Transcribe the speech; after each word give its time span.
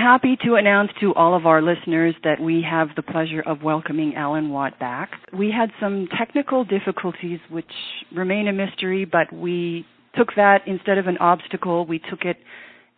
happy 0.00 0.36
to 0.44 0.54
announce 0.54 0.90
to 1.00 1.14
all 1.14 1.36
of 1.36 1.46
our 1.46 1.60
listeners 1.62 2.14
that 2.24 2.40
we 2.40 2.64
have 2.68 2.88
the 2.96 3.02
pleasure 3.02 3.42
of 3.46 3.62
welcoming 3.62 4.14
Alan 4.16 4.50
Watt 4.50 4.78
back. 4.80 5.10
We 5.36 5.50
had 5.50 5.70
some 5.80 6.08
technical 6.18 6.64
difficulties 6.64 7.38
which 7.50 7.70
remain 8.14 8.48
a 8.48 8.52
mystery, 8.52 9.04
but 9.04 9.32
we 9.32 9.84
took 10.16 10.34
that 10.36 10.62
instead 10.66 10.98
of 10.98 11.06
an 11.06 11.18
obstacle, 11.18 11.86
we 11.86 11.98
took 11.98 12.22
it 12.22 12.36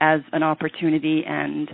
as 0.00 0.20
an 0.32 0.42
opportunity 0.42 1.24
and 1.26 1.68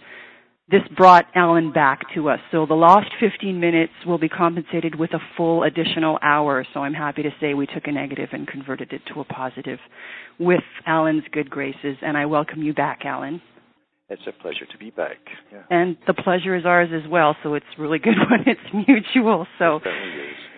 this 0.71 0.83
brought 0.97 1.25
Alan 1.35 1.73
back 1.73 2.01
to 2.15 2.29
us. 2.29 2.41
So 2.53 2.67
the 2.67 2.75
lost 2.75 3.09
15 3.21 3.59
minutes 3.59 3.93
will 4.07 4.19
be 4.19 4.29
compensated 4.29 4.99
with 4.99 5.15
a 5.15 5.19
full 5.37 5.63
additional 5.63 6.19
hour. 6.23 6.67
So 6.75 6.81
I'm 6.81 6.93
happy 6.93 7.23
to 7.23 7.31
say 7.41 7.55
we 7.55 7.67
took 7.67 7.87
a 7.87 7.93
negative 7.93 8.29
and 8.33 8.47
converted 8.47 8.93
it 8.93 9.01
to 9.15 9.21
a 9.21 9.25
positive 9.25 9.79
with 10.39 10.61
Alan's 10.87 11.25
good 11.33 11.49
graces. 11.49 11.97
And 12.03 12.17
I 12.19 12.27
welcome 12.27 12.63
you 12.63 12.75
back, 12.75 13.01
Alan. 13.05 13.41
It's 14.11 14.23
a 14.27 14.33
pleasure 14.33 14.65
to 14.65 14.79
be 14.79 14.91
back. 14.91 15.19
Yeah. 15.53 15.63
And 15.71 15.97
the 16.07 16.15
pleasure 16.15 16.57
is 16.57 16.65
ours 16.65 16.89
as 16.95 17.09
well. 17.11 17.37
So 17.43 17.55
it's 17.55 17.67
really 17.79 17.99
good 17.99 18.17
when 18.31 18.45
it's 18.47 18.89
mutual. 18.89 19.47
So 19.59 19.81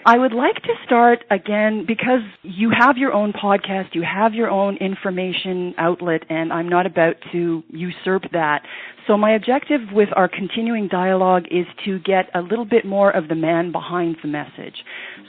I 0.06 0.16
would 0.16 0.32
like 0.32 0.54
to 0.54 0.72
start 0.86 1.24
again 1.30 1.84
because 1.86 2.20
you 2.42 2.70
have 2.70 2.96
your 2.96 3.12
own 3.12 3.32
podcast, 3.32 3.94
you 3.94 4.02
have 4.02 4.34
your 4.34 4.48
own 4.48 4.76
information 4.76 5.74
outlet, 5.78 6.22
and 6.30 6.52
I'm 6.52 6.68
not 6.68 6.86
about 6.86 7.16
to 7.32 7.62
usurp 7.68 8.22
that. 8.32 8.62
So 9.06 9.18
my 9.18 9.34
objective 9.34 9.80
with 9.92 10.08
our 10.14 10.28
continuing 10.28 10.86
dialogue 10.86 11.44
is 11.50 11.66
to 11.84 11.98
get 11.98 12.30
a 12.34 12.40
little 12.40 12.64
bit 12.64 12.86
more 12.86 13.10
of 13.10 13.28
the 13.28 13.34
man 13.34 13.72
behind 13.72 14.16
the 14.22 14.28
message. 14.28 14.76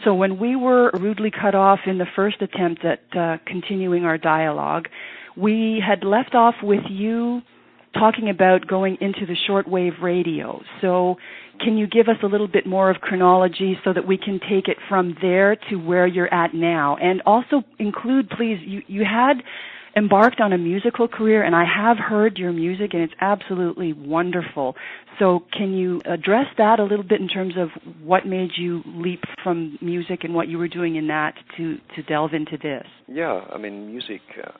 So 0.05 0.13
when 0.13 0.39
we 0.39 0.55
were 0.55 0.91
rudely 0.93 1.31
cut 1.31 1.55
off 1.55 1.79
in 1.87 1.97
the 1.97 2.07
first 2.15 2.41
attempt 2.41 2.85
at 2.85 3.01
uh, 3.17 3.37
continuing 3.47 4.05
our 4.05 4.17
dialogue, 4.17 4.87
we 5.35 5.83
had 5.85 6.03
left 6.03 6.35
off 6.35 6.55
with 6.61 6.83
you 6.89 7.41
talking 7.93 8.29
about 8.29 8.67
going 8.67 8.97
into 9.01 9.25
the 9.25 9.35
shortwave 9.47 10.01
radio. 10.01 10.61
So 10.81 11.17
can 11.59 11.77
you 11.77 11.87
give 11.87 12.07
us 12.07 12.17
a 12.23 12.27
little 12.27 12.47
bit 12.47 12.65
more 12.65 12.89
of 12.89 13.01
chronology 13.01 13.77
so 13.83 13.93
that 13.93 14.07
we 14.07 14.17
can 14.17 14.39
take 14.39 14.67
it 14.67 14.77
from 14.89 15.15
there 15.21 15.55
to 15.69 15.75
where 15.75 16.07
you're 16.07 16.33
at 16.33 16.53
now? 16.53 16.97
And 16.97 17.21
also 17.25 17.63
include, 17.79 18.29
please, 18.29 18.59
you, 18.65 18.81
you 18.87 19.03
had 19.03 19.43
embarked 19.95 20.39
on 20.39 20.53
a 20.53 20.57
musical 20.57 21.07
career 21.07 21.43
and 21.43 21.55
I 21.55 21.65
have 21.65 21.97
heard 21.97 22.37
your 22.37 22.53
music 22.53 22.93
and 22.93 23.03
it's 23.03 23.13
absolutely 23.19 23.93
wonderful. 23.93 24.75
So 25.19 25.43
can 25.51 25.73
you 25.73 26.01
address 26.05 26.47
that 26.57 26.79
a 26.79 26.83
little 26.83 27.03
bit 27.03 27.19
in 27.19 27.27
terms 27.27 27.55
of 27.57 27.69
what 28.01 28.25
made 28.25 28.51
you 28.57 28.81
leap 28.85 29.23
from 29.43 29.77
music 29.81 30.23
and 30.23 30.33
what 30.33 30.47
you 30.47 30.57
were 30.57 30.69
doing 30.69 30.95
in 30.95 31.07
that 31.07 31.35
to, 31.57 31.77
to 31.95 32.03
delve 32.03 32.33
into 32.33 32.57
this? 32.57 32.87
Yeah, 33.07 33.41
I 33.53 33.57
mean, 33.57 33.87
music 33.87 34.21
uh, 34.41 34.51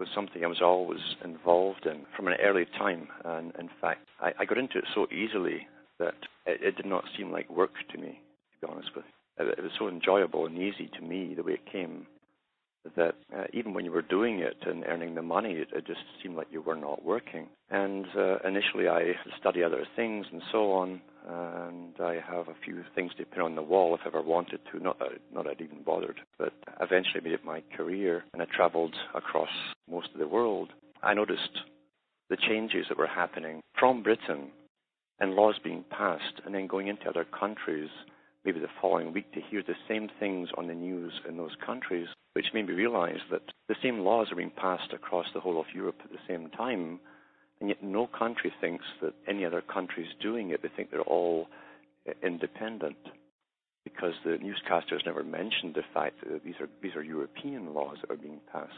was 0.00 0.08
something 0.14 0.42
I 0.42 0.48
was 0.48 0.62
always 0.62 1.00
involved 1.22 1.86
in 1.86 2.06
from 2.16 2.26
an 2.26 2.34
early 2.42 2.64
time. 2.78 3.08
And 3.24 3.52
in 3.58 3.68
fact, 3.80 4.08
I, 4.20 4.32
I 4.40 4.44
got 4.46 4.58
into 4.58 4.78
it 4.78 4.84
so 4.94 5.06
easily 5.12 5.68
that 5.98 6.14
it, 6.46 6.60
it, 6.62 6.76
did 6.76 6.86
not 6.86 7.04
seem 7.16 7.30
like 7.30 7.48
work 7.50 7.72
to 7.92 7.98
me, 7.98 8.20
to 8.60 8.66
be 8.66 8.72
honest 8.72 8.90
with 8.96 9.04
you. 9.04 9.46
It, 9.46 9.58
it 9.58 9.62
was 9.62 9.72
so 9.78 9.88
enjoyable 9.88 10.46
and 10.46 10.56
easy 10.56 10.90
to 10.94 11.02
me 11.02 11.34
the 11.34 11.42
way 11.42 11.52
it 11.52 11.70
came 11.70 12.06
that 12.96 13.14
uh, 13.36 13.44
even 13.52 13.74
when 13.74 13.84
you 13.84 13.92
were 13.92 14.02
doing 14.02 14.40
it 14.40 14.56
and 14.66 14.84
earning 14.86 15.14
the 15.14 15.22
money, 15.22 15.52
it, 15.52 15.68
it 15.74 15.86
just 15.86 16.00
seemed 16.22 16.36
like 16.36 16.48
you 16.50 16.62
were 16.62 16.76
not 16.76 17.04
working. 17.04 17.48
And 17.70 18.06
uh, 18.16 18.38
initially, 18.38 18.88
I 18.88 19.12
studied 19.38 19.64
other 19.64 19.86
things 19.96 20.26
and 20.32 20.42
so 20.50 20.72
on, 20.72 21.00
and 21.28 21.94
I 22.00 22.14
have 22.26 22.48
a 22.48 22.54
few 22.64 22.82
things 22.94 23.12
to 23.18 23.24
put 23.26 23.40
on 23.42 23.54
the 23.54 23.62
wall 23.62 23.94
if 23.94 24.00
I 24.04 24.08
ever 24.08 24.22
wanted 24.22 24.60
to. 24.72 24.82
Not 24.82 24.98
that, 24.98 25.08
not 25.32 25.44
that 25.44 25.50
I'd 25.50 25.60
even 25.60 25.82
bothered, 25.82 26.20
but 26.38 26.52
eventually 26.80 27.20
made 27.22 27.34
it 27.34 27.44
my 27.44 27.62
career, 27.76 28.24
and 28.32 28.42
I 28.42 28.46
travelled 28.46 28.96
across 29.14 29.50
most 29.88 30.08
of 30.12 30.18
the 30.18 30.28
world. 30.28 30.70
I 31.02 31.14
noticed 31.14 31.60
the 32.28 32.36
changes 32.36 32.86
that 32.88 32.98
were 32.98 33.06
happening 33.06 33.60
from 33.78 34.02
Britain 34.02 34.50
and 35.18 35.34
laws 35.34 35.56
being 35.62 35.84
passed, 35.90 36.40
and 36.44 36.54
then 36.54 36.66
going 36.66 36.88
into 36.88 37.08
other 37.08 37.24
countries 37.24 37.90
maybe 38.44 38.60
the 38.60 38.68
following 38.80 39.12
week 39.12 39.32
to 39.32 39.40
hear 39.40 39.62
the 39.62 39.74
same 39.88 40.08
things 40.18 40.48
on 40.56 40.66
the 40.66 40.74
news 40.74 41.12
in 41.28 41.36
those 41.36 41.56
countries, 41.64 42.08
which 42.32 42.52
made 42.54 42.66
me 42.66 42.74
realize 42.74 43.20
that 43.30 43.42
the 43.68 43.76
same 43.82 44.00
laws 44.00 44.28
are 44.32 44.36
being 44.36 44.52
passed 44.56 44.92
across 44.92 45.26
the 45.34 45.40
whole 45.40 45.60
of 45.60 45.66
Europe 45.74 46.00
at 46.04 46.10
the 46.10 46.18
same 46.28 46.48
time, 46.50 47.00
and 47.60 47.68
yet 47.68 47.82
no 47.82 48.06
country 48.06 48.52
thinks 48.60 48.84
that 49.02 49.14
any 49.28 49.44
other 49.44 49.60
country 49.60 50.04
is 50.04 50.10
doing 50.22 50.50
it. 50.50 50.62
They 50.62 50.70
think 50.74 50.90
they're 50.90 51.02
all 51.02 51.48
uh, 52.08 52.12
independent 52.22 52.96
because 53.84 54.14
the 54.24 54.38
newscasters 54.38 55.04
never 55.04 55.22
mentioned 55.22 55.74
the 55.74 55.82
fact 55.92 56.16
that 56.22 56.44
these 56.44 56.54
are 56.60 56.68
these 56.82 56.94
are 56.94 57.02
European 57.02 57.74
laws 57.74 57.98
that 58.00 58.10
are 58.10 58.16
being 58.16 58.40
passed 58.52 58.72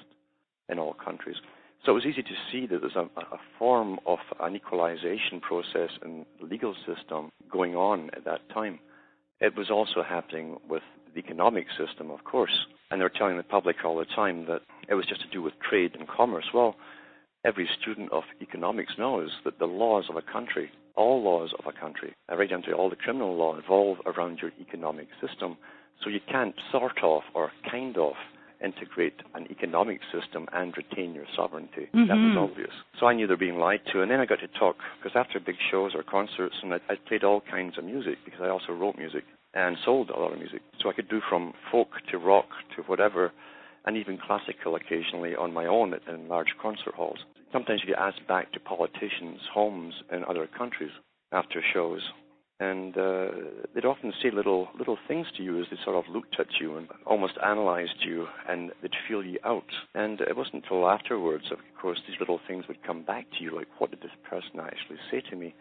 in 0.68 0.78
all 0.78 0.94
countries. 0.94 1.36
So 1.84 1.92
it 1.92 1.94
was 1.96 2.06
easy 2.06 2.22
to 2.22 2.34
see 2.50 2.66
that 2.66 2.80
there's 2.80 2.94
a, 2.94 3.08
a 3.20 3.38
form 3.58 3.98
of 4.06 4.18
an 4.40 4.54
equalization 4.54 5.40
process 5.40 5.90
in 6.04 6.24
the 6.40 6.46
legal 6.46 6.74
system 6.86 7.30
going 7.50 7.74
on 7.74 8.10
at 8.16 8.24
that 8.24 8.48
time. 8.50 8.78
It 9.42 9.56
was 9.56 9.72
also 9.72 10.04
happening 10.08 10.56
with 10.68 10.84
the 11.12 11.18
economic 11.18 11.66
system, 11.76 12.12
of 12.12 12.22
course. 12.22 12.66
And 12.90 13.00
they 13.00 13.04
were 13.04 13.10
telling 13.10 13.36
the 13.36 13.42
public 13.42 13.84
all 13.84 13.98
the 13.98 14.04
time 14.04 14.46
that 14.46 14.60
it 14.88 14.94
was 14.94 15.04
just 15.04 15.20
to 15.22 15.28
do 15.28 15.42
with 15.42 15.54
trade 15.68 15.96
and 15.98 16.06
commerce. 16.06 16.44
Well, 16.54 16.76
every 17.44 17.68
student 17.80 18.12
of 18.12 18.22
economics 18.40 18.92
knows 18.96 19.30
that 19.44 19.58
the 19.58 19.66
laws 19.66 20.04
of 20.08 20.14
a 20.14 20.22
country, 20.22 20.70
all 20.94 21.24
laws 21.24 21.52
of 21.58 21.66
a 21.66 21.76
country, 21.76 22.14
right 22.30 22.48
down 22.48 22.62
to 22.62 22.72
all 22.72 22.88
the 22.88 22.94
criminal 22.94 23.34
law, 23.36 23.58
evolve 23.58 23.98
around 24.06 24.38
your 24.40 24.52
economic 24.60 25.08
system. 25.20 25.56
So 26.04 26.08
you 26.08 26.20
can't 26.30 26.54
sort 26.70 27.02
of 27.02 27.22
or 27.34 27.50
kind 27.68 27.98
of 27.98 28.12
integrate 28.62 29.20
an 29.34 29.46
economic 29.50 30.00
system 30.12 30.46
and 30.52 30.74
retain 30.76 31.14
your 31.14 31.26
sovereignty. 31.34 31.88
Mm-hmm. 31.94 32.08
That 32.08 32.16
was 32.16 32.50
obvious. 32.50 32.72
So 32.98 33.06
I 33.06 33.14
knew 33.14 33.26
they 33.26 33.34
were 33.34 33.36
being 33.36 33.58
lied 33.58 33.80
to. 33.92 34.02
And 34.02 34.10
then 34.10 34.20
I 34.20 34.26
got 34.26 34.40
to 34.40 34.48
talk, 34.58 34.76
because 35.02 35.16
after 35.16 35.40
big 35.40 35.56
shows 35.70 35.92
or 35.94 36.02
concerts, 36.02 36.56
and 36.62 36.74
I, 36.74 36.78
I 36.88 36.94
played 37.08 37.24
all 37.24 37.40
kinds 37.40 37.78
of 37.78 37.84
music, 37.84 38.18
because 38.24 38.40
I 38.42 38.48
also 38.48 38.72
wrote 38.72 38.96
music 38.96 39.24
and 39.54 39.76
sold 39.84 40.10
a 40.10 40.18
lot 40.18 40.32
of 40.32 40.38
music. 40.38 40.62
So 40.80 40.88
I 40.88 40.94
could 40.94 41.08
do 41.08 41.20
from 41.28 41.52
folk 41.70 41.88
to 42.10 42.18
rock 42.18 42.46
to 42.76 42.82
whatever, 42.82 43.32
and 43.84 43.96
even 43.96 44.16
classical 44.16 44.76
occasionally 44.76 45.34
on 45.34 45.52
my 45.52 45.66
own 45.66 45.94
in 46.08 46.28
large 46.28 46.54
concert 46.60 46.94
halls. 46.94 47.18
Sometimes 47.52 47.80
you 47.82 47.88
get 47.88 47.98
asked 47.98 48.26
back 48.28 48.52
to 48.52 48.60
politicians' 48.60 49.40
homes 49.52 49.94
in 50.10 50.24
other 50.24 50.46
countries 50.46 50.92
after 51.32 51.62
shows, 51.74 52.00
and 52.62 52.96
uh, 52.96 53.26
they'd 53.74 53.84
often 53.84 54.12
say 54.22 54.30
little 54.30 54.68
little 54.78 54.96
things 55.08 55.26
to 55.36 55.42
you 55.42 55.60
as 55.60 55.66
they 55.70 55.76
sort 55.84 55.96
of 55.96 56.12
looked 56.14 56.36
at 56.38 56.46
you 56.60 56.76
and 56.76 56.86
almost 57.06 57.34
analysed 57.42 58.04
you, 58.06 58.26
and 58.48 58.70
they'd 58.80 58.92
feel 59.08 59.24
you 59.24 59.38
out. 59.44 59.70
And 59.94 60.20
it 60.20 60.36
wasn't 60.36 60.62
until 60.62 60.88
afterwards, 60.88 61.46
of 61.50 61.58
course, 61.80 62.00
these 62.06 62.20
little 62.20 62.38
things 62.46 62.64
would 62.68 62.86
come 62.86 63.02
back 63.02 63.26
to 63.32 63.44
you, 63.44 63.54
like 63.54 63.66
what 63.78 63.90
did 63.90 64.00
this 64.00 64.16
person 64.30 64.60
actually 64.60 64.98
say 65.10 65.22
to 65.30 65.36
me? 65.36 65.54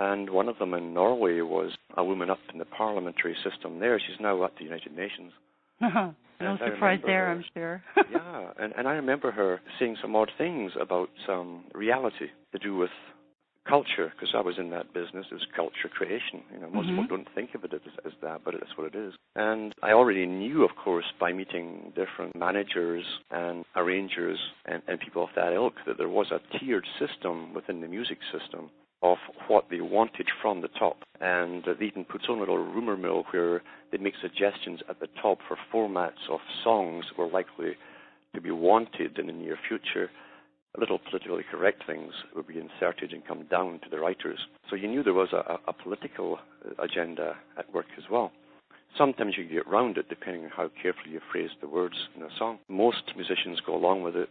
And 0.00 0.30
one 0.30 0.48
of 0.48 0.58
them 0.58 0.74
in 0.74 0.92
Norway 0.94 1.40
was 1.42 1.76
a 1.96 2.04
woman 2.04 2.28
up 2.28 2.38
in 2.52 2.58
the 2.58 2.64
parliamentary 2.64 3.36
system 3.48 3.78
there. 3.78 4.00
She's 4.00 4.20
now 4.20 4.44
at 4.44 4.56
the 4.58 4.64
United 4.64 4.96
Nations. 4.96 5.32
no 5.80 6.14
and 6.40 6.58
surprise 6.58 7.00
there, 7.06 7.26
her, 7.26 7.32
I'm 7.32 7.44
sure. 7.54 7.82
yeah, 8.12 8.50
and, 8.58 8.72
and 8.76 8.88
I 8.88 8.92
remember 8.92 9.30
her 9.30 9.60
saying 9.78 9.96
some 10.02 10.16
odd 10.16 10.30
things 10.36 10.72
about 10.80 11.10
um, 11.28 11.64
reality 11.72 12.26
to 12.52 12.58
do 12.58 12.76
with 12.76 12.90
culture, 13.68 14.12
because 14.14 14.34
I 14.34 14.40
was 14.40 14.56
in 14.58 14.70
that 14.70 14.92
business, 14.94 15.26
it 15.30 15.34
was 15.34 15.46
culture 15.54 15.88
creation. 15.90 16.42
You 16.52 16.60
know, 16.60 16.70
most 16.70 16.86
mm-hmm. 16.86 17.02
people 17.02 17.16
don't 17.18 17.34
think 17.34 17.54
of 17.54 17.64
it 17.64 17.72
as, 17.74 17.80
as 18.06 18.12
that, 18.22 18.40
but 18.44 18.54
that's 18.54 18.76
what 18.76 18.94
it 18.94 18.98
is. 18.98 19.14
And 19.36 19.74
I 19.82 19.92
already 19.92 20.26
knew, 20.26 20.64
of 20.64 20.70
course, 20.82 21.04
by 21.20 21.32
meeting 21.32 21.92
different 21.94 22.34
managers 22.34 23.04
and 23.30 23.64
arrangers 23.76 24.38
and, 24.64 24.82
and 24.88 24.98
people 24.98 25.22
of 25.24 25.30
that 25.36 25.52
ilk, 25.52 25.74
that 25.86 25.98
there 25.98 26.08
was 26.08 26.30
a 26.30 26.58
tiered 26.58 26.86
system 26.98 27.54
within 27.54 27.80
the 27.80 27.88
music 27.88 28.18
system 28.32 28.70
of 29.02 29.18
what 29.46 29.66
they 29.70 29.80
wanted 29.80 30.26
from 30.42 30.60
the 30.60 30.68
top. 30.68 30.96
And 31.20 31.66
uh, 31.68 31.74
they 31.78 31.86
even 31.86 32.04
put 32.04 32.28
on 32.28 32.38
a 32.38 32.40
little 32.40 32.58
rumor 32.58 32.96
mill 32.96 33.24
where 33.30 33.62
they 33.92 33.98
make 33.98 34.14
suggestions 34.20 34.80
at 34.88 34.98
the 34.98 35.08
top 35.22 35.38
for 35.46 35.56
formats 35.72 36.28
of 36.30 36.40
songs 36.64 37.04
that 37.08 37.18
were 37.18 37.30
likely 37.30 37.76
to 38.34 38.40
be 38.40 38.50
wanted 38.50 39.18
in 39.18 39.26
the 39.26 39.32
near 39.32 39.58
future. 39.68 40.10
Little 40.78 40.98
politically 40.98 41.44
correct 41.50 41.84
things 41.86 42.12
would 42.36 42.46
be 42.46 42.58
inserted 42.58 43.12
and 43.12 43.26
come 43.26 43.44
down 43.50 43.80
to 43.80 43.90
the 43.90 43.98
writers. 43.98 44.38
So 44.70 44.76
you 44.76 44.86
knew 44.88 45.02
there 45.02 45.12
was 45.12 45.32
a, 45.32 45.58
a 45.66 45.72
political 45.72 46.38
uh, 46.38 46.82
agenda 46.82 47.36
at 47.58 47.72
work 47.74 47.86
as 47.96 48.04
well. 48.10 48.30
Sometimes 48.96 49.34
you 49.36 49.44
get 49.44 49.68
round 49.68 49.98
it 49.98 50.08
depending 50.08 50.44
on 50.44 50.50
how 50.50 50.70
carefully 50.80 51.10
you 51.10 51.20
phrase 51.32 51.50
the 51.60 51.68
words 51.68 51.96
in 52.16 52.22
a 52.22 52.28
song. 52.38 52.58
Most 52.68 53.12
musicians 53.16 53.60
go 53.66 53.74
along 53.74 54.02
with 54.02 54.16
it 54.16 54.28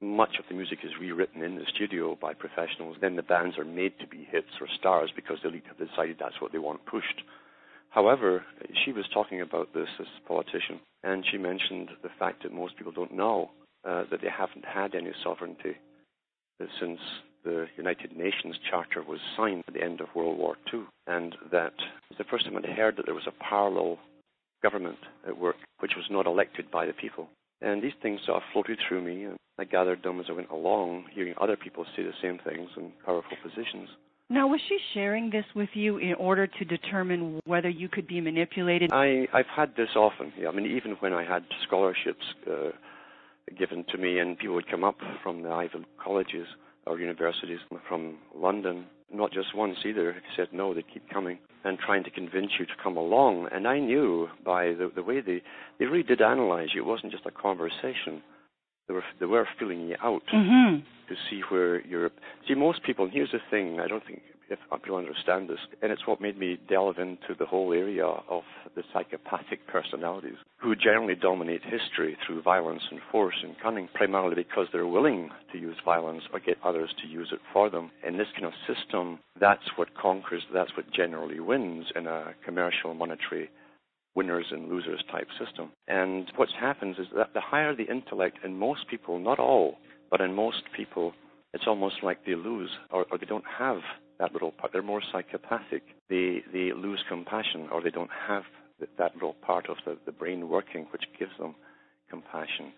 much 0.00 0.36
of 0.38 0.46
the 0.48 0.54
music 0.54 0.78
is 0.82 0.92
rewritten 0.98 1.42
in 1.42 1.56
the 1.56 1.64
studio 1.74 2.16
by 2.20 2.32
professionals. 2.32 2.96
Then 3.00 3.16
the 3.16 3.22
bands 3.22 3.58
are 3.58 3.64
made 3.64 3.98
to 4.00 4.06
be 4.06 4.26
hits 4.30 4.48
or 4.60 4.66
stars 4.78 5.10
because 5.14 5.38
the 5.42 5.48
elite 5.48 5.64
have 5.68 5.88
decided 5.88 6.16
that's 6.18 6.40
what 6.40 6.52
they 6.52 6.58
want 6.58 6.86
pushed. 6.86 7.22
However, 7.90 8.44
she 8.84 8.92
was 8.92 9.04
talking 9.12 9.40
about 9.40 9.74
this 9.74 9.88
as 9.98 10.06
a 10.06 10.28
politician, 10.28 10.80
and 11.02 11.24
she 11.30 11.36
mentioned 11.36 11.90
the 12.02 12.08
fact 12.18 12.42
that 12.42 12.52
most 12.52 12.76
people 12.76 12.92
don't 12.92 13.12
know 13.12 13.50
uh, 13.84 14.04
that 14.10 14.20
they 14.22 14.30
haven't 14.30 14.64
had 14.64 14.94
any 14.94 15.12
sovereignty 15.22 15.76
since 16.78 17.00
the 17.44 17.66
United 17.76 18.16
Nations 18.16 18.56
Charter 18.68 19.02
was 19.02 19.18
signed 19.36 19.64
at 19.66 19.74
the 19.74 19.82
end 19.82 20.00
of 20.00 20.08
World 20.14 20.36
War 20.36 20.56
II, 20.72 20.82
and 21.06 21.34
that 21.50 21.72
was 22.10 22.18
the 22.18 22.24
first 22.24 22.44
time 22.44 22.56
I'd 22.56 22.66
heard 22.66 22.96
that 22.96 23.06
there 23.06 23.14
was 23.14 23.26
a 23.26 23.44
parallel 23.44 23.98
government 24.62 24.98
at 25.26 25.38
work 25.38 25.56
which 25.78 25.92
was 25.96 26.04
not 26.10 26.26
elected 26.26 26.70
by 26.70 26.84
the 26.84 26.92
people. 26.92 27.28
And 27.62 27.82
these 27.82 27.92
things 28.02 28.20
sort 28.26 28.38
of 28.38 28.42
floated 28.52 28.78
through 28.86 29.02
me, 29.02 29.24
and 29.24 29.36
I 29.58 29.64
gathered 29.64 30.02
them 30.02 30.20
as 30.20 30.26
I 30.28 30.32
went 30.32 30.50
along, 30.50 31.06
hearing 31.12 31.34
other 31.40 31.56
people 31.56 31.84
say 31.96 32.02
the 32.02 32.12
same 32.22 32.38
things 32.38 32.68
in 32.76 32.92
powerful 33.04 33.36
positions. 33.42 33.88
Now, 34.28 34.46
was 34.46 34.60
she 34.68 34.78
sharing 34.94 35.30
this 35.30 35.44
with 35.56 35.70
you 35.74 35.98
in 35.98 36.14
order 36.14 36.46
to 36.46 36.64
determine 36.64 37.40
whether 37.46 37.68
you 37.68 37.88
could 37.88 38.06
be 38.06 38.20
manipulated? 38.20 38.92
I, 38.92 39.26
I've 39.32 39.46
had 39.46 39.74
this 39.76 39.88
often. 39.96 40.32
Yeah, 40.38 40.48
I 40.48 40.52
mean, 40.52 40.66
even 40.66 40.92
when 41.00 41.12
I 41.12 41.24
had 41.24 41.42
scholarships 41.66 42.24
uh, 42.48 42.70
given 43.58 43.84
to 43.90 43.98
me, 43.98 44.18
and 44.18 44.38
people 44.38 44.54
would 44.54 44.70
come 44.70 44.84
up 44.84 44.98
from 45.22 45.42
the 45.42 45.50
Ivy 45.50 45.84
colleges 46.02 46.46
or 46.86 46.98
universities 46.98 47.58
from 47.88 48.18
London, 48.34 48.86
not 49.12 49.32
just 49.32 49.54
once 49.54 49.78
either. 49.84 50.10
If 50.10 50.16
you 50.16 50.22
said 50.36 50.48
no, 50.52 50.74
they'd 50.74 50.92
keep 50.92 51.08
coming 51.10 51.38
and 51.64 51.78
trying 51.78 52.04
to 52.04 52.10
convince 52.10 52.52
you 52.58 52.66
to 52.66 52.72
come 52.82 52.96
along. 52.96 53.48
And 53.52 53.66
I 53.68 53.78
knew 53.78 54.28
by 54.44 54.68
the, 54.68 54.90
the 54.94 55.02
way 55.02 55.20
they, 55.20 55.42
they 55.78 55.84
really 55.84 56.02
did 56.02 56.22
analyze 56.22 56.68
you, 56.74 56.82
it 56.82 56.86
wasn't 56.86 57.12
just 57.12 57.26
a 57.26 57.30
conversation. 57.30 58.22
They 58.88 58.94
were, 58.94 59.04
they 59.20 59.26
were 59.26 59.46
filling 59.58 59.88
you 59.88 59.96
out 60.02 60.22
mm-hmm. 60.32 60.80
to 61.08 61.14
see 61.28 61.42
where 61.50 61.84
you're. 61.86 62.10
See, 62.48 62.54
most 62.54 62.82
people, 62.82 63.04
and 63.04 63.14
here's 63.14 63.30
the 63.30 63.38
thing, 63.50 63.78
I 63.78 63.86
don't 63.86 64.04
think 64.06 64.22
if 64.50 64.58
people 64.82 64.96
understand 64.96 65.48
this, 65.48 65.60
and 65.80 65.92
it's 65.92 66.06
what 66.06 66.20
made 66.20 66.38
me 66.38 66.58
delve 66.68 66.98
into 66.98 67.34
the 67.38 67.46
whole 67.46 67.72
area 67.72 68.04
of 68.04 68.42
the 68.74 68.82
psychopathic 68.92 69.66
personalities, 69.68 70.36
who 70.58 70.74
generally 70.74 71.14
dominate 71.14 71.62
history 71.62 72.16
through 72.26 72.42
violence 72.42 72.82
and 72.90 73.00
force 73.12 73.36
and 73.42 73.54
cunning, 73.62 73.88
primarily 73.94 74.34
because 74.34 74.66
they're 74.72 74.86
willing 74.86 75.30
to 75.52 75.58
use 75.58 75.76
violence 75.84 76.24
or 76.32 76.40
get 76.40 76.58
others 76.64 76.92
to 77.00 77.08
use 77.08 77.28
it 77.32 77.40
for 77.52 77.70
them. 77.70 77.90
In 78.06 78.18
this 78.18 78.26
kind 78.34 78.46
of 78.46 78.52
system, 78.66 79.20
that's 79.38 79.76
what 79.76 79.94
conquers, 79.94 80.42
that's 80.52 80.76
what 80.76 80.92
generally 80.92 81.40
wins 81.40 81.86
in 81.94 82.06
a 82.06 82.34
commercial 82.44 82.92
monetary 82.92 83.50
winners 84.16 84.46
and 84.50 84.68
losers 84.68 85.02
type 85.10 85.28
system. 85.38 85.70
And 85.86 86.30
what 86.34 86.48
happens 86.58 86.98
is 86.98 87.06
that 87.16 87.32
the 87.32 87.40
higher 87.40 87.74
the 87.74 87.88
intellect 87.88 88.38
in 88.44 88.58
most 88.58 88.88
people, 88.88 89.20
not 89.20 89.38
all, 89.38 89.78
but 90.10 90.20
in 90.20 90.34
most 90.34 90.62
people, 90.76 91.12
it's 91.54 91.64
almost 91.66 91.96
like 92.02 92.24
they 92.26 92.34
lose 92.34 92.70
or, 92.90 93.06
or 93.10 93.18
they 93.18 93.26
don't 93.26 93.44
have 93.58 93.78
that 94.20 94.32
little 94.32 94.52
part. 94.52 94.72
They're 94.72 94.82
more 94.82 95.02
psychopathic. 95.10 95.82
They 96.08 96.42
they 96.52 96.72
lose 96.72 97.02
compassion, 97.08 97.68
or 97.72 97.82
they 97.82 97.90
don't 97.90 98.10
have 98.28 98.44
that 98.98 99.14
little 99.14 99.34
part 99.42 99.68
of 99.68 99.76
the, 99.84 99.96
the 100.06 100.12
brain 100.12 100.48
working 100.48 100.86
which 100.92 101.04
gives 101.18 101.32
them 101.38 101.54
compassion. 102.08 102.72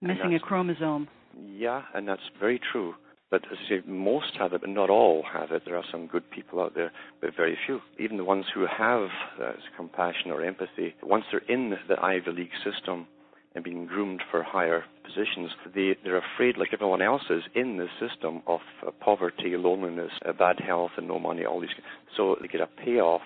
Missing 0.00 0.34
a 0.34 0.40
chromosome. 0.40 1.08
Yeah, 1.38 1.82
and 1.94 2.08
that's 2.08 2.28
very 2.40 2.60
true. 2.72 2.94
But 3.30 3.42
as 3.50 3.58
I 3.66 3.68
say, 3.68 3.82
most 3.86 4.36
have 4.38 4.52
it, 4.52 4.60
but 4.60 4.70
not 4.70 4.88
all 4.88 5.24
have 5.32 5.50
it. 5.50 5.62
There 5.64 5.76
are 5.76 5.84
some 5.90 6.06
good 6.06 6.30
people 6.30 6.60
out 6.60 6.74
there, 6.74 6.92
but 7.20 7.30
very 7.36 7.58
few. 7.66 7.80
Even 7.98 8.16
the 8.16 8.24
ones 8.24 8.44
who 8.54 8.66
have 8.66 9.08
uh, 9.42 9.52
compassion 9.76 10.30
or 10.30 10.44
empathy, 10.44 10.94
once 11.02 11.24
they're 11.30 11.42
in 11.48 11.74
the 11.88 12.00
Ivy 12.00 12.30
League 12.30 12.50
system, 12.64 13.08
and 13.56 13.64
being 13.64 13.86
groomed 13.86 14.22
for 14.30 14.42
higher 14.42 14.84
positions, 15.02 15.50
they, 15.74 15.96
they're 16.04 16.22
afraid, 16.34 16.58
like 16.58 16.68
everyone 16.74 17.00
else 17.00 17.22
is, 17.30 17.42
in 17.54 17.78
the 17.78 17.88
system 17.98 18.42
of 18.46 18.60
uh, 18.86 18.90
poverty, 19.00 19.56
loneliness, 19.56 20.12
uh, 20.28 20.32
bad 20.34 20.60
health, 20.60 20.90
and 20.98 21.08
no 21.08 21.18
money, 21.18 21.46
all 21.46 21.58
these. 21.58 21.70
So 22.18 22.36
they 22.40 22.48
get 22.48 22.60
a 22.60 22.66
payoff 22.66 23.22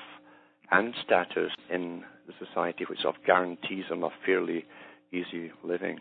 and 0.71 0.95
status 1.05 1.51
in 1.69 2.05
the 2.29 2.47
society 2.47 2.85
which 2.89 3.01
sort 3.01 3.17
of 3.17 3.25
guarantees 3.25 3.87
them 3.91 4.05
a 4.05 4.11
fairly 4.25 4.65
easy 5.13 5.51
living. 5.65 5.99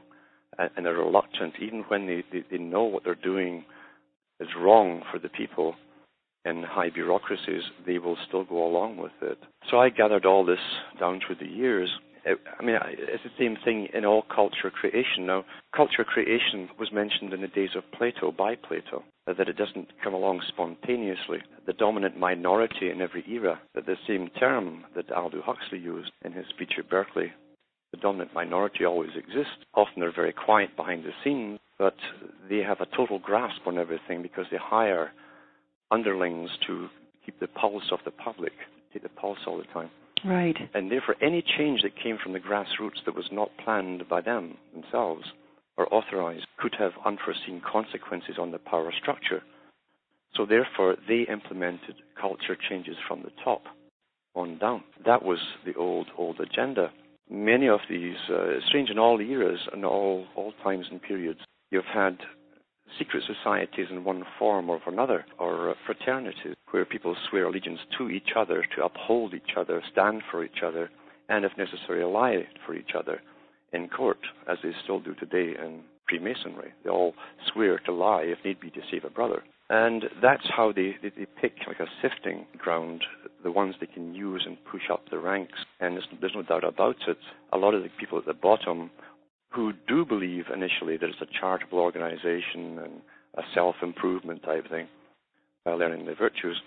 And, 0.60 0.70
and 0.78 0.86
they're 0.86 0.94
reluctant, 0.94 1.56
even 1.60 1.80
when 1.88 2.06
they, 2.06 2.24
they, 2.32 2.46
they 2.52 2.64
know 2.64 2.84
what 2.84 3.04
they're 3.04 3.16
doing 3.16 3.66
is 4.40 4.50
wrong 4.56 5.02
for 5.12 5.18
the 5.18 5.30
people 5.30 5.74
in 6.46 6.62
high 6.62 6.92
bureaucracies, 6.92 7.64
they 7.88 7.98
will 7.98 8.18
still 8.28 8.44
go 8.44 8.64
along 8.64 8.98
with 8.98 9.12
it. 9.24 9.40
So 9.72 9.80
I 9.80 9.90
gathered 9.90 10.26
all 10.26 10.46
this 10.46 10.60
down 11.00 11.20
through 11.26 11.38
the 11.38 11.52
years 11.52 11.90
Uh, 12.30 12.36
I 12.60 12.64
mean, 12.64 12.78
it's 12.86 13.24
the 13.24 13.30
same 13.38 13.58
thing 13.64 13.88
in 13.94 14.06
all 14.06 14.24
culture 14.24 14.70
creation. 14.70 15.26
Now, 15.26 15.46
culture 15.76 16.04
creation 16.04 16.70
was 16.80 16.92
mentioned 16.92 17.34
in 17.34 17.42
the 17.42 17.48
days 17.48 17.72
of 17.76 17.84
Plato 17.92 18.32
by 18.32 18.56
Plato, 18.56 19.04
that 19.26 19.50
it 19.50 19.58
doesn't 19.58 19.90
come 20.04 20.14
along 20.14 20.42
spontaneously. 20.48 21.40
The 21.66 21.74
dominant 21.74 22.18
minority 22.18 22.90
in 22.90 23.02
every 23.02 23.24
era, 23.28 23.60
that 23.76 23.86
the 23.86 23.96
same 24.08 24.30
term 24.40 24.86
that 24.96 25.12
Aldous 25.12 25.44
Huxley 25.46 25.80
used 25.80 26.12
in 26.24 26.34
his 26.34 26.46
speech 26.50 26.74
at 26.78 26.90
Berkeley, 26.90 27.32
the 27.92 27.98
dominant 27.98 28.34
minority 28.34 28.86
always 28.86 29.12
exists. 29.16 29.66
Often 29.74 30.02
they're 30.02 30.12
very 30.12 30.34
quiet 30.34 30.76
behind 30.76 31.04
the 31.04 31.12
scenes, 31.24 31.60
but 31.78 31.96
they 32.50 32.60
have 32.60 32.82
a 32.82 32.98
total 32.98 33.20
grasp 33.20 33.62
on 33.66 33.78
everything 33.78 34.22
because 34.22 34.46
they 34.52 34.58
hire 34.58 35.12
underlings 35.92 36.52
to 36.68 36.88
keep 37.26 37.40
the 37.40 37.48
pulse 37.48 37.92
of 37.92 38.00
the 38.06 38.12
public, 38.12 38.54
take 38.94 39.02
the 39.02 39.10
pulse 39.10 39.40
all 39.48 39.58
the 39.58 39.64
time. 39.74 39.90
Right. 40.26 40.58
And 40.74 40.92
therefore, 40.92 41.16
any 41.22 41.42
change 41.58 41.82
that 41.84 42.02
came 42.02 42.18
from 42.22 42.34
the 42.34 42.40
grassroots 42.40 43.04
that 43.06 43.16
was 43.16 43.30
not 43.32 43.52
planned 43.64 44.08
by 44.10 44.22
them 44.22 44.58
themselves 44.74 45.26
or 45.78 45.94
authorized 45.94 46.46
could 46.58 46.76
have 46.78 46.92
unforeseen 47.06 47.62
consequences 47.62 48.36
on 48.38 48.52
the 48.52 48.60
power 48.60 48.92
structure. 49.02 49.42
So 50.36 50.46
therefore, 50.46 50.98
they 51.08 51.26
implemented 51.32 51.96
culture 52.20 52.58
changes 52.70 52.98
from 53.08 53.22
the 53.24 53.32
top 53.44 53.64
on 54.36 54.58
down. 54.58 54.84
That 55.06 55.24
was 55.24 55.40
the 55.66 55.74
old, 55.76 56.08
old 56.18 56.40
agenda. 56.40 56.92
Many 57.30 57.68
of 57.68 57.80
these, 57.90 58.18
uh, 58.30 58.60
strange 58.68 58.90
in 58.90 59.00
all 59.00 59.20
eras 59.20 59.60
and 59.72 59.86
all, 59.86 60.26
all 60.36 60.54
times 60.64 60.88
and 60.92 61.02
periods, 61.02 61.40
you've 61.72 61.86
had 61.86 62.18
secret 62.98 63.24
societies 63.26 63.88
in 63.90 64.04
one 64.04 64.24
form 64.38 64.70
or 64.70 64.80
another, 64.88 65.26
or 65.38 65.76
fraternities 65.86 66.56
where 66.72 66.86
people 66.86 67.16
swear 67.30 67.46
allegiance 67.46 67.80
to 67.98 68.10
each 68.10 68.30
other, 68.36 68.66
to 68.76 68.84
uphold 68.84 69.34
each 69.34 69.56
other, 69.58 69.82
stand 69.92 70.22
for 70.30 70.44
each 70.44 70.64
other, 70.66 70.90
and 71.28 71.46
if 71.46 71.52
necessary, 71.58 72.04
lie 72.04 72.48
for 72.66 72.74
each 72.74 72.92
other 72.98 73.22
in 73.72 73.88
court, 73.88 74.20
as 74.48 74.58
they 74.64 74.72
still 74.84 75.00
do 75.00 75.14
today 75.16 75.56
in 75.64 75.82
Freemasonry. 76.08 76.74
They 76.84 76.90
all 76.90 77.14
swear 77.52 77.80
to 77.86 77.92
lie 77.92 78.24
if 78.24 78.40
need 78.44 78.60
be 78.60 78.72
to 78.72 78.82
save 78.92 79.04
a 79.04 79.10
brother. 79.10 79.44
And 79.70 80.06
that's 80.20 80.48
how 80.50 80.72
they, 80.72 80.96
they, 81.02 81.10
they 81.10 81.28
pick 81.40 81.54
like 81.68 81.80
a 81.80 81.86
sifting 82.02 82.48
ground, 82.58 83.04
the 83.44 83.52
ones 83.52 83.76
they 83.80 83.86
can 83.86 84.16
use 84.16 84.44
and 84.48 84.58
push 84.66 84.90
up 84.92 85.10
the 85.12 85.20
ranks. 85.20 85.60
And 85.80 85.96
there's, 85.96 86.08
there's 86.20 86.34
no 86.34 86.42
doubt 86.42 86.64
about 86.64 86.96
it. 87.08 87.18
A 87.54 87.58
lot 87.58 87.76
of 87.76 87.84
the 87.84 87.90
people 88.00 88.18
at 88.18 88.26
the 88.26 88.34
bottom 88.34 88.90
who 89.52 89.74
do 89.88 90.06
believe 90.06 90.46
initially 90.54 90.98
that 90.98 91.10
it's 91.10 91.22
a 91.22 91.40
charitable 91.40 91.80
organization 91.80 92.80
and 92.80 93.02
a 93.36 93.42
self 93.54 93.76
improvement 93.82 94.44
type 94.44 94.70
thing 94.70 94.88
by 95.66 95.72
learning 95.72 96.06
the 96.06 96.16
virtues, 96.16 96.62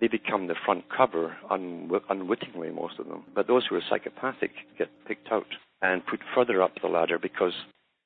they 0.00 0.08
become 0.08 0.46
the 0.46 0.54
front 0.64 0.84
cover 0.94 1.36
unw- 1.50 2.00
unwittingly, 2.08 2.70
most 2.70 2.98
of 2.98 3.06
them. 3.06 3.24
But 3.34 3.46
those 3.46 3.66
who 3.68 3.76
are 3.76 3.82
psychopathic 3.88 4.50
get 4.78 4.88
picked 5.06 5.30
out 5.30 5.46
and 5.82 6.04
put 6.06 6.20
further 6.34 6.62
up 6.62 6.72
the 6.80 6.88
ladder 6.88 7.18
because 7.18 7.52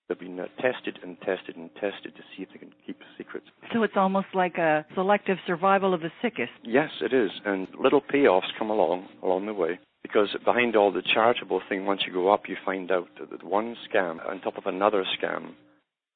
they've 0.09 0.19
been 0.19 0.39
uh, 0.39 0.47
tested 0.61 0.99
and 1.03 1.17
tested 1.21 1.57
and 1.57 1.71
tested 1.75 2.15
to 2.17 2.23
see 2.37 2.43
if 2.43 2.49
they 2.53 2.59
can 2.59 2.73
keep 2.87 2.99
secrets. 3.17 3.47
So 3.73 3.83
it's 3.83 3.97
almost 3.97 4.29
like 4.35 4.59
a 4.59 4.85
selective 4.95 5.39
survival 5.47 5.95
of 5.95 6.01
the 6.01 6.11
sickest. 6.21 6.53
Yes, 6.63 6.91
it 7.01 7.13
is. 7.13 7.31
And 7.45 7.69
little 7.81 8.01
payoffs 8.03 8.53
come 8.59 8.71
along 8.71 9.09
along 9.23 9.47
the 9.47 9.55
way. 9.55 9.79
Because 10.05 10.29
behind 10.45 10.77
all 10.77 10.93
the 10.93 11.03
charitable 11.03 11.63
thing, 11.69 11.87
once 11.87 12.03
you 12.07 12.13
go 12.13 12.33
up, 12.33 12.43
you 12.47 12.57
find 12.65 12.93
out 12.93 13.09
that 13.19 13.43
one 13.43 13.75
scam 13.89 14.25
on 14.29 14.41
top 14.41 14.57
of 14.57 14.67
another 14.67 15.05
scam, 15.19 15.55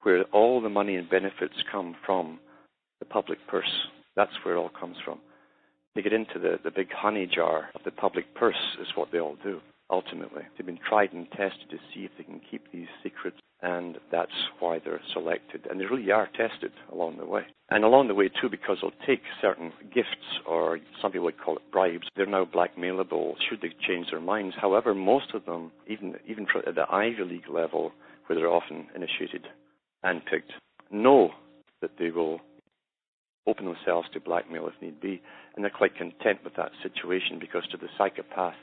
where 0.02 0.23
all 0.33 0.61
the 0.61 0.68
money 0.68 0.95
and 0.95 1.11
benefits 1.11 1.54
come 1.73 1.97
from 2.07 2.38
the 3.00 3.07
public 3.07 3.38
purse. 3.49 3.88
That's 4.14 4.30
where 4.45 4.54
it 4.54 4.59
all 4.59 4.71
comes 4.78 4.99
from. 5.04 5.18
They 5.95 6.02
get 6.02 6.12
into 6.12 6.38
the, 6.38 6.61
the 6.62 6.71
big 6.71 6.92
honey 6.92 7.26
jar 7.26 7.71
of 7.75 7.83
the 7.85 7.90
public 7.90 8.35
purse, 8.37 8.76
is 8.80 8.88
what 8.95 9.11
they 9.11 9.18
all 9.18 9.37
do, 9.42 9.61
ultimately. 9.90 10.42
They've 10.57 10.66
been 10.66 10.78
tried 10.88 11.12
and 11.12 11.30
tested 11.30 11.71
to 11.71 11.78
see 11.92 12.04
if 12.04 12.11
they 12.18 12.25
can 12.25 12.40
keep 12.50 12.71
these 12.73 12.88
secrets 13.02 13.38
and 13.61 13.99
that's 14.12 14.30
why 14.61 14.78
they're 14.78 15.00
selected. 15.12 15.66
And 15.68 15.80
they 15.80 15.87
really 15.87 16.11
are 16.12 16.28
tested 16.28 16.73
along 16.92 17.16
the 17.18 17.26
way. 17.26 17.42
And 17.71 17.85
along 17.85 18.09
the 18.09 18.14
way, 18.14 18.28
too, 18.28 18.49
because 18.49 18.78
they'll 18.80 18.92
take 19.07 19.23
certain 19.40 19.73
gifts, 19.92 20.40
or 20.47 20.78
some 21.02 21.11
people 21.12 21.25
would 21.25 21.40
call 21.40 21.57
it 21.57 21.73
bribes, 21.73 22.07
they're 22.16 22.26
now 22.26 22.45
blackmailable 22.45 23.35
should 23.49 23.61
they 23.61 23.75
change 23.87 24.11
their 24.11 24.21
minds. 24.21 24.54
However, 24.61 24.95
most 24.95 25.35
of 25.35 25.45
them, 25.45 25.73
even, 25.88 26.14
even 26.26 26.47
at 26.66 26.76
the 26.76 26.87
Ivy 26.90 27.25
League 27.25 27.49
level, 27.50 27.92
where 28.26 28.38
they're 28.38 28.49
often 28.49 28.87
initiated 28.95 29.47
and 30.04 30.25
picked, 30.25 30.52
know 30.90 31.33
that 31.83 31.92
they 31.99 32.11
will 32.11 32.40
open 33.47 33.64
themselves 33.64 34.09
to 34.12 34.21
blackmail 34.21 34.68
if 34.68 34.80
need 34.80 35.00
be. 35.00 35.21
And 35.57 35.64
they're 35.64 35.71
quite 35.71 35.97
content 35.97 36.45
with 36.45 36.54
that 36.57 36.71
situation 36.83 37.38
because 37.40 37.64
to 37.73 37.76
the 37.76 37.88
psychopath, 37.99 38.54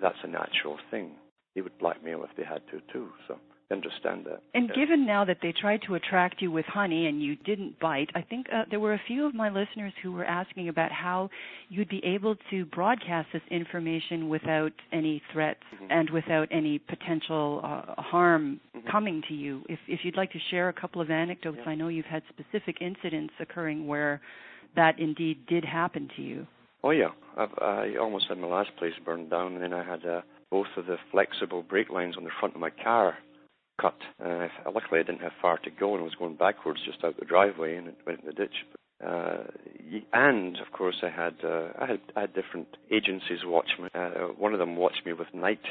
that's 0.00 0.18
a 0.22 0.28
natural 0.28 0.78
thing. 0.90 1.12
They 1.54 1.60
would 1.60 1.78
blackmail 1.78 2.24
if 2.24 2.30
they 2.36 2.44
had 2.44 2.62
to, 2.70 2.80
too. 2.92 3.08
So 3.26 3.38
understand 3.70 4.24
that. 4.24 4.42
And 4.54 4.68
yeah. 4.68 4.74
given 4.74 5.06
now 5.06 5.24
that 5.24 5.38
they 5.42 5.52
tried 5.52 5.82
to 5.86 5.94
attract 5.94 6.40
you 6.40 6.50
with 6.50 6.64
honey 6.66 7.06
and 7.06 7.22
you 7.22 7.36
didn't 7.36 7.78
bite, 7.78 8.10
I 8.14 8.22
think 8.22 8.46
uh, 8.52 8.64
there 8.70 8.80
were 8.80 8.94
a 8.94 9.00
few 9.06 9.26
of 9.26 9.34
my 9.34 9.50
listeners 9.50 9.92
who 10.02 10.12
were 10.12 10.24
asking 10.24 10.68
about 10.68 10.90
how 10.90 11.28
you'd 11.68 11.88
be 11.88 12.02
able 12.04 12.36
to 12.50 12.64
broadcast 12.66 13.28
this 13.32 13.42
information 13.50 14.28
without 14.28 14.72
any 14.92 15.22
threats 15.32 15.60
mm-hmm. 15.74 15.90
and 15.90 16.10
without 16.10 16.48
any 16.50 16.78
potential 16.78 17.60
uh, 17.62 18.00
harm 18.00 18.60
mm-hmm. 18.76 18.88
coming 18.88 19.22
to 19.28 19.34
you. 19.34 19.62
If 19.68 19.78
if 19.86 20.00
you'd 20.02 20.16
like 20.16 20.32
to 20.32 20.40
share 20.50 20.68
a 20.68 20.72
couple 20.72 21.02
of 21.02 21.10
anecdotes, 21.10 21.58
yeah. 21.64 21.70
I 21.70 21.74
know 21.74 21.88
you've 21.88 22.06
had 22.06 22.22
specific 22.30 22.78
incidents 22.80 23.34
occurring 23.40 23.86
where 23.86 24.20
that 24.76 24.98
indeed 24.98 25.46
did 25.46 25.64
happen 25.64 26.08
to 26.16 26.22
you. 26.22 26.46
Oh 26.82 26.90
yeah, 26.90 27.10
I've, 27.36 27.50
I 27.60 27.96
almost 28.00 28.26
had 28.28 28.38
my 28.38 28.46
last 28.46 28.70
place 28.78 28.92
burned 29.04 29.30
down, 29.30 29.54
and 29.54 29.62
then 29.62 29.72
I 29.72 29.84
had 29.84 30.06
uh, 30.06 30.20
both 30.50 30.68
of 30.76 30.86
the 30.86 30.96
flexible 31.10 31.62
brake 31.62 31.90
lines 31.90 32.16
on 32.16 32.24
the 32.24 32.30
front 32.38 32.54
of 32.54 32.60
my 32.60 32.70
car 32.70 33.18
cut. 33.80 33.96
Uh, 34.24 34.48
luckily, 34.66 35.00
I 35.00 35.04
didn't 35.04 35.22
have 35.22 35.32
far 35.40 35.58
to 35.58 35.70
go, 35.70 35.94
and 35.94 36.00
I 36.00 36.04
was 36.04 36.14
going 36.14 36.36
backwards 36.36 36.80
just 36.84 37.04
out 37.04 37.18
the 37.18 37.24
driveway, 37.24 37.76
and 37.76 37.88
it 37.88 37.96
went 38.06 38.20
in 38.20 38.26
the 38.26 38.32
ditch. 38.32 38.54
Uh, 39.04 39.44
and 40.12 40.56
of 40.58 40.72
course, 40.72 40.96
I 41.02 41.08
had 41.10 41.34
uh, 41.44 41.68
I 41.78 41.86
had 41.86 42.00
I 42.16 42.20
had 42.22 42.34
different 42.34 42.68
agencies 42.90 43.40
watch 43.44 43.70
me. 43.80 43.88
Uh, 43.94 44.32
one 44.36 44.52
of 44.52 44.58
them 44.58 44.76
watched 44.76 45.06
me 45.06 45.12
with 45.12 45.28
night 45.32 45.62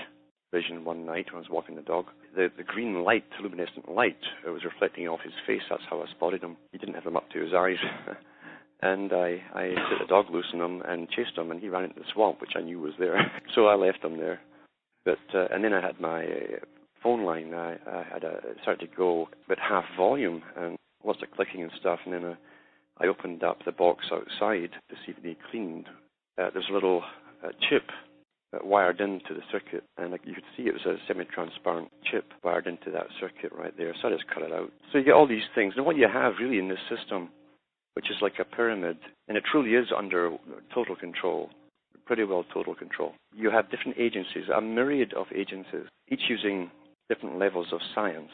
vision 0.54 0.86
one 0.86 1.06
night 1.06 1.26
when 1.32 1.38
I 1.38 1.40
was 1.40 1.50
walking 1.50 1.76
the 1.76 1.82
dog. 1.82 2.06
The 2.36 2.50
the 2.56 2.64
green 2.64 3.04
light, 3.04 3.26
luminescent 3.42 3.92
light, 3.92 4.20
it 4.46 4.50
was 4.50 4.64
reflecting 4.64 5.08
off 5.08 5.20
his 5.24 5.34
face. 5.46 5.62
That's 5.70 5.84
how 5.90 6.02
I 6.02 6.06
spotted 6.12 6.42
him. 6.42 6.56
He 6.72 6.78
didn't 6.78 6.96
have 6.96 7.04
them 7.04 7.18
up 7.18 7.30
to 7.32 7.42
his 7.44 7.54
eyes. 7.54 7.78
and 8.82 9.12
I 9.14 9.42
I 9.54 9.70
set 9.90 10.00
the 10.02 10.08
dog 10.08 10.30
loose 10.30 10.52
on 10.54 10.62
him 10.62 10.82
and 10.88 11.10
chased 11.10 11.38
him, 11.38 11.52
and 11.52 11.60
he 11.60 11.70
ran 11.70 11.86
into 11.86 12.00
the 12.00 12.06
swamp, 12.14 12.42
which 12.42 12.54
I 12.56 12.62
knew 12.62 12.80
was 12.80 12.94
there. 13.00 13.32
so 13.56 13.68
I 13.68 13.76
left 13.76 14.04
him 14.04 14.18
there. 14.18 14.40
But 15.06 15.20
uh, 15.34 15.48
and 15.52 15.64
then 15.64 15.74
I 15.74 15.86
had 15.86 16.00
my 16.00 16.26
uh, 16.26 16.60
phone 17.02 17.24
line. 17.24 17.54
I, 17.54 17.78
I 17.88 18.04
had 18.12 18.24
a 18.24 18.38
it 18.38 18.58
started 18.62 18.90
to 18.90 18.96
go 18.96 19.30
at 19.50 19.60
half 19.60 19.86
volume 19.96 20.44
and 20.56 20.78
lots 21.04 21.22
of 21.24 21.32
clicking 21.32 21.64
and 21.64 21.72
stuff. 21.80 22.00
And 22.06 22.14
then 22.14 22.24
uh, 22.26 22.36
I 23.00 23.08
opened 23.08 23.44
up 23.44 23.66
the 23.66 23.72
box 23.72 24.06
outside 24.12 24.72
to 24.90 24.96
see 24.96 25.12
if 25.12 25.18
it 25.18 25.24
needed 25.24 25.38
cleaned. 25.50 25.88
Uh, 26.38 26.50
there's 26.54 26.70
a 26.70 26.74
little 26.74 27.04
uh, 27.44 27.50
chip 27.70 27.84
wired 28.64 29.02
into 29.02 29.34
the 29.34 29.42
circuit, 29.52 29.84
and 29.98 30.18
you 30.24 30.34
could 30.34 30.44
see 30.56 30.64
it 30.64 30.74
was 30.74 30.86
a 30.86 30.96
semi-transparent 31.08 31.90
chip 32.10 32.26
wired 32.44 32.66
into 32.66 32.90
that 32.92 33.08
circuit 33.20 33.52
right 33.52 33.78
there. 33.78 33.94
So 34.02 34.08
I 34.08 34.12
just 34.12 34.28
cut 34.28 34.44
it 34.44 34.52
out. 34.52 34.72
So 34.92 34.98
you 34.98 35.04
get 35.04 35.14
all 35.14 35.28
these 35.28 35.50
things. 35.54 35.74
And 35.76 35.86
what 35.86 35.98
you 35.98 36.08
have 36.12 36.34
really 36.40 36.60
in 36.60 36.70
this 36.70 36.80
system 36.90 37.30
which 37.98 38.12
is 38.12 38.22
like 38.22 38.38
a 38.38 38.46
pyramid, 38.46 38.96
and 39.28 39.36
it 39.36 39.44
truly 39.52 39.72
is 39.72 39.88
under 39.90 40.38
total 40.72 40.96
control, 40.96 41.50
pretty 42.06 42.24
well 42.24 42.46
total 42.54 42.76
control. 42.76 43.14
You 43.36 43.50
have 43.50 43.72
different 43.72 43.98
agencies, 43.98 44.44
a 44.56 44.62
myriad 44.62 45.16
of 45.16 45.26
agencies, 45.36 45.88
each 46.08 46.22
using 46.30 46.70
different 47.10 47.40
levels 47.40 47.70
of 47.72 47.80
science, 47.96 48.30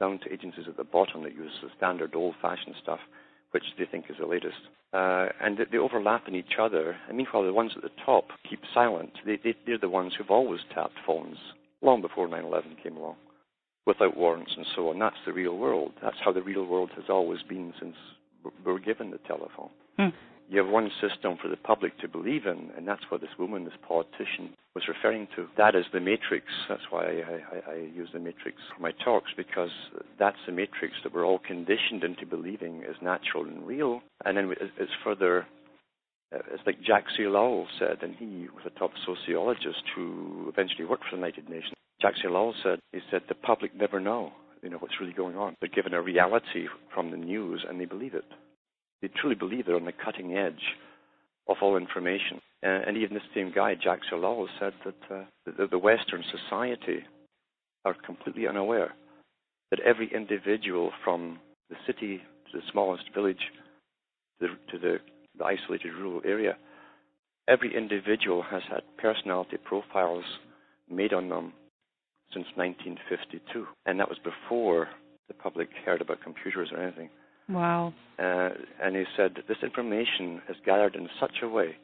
down 0.00 0.18
to 0.20 0.32
agencies 0.32 0.64
at 0.66 0.78
the 0.78 0.84
bottom 0.84 1.22
that 1.24 1.34
use 1.34 1.52
the 1.62 1.68
standard 1.76 2.14
old-fashioned 2.14 2.76
stuff, 2.82 3.00
which 3.50 3.64
they 3.78 3.84
think 3.84 4.06
is 4.08 4.16
the 4.18 4.26
latest. 4.26 4.56
Uh, 4.94 5.26
and 5.38 5.58
they 5.70 5.76
overlap 5.76 6.26
in 6.26 6.34
each 6.34 6.56
other. 6.58 6.96
And 7.08 7.18
meanwhile, 7.18 7.44
the 7.44 7.52
ones 7.52 7.72
at 7.76 7.82
the 7.82 7.90
top 8.06 8.28
keep 8.48 8.60
silent. 8.72 9.10
They, 9.26 9.36
they, 9.44 9.54
they're 9.66 9.76
the 9.76 9.90
ones 9.90 10.14
who've 10.16 10.30
always 10.30 10.60
tapped 10.74 10.96
phones, 11.06 11.36
long 11.82 12.00
before 12.00 12.26
9-11 12.26 12.82
came 12.82 12.96
along, 12.96 13.16
without 13.86 14.16
warrants 14.16 14.52
and 14.56 14.64
so 14.74 14.88
on. 14.88 14.98
That's 14.98 15.22
the 15.26 15.34
real 15.34 15.58
world. 15.58 15.92
That's 16.02 16.16
how 16.24 16.32
the 16.32 16.40
real 16.40 16.64
world 16.64 16.90
has 16.96 17.04
always 17.10 17.42
been 17.42 17.74
since 17.78 17.94
were 18.64 18.78
given 18.78 19.10
the 19.10 19.18
telephone. 19.26 19.70
Hmm. 19.96 20.08
You 20.50 20.64
have 20.64 20.72
one 20.72 20.90
system 21.00 21.36
for 21.42 21.48
the 21.48 21.58
public 21.58 21.98
to 21.98 22.08
believe 22.08 22.46
in, 22.46 22.70
and 22.74 22.88
that's 22.88 23.02
what 23.10 23.20
this 23.20 23.30
woman, 23.38 23.64
this 23.64 23.74
politician, 23.86 24.54
was 24.74 24.88
referring 24.88 25.28
to. 25.36 25.46
That 25.58 25.74
is 25.74 25.84
the 25.92 26.00
matrix. 26.00 26.46
That's 26.70 26.88
why 26.88 27.04
I, 27.04 27.70
I, 27.70 27.72
I 27.72 27.74
use 27.94 28.08
the 28.14 28.18
matrix 28.18 28.56
for 28.74 28.80
my 28.80 28.92
talks, 29.04 29.30
because 29.36 29.70
that's 30.18 30.38
the 30.46 30.52
matrix 30.52 30.94
that 31.04 31.12
we're 31.12 31.26
all 31.26 31.40
conditioned 31.40 32.02
into 32.02 32.24
believing 32.24 32.82
is 32.82 32.96
natural 33.02 33.44
and 33.44 33.66
real. 33.66 34.00
And 34.24 34.38
then 34.38 34.54
it's 34.78 34.92
further 35.04 35.46
it's 36.32 36.62
like 36.66 36.82
Jacques 36.86 37.10
C. 37.16 37.26
Lowell 37.26 37.66
said, 37.78 37.98
and 38.02 38.14
he 38.16 38.48
was 38.54 38.64
a 38.66 38.78
top 38.78 38.90
sociologist 39.06 39.82
who 39.94 40.46
eventually 40.48 40.84
worked 40.84 41.04
for 41.04 41.16
the 41.16 41.16
United 41.16 41.48
Nations. 41.48 41.72
Jacques 42.02 42.16
C. 42.22 42.28
Lowell 42.28 42.54
said, 42.62 42.78
he 42.92 43.00
said, 43.10 43.22
the 43.28 43.34
public 43.34 43.74
never 43.74 43.98
know 43.98 44.32
you 44.62 44.70
know 44.70 44.78
what's 44.78 45.00
really 45.00 45.12
going 45.12 45.36
on. 45.36 45.56
They're 45.60 45.68
given 45.68 45.94
a 45.94 46.02
reality 46.02 46.66
from 46.94 47.10
the 47.10 47.16
news 47.16 47.64
and 47.68 47.80
they 47.80 47.84
believe 47.84 48.14
it. 48.14 48.24
They 49.02 49.08
truly 49.08 49.34
believe 49.34 49.66
they're 49.66 49.76
on 49.76 49.84
the 49.84 49.92
cutting 49.92 50.36
edge 50.36 50.74
of 51.48 51.56
all 51.62 51.76
information. 51.76 52.40
Uh, 52.64 52.80
and 52.86 52.96
even 52.96 53.14
this 53.14 53.22
same 53.34 53.52
guy, 53.54 53.74
Jacques 53.82 54.00
Lowell, 54.12 54.48
said 54.58 54.72
that 54.84 55.14
uh, 55.14 55.24
the, 55.46 55.68
the 55.68 55.78
Western 55.78 56.24
society 56.30 57.04
are 57.84 57.94
completely 57.94 58.46
unaware 58.48 58.92
that 59.70 59.80
every 59.80 60.10
individual 60.12 60.92
from 61.04 61.38
the 61.70 61.76
city 61.86 62.18
to 62.50 62.58
the 62.58 62.62
smallest 62.72 63.04
village 63.14 63.52
to 64.40 64.48
the, 64.48 64.72
to 64.72 64.78
the, 64.78 64.96
the 65.38 65.44
isolated 65.44 65.92
rural 65.92 66.22
area, 66.24 66.56
every 67.48 67.76
individual 67.76 68.42
has 68.42 68.62
had 68.70 68.82
personality 68.96 69.56
profiles 69.64 70.24
made 70.90 71.12
on 71.12 71.28
them 71.28 71.52
since 72.32 72.46
1952, 72.54 73.66
and 73.86 73.98
that 74.00 74.08
was 74.08 74.18
before 74.18 74.88
the 75.28 75.34
public 75.34 75.68
heard 75.84 76.00
about 76.00 76.22
computers 76.22 76.70
or 76.72 76.82
anything. 76.82 77.10
Wow. 77.48 77.94
Uh, 78.18 78.50
and 78.82 78.96
he 78.96 79.04
said 79.16 79.36
this 79.48 79.58
information 79.62 80.42
is 80.48 80.56
gathered 80.64 80.94
in 80.94 81.08
such 81.20 81.36
a 81.42 81.48
way 81.48 81.76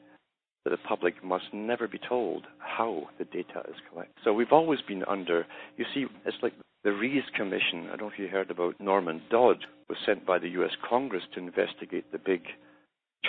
that 0.64 0.70
the 0.70 0.88
public 0.88 1.22
must 1.22 1.44
never 1.52 1.86
be 1.86 1.98
told 1.98 2.44
how 2.58 3.08
the 3.18 3.24
data 3.24 3.62
is 3.68 3.76
collected. 3.90 4.14
So 4.24 4.32
we've 4.32 4.52
always 4.52 4.80
been 4.86 5.04
under, 5.04 5.46
you 5.76 5.84
see, 5.94 6.06
it's 6.24 6.36
like 6.42 6.54
the 6.84 6.92
Reece 6.92 7.24
Commission, 7.36 7.86
I 7.86 7.96
don't 7.96 8.00
know 8.00 8.10
if 8.12 8.18
you 8.18 8.28
heard 8.28 8.50
about 8.50 8.80
Norman 8.80 9.22
Dodd, 9.30 9.64
was 9.88 9.98
sent 10.04 10.26
by 10.26 10.38
the 10.38 10.48
US 10.48 10.72
Congress 10.88 11.22
to 11.34 11.40
investigate 11.40 12.10
the 12.12 12.18
big 12.18 12.42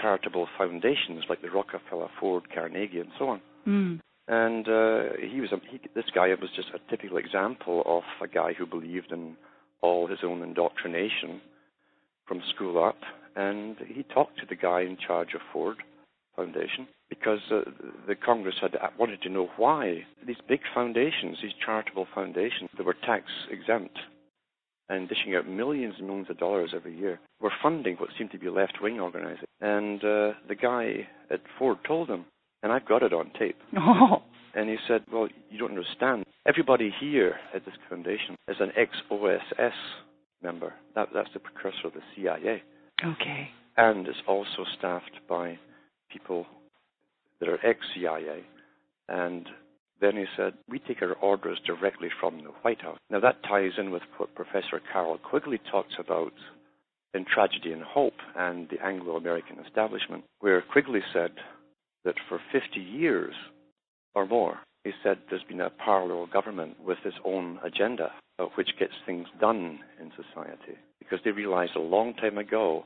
charitable 0.01 0.47
foundations 0.57 1.23
like 1.29 1.41
the 1.41 1.49
Rockefeller, 1.49 2.09
Ford, 2.19 2.43
Carnegie, 2.53 2.99
and 2.99 3.11
so 3.17 3.29
on. 3.29 3.41
Mm. 3.67 3.99
And 4.27 4.67
uh, 4.67 5.17
he 5.21 5.39
was 5.39 5.51
a, 5.51 5.57
he, 5.69 5.79
this 5.93 6.05
guy 6.13 6.27
was 6.29 6.49
just 6.55 6.69
a 6.73 6.89
typical 6.89 7.17
example 7.17 7.83
of 7.85 8.03
a 8.21 8.27
guy 8.27 8.53
who 8.53 8.65
believed 8.65 9.11
in 9.11 9.35
all 9.81 10.07
his 10.07 10.19
own 10.23 10.41
indoctrination 10.41 11.41
from 12.27 12.41
school 12.53 12.83
up. 12.83 12.97
And 13.35 13.77
he 13.87 14.03
talked 14.03 14.39
to 14.39 14.45
the 14.47 14.55
guy 14.55 14.81
in 14.81 14.97
charge 14.97 15.33
of 15.35 15.41
Ford 15.53 15.77
Foundation 16.35 16.87
because 17.09 17.39
uh, 17.51 17.61
the 18.07 18.15
Congress 18.15 18.55
had 18.61 18.75
wanted 18.97 19.21
to 19.21 19.29
know 19.29 19.49
why 19.57 20.05
these 20.25 20.37
big 20.47 20.61
foundations, 20.73 21.37
these 21.41 21.51
charitable 21.63 22.07
foundations 22.15 22.69
that 22.77 22.85
were 22.85 22.95
tax 23.05 23.25
exempt 23.51 23.97
and 24.89 25.09
dishing 25.09 25.35
out 25.35 25.47
millions 25.47 25.95
and 25.97 26.07
millions 26.07 26.29
of 26.29 26.37
dollars 26.37 26.71
every 26.75 26.97
year, 26.97 27.19
were 27.41 27.51
funding 27.61 27.95
what 27.97 28.09
seemed 28.17 28.31
to 28.31 28.39
be 28.39 28.49
left 28.49 28.77
wing 28.81 28.99
organizing. 28.99 29.45
And 29.59 29.99
uh, 30.03 30.33
the 30.47 30.55
guy 30.59 31.07
at 31.31 31.41
Ford 31.57 31.77
told 31.87 32.09
him, 32.09 32.25
and 32.65 32.73
I've 32.73 32.87
got 32.87 33.03
it 33.03 33.13
on 33.13 33.31
tape. 33.39 33.57
Oh. 33.77 34.23
And 34.55 34.69
he 34.69 34.77
said, 34.87 35.03
Well, 35.11 35.27
you 35.51 35.59
don't 35.59 35.71
understand. 35.71 36.23
Everybody 36.47 36.91
here 36.99 37.35
at 37.53 37.65
this 37.65 37.75
foundation 37.89 38.35
is 38.47 38.55
an 38.59 38.71
ex 38.77 38.91
OSS 39.11 39.73
member. 40.41 40.73
That, 40.95 41.09
that's 41.13 41.29
the 41.33 41.41
precursor 41.41 41.87
of 41.87 41.93
the 41.93 42.01
CIA. 42.15 42.63
Okay. 43.03 43.49
And 43.75 44.07
is 44.07 44.15
also 44.27 44.63
staffed 44.77 45.19
by 45.27 45.59
people 46.09 46.45
that 47.39 47.49
are 47.49 47.63
ex 47.65 47.79
CIA. 47.93 48.43
And 49.09 49.45
then 49.99 50.15
he 50.15 50.25
said, 50.37 50.53
We 50.69 50.79
take 50.79 51.01
our 51.01 51.13
orders 51.13 51.59
directly 51.67 52.09
from 52.19 52.37
the 52.37 52.51
White 52.61 52.81
House. 52.81 52.97
Now, 53.09 53.19
that 53.19 53.43
ties 53.43 53.73
in 53.77 53.91
with 53.91 54.03
what 54.17 54.33
Professor 54.35 54.81
Carroll 54.91 55.17
Quigley 55.17 55.59
talks 55.69 55.95
about 55.99 56.33
in 57.13 57.25
Tragedy 57.25 57.73
and 57.73 57.83
Hope 57.83 58.19
and 58.37 58.69
the 58.69 58.83
Anglo 58.83 59.17
American 59.17 59.57
establishment, 59.59 60.23
where 60.39 60.61
Quigley 60.61 61.01
said 61.13 61.31
that 62.05 62.15
for 62.29 62.39
50 62.51 62.79
years 62.79 63.33
or 64.13 64.25
more, 64.25 64.59
he 64.83 64.91
said 65.03 65.17
there's 65.29 65.43
been 65.43 65.61
a 65.61 65.71
parallel 65.71 66.27
government 66.27 66.75
with 66.85 66.99
its 67.03 67.17
own 67.25 67.59
agenda, 67.63 68.11
uh, 68.39 68.45
which 68.55 68.69
gets 68.79 68.93
things 69.05 69.27
done 69.41 69.79
in 69.99 70.11
society. 70.11 70.77
Because 70.99 71.19
they 71.25 71.31
realized 71.31 71.75
a 71.75 71.81
long 71.81 72.13
time 72.13 72.37
ago 72.37 72.85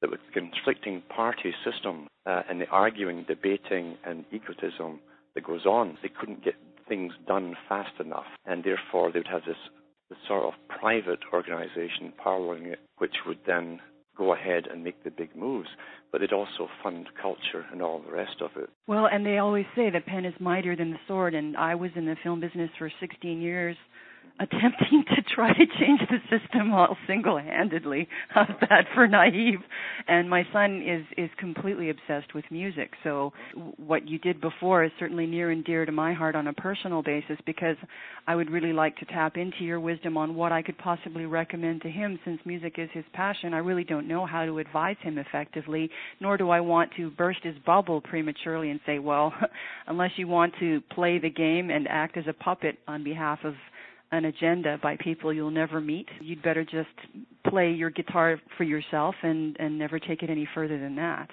that 0.00 0.10
with 0.10 0.20
conflicting 0.32 1.02
party 1.14 1.54
system 1.64 2.06
uh, 2.26 2.42
and 2.48 2.60
the 2.60 2.68
arguing, 2.68 3.24
debating, 3.26 3.96
and 4.04 4.24
egotism 4.30 5.00
that 5.34 5.44
goes 5.44 5.64
on, 5.66 5.96
they 6.02 6.10
couldn't 6.10 6.44
get 6.44 6.54
things 6.88 7.12
done 7.26 7.56
fast 7.68 7.98
enough. 7.98 8.26
And 8.46 8.62
therefore, 8.62 9.10
they 9.10 9.20
would 9.20 9.28
have 9.28 9.44
this, 9.46 9.56
this 10.10 10.18
sort 10.28 10.44
of 10.44 10.52
private 10.68 11.20
organization 11.32 12.12
paralleling 12.22 12.66
it, 12.66 12.78
which 12.98 13.16
would 13.26 13.38
then 13.46 13.80
go 14.18 14.34
ahead 14.34 14.66
and 14.70 14.82
make 14.82 15.04
the 15.04 15.10
big 15.10 15.34
moves, 15.36 15.68
but 16.10 16.20
they'd 16.20 16.32
also 16.32 16.68
fund 16.82 17.06
culture 17.20 17.64
and 17.72 17.80
all 17.80 18.02
the 18.04 18.12
rest 18.12 18.42
of 18.42 18.50
it. 18.56 18.68
Well, 18.86 19.06
and 19.06 19.24
they 19.24 19.38
always 19.38 19.66
say 19.76 19.88
the 19.88 20.00
pen 20.00 20.24
is 20.24 20.34
mightier 20.40 20.74
than 20.76 20.90
the 20.90 20.98
sword, 21.06 21.34
and 21.34 21.56
I 21.56 21.76
was 21.76 21.90
in 21.94 22.04
the 22.04 22.16
film 22.22 22.40
business 22.40 22.70
for 22.78 22.90
16 23.00 23.40
years 23.40 23.76
attempting 24.40 25.04
to 25.14 25.22
try 25.34 25.52
to 25.52 25.66
change 25.78 26.00
the 26.10 26.18
system 26.30 26.72
all 26.72 26.96
single-handedly. 27.06 28.08
How's 28.28 28.48
that 28.68 28.86
for 28.94 29.06
naive? 29.08 29.60
And 30.06 30.28
my 30.30 30.46
son 30.52 30.82
is 30.82 31.04
is 31.16 31.30
completely 31.38 31.90
obsessed 31.90 32.34
with 32.34 32.44
music. 32.50 32.92
So 33.02 33.32
what 33.76 34.08
you 34.08 34.18
did 34.18 34.40
before 34.40 34.84
is 34.84 34.90
certainly 34.98 35.26
near 35.26 35.50
and 35.50 35.64
dear 35.64 35.84
to 35.84 35.92
my 35.92 36.12
heart 36.12 36.36
on 36.36 36.46
a 36.46 36.52
personal 36.52 37.02
basis 37.02 37.38
because 37.46 37.76
I 38.26 38.34
would 38.34 38.50
really 38.50 38.72
like 38.72 38.96
to 38.98 39.04
tap 39.06 39.36
into 39.36 39.64
your 39.64 39.80
wisdom 39.80 40.16
on 40.16 40.34
what 40.34 40.52
I 40.52 40.62
could 40.62 40.78
possibly 40.78 41.26
recommend 41.26 41.82
to 41.82 41.90
him 41.90 42.18
since 42.24 42.40
music 42.44 42.74
is 42.78 42.88
his 42.92 43.04
passion. 43.12 43.54
I 43.54 43.58
really 43.58 43.84
don't 43.84 44.08
know 44.08 44.26
how 44.26 44.44
to 44.44 44.58
advise 44.58 44.96
him 45.00 45.18
effectively, 45.18 45.90
nor 46.20 46.36
do 46.36 46.50
I 46.50 46.60
want 46.60 46.92
to 46.96 47.10
burst 47.10 47.40
his 47.42 47.56
bubble 47.66 48.00
prematurely 48.00 48.70
and 48.70 48.80
say, 48.86 48.98
well, 48.98 49.32
unless 49.86 50.10
you 50.16 50.28
want 50.28 50.54
to 50.60 50.80
play 50.92 51.18
the 51.18 51.30
game 51.30 51.70
and 51.70 51.88
act 51.88 52.16
as 52.16 52.24
a 52.28 52.32
puppet 52.32 52.78
on 52.86 53.02
behalf 53.02 53.40
of 53.44 53.54
an 54.10 54.24
agenda 54.24 54.78
by 54.82 54.96
people 54.96 55.32
you'll 55.32 55.50
never 55.50 55.80
meet. 55.80 56.08
You'd 56.20 56.42
better 56.42 56.64
just 56.64 56.88
play 57.48 57.70
your 57.70 57.90
guitar 57.90 58.40
for 58.56 58.64
yourself 58.64 59.14
and 59.22 59.56
and 59.58 59.78
never 59.78 59.98
take 59.98 60.22
it 60.22 60.30
any 60.30 60.48
further 60.54 60.78
than 60.78 60.96
that. 60.96 61.28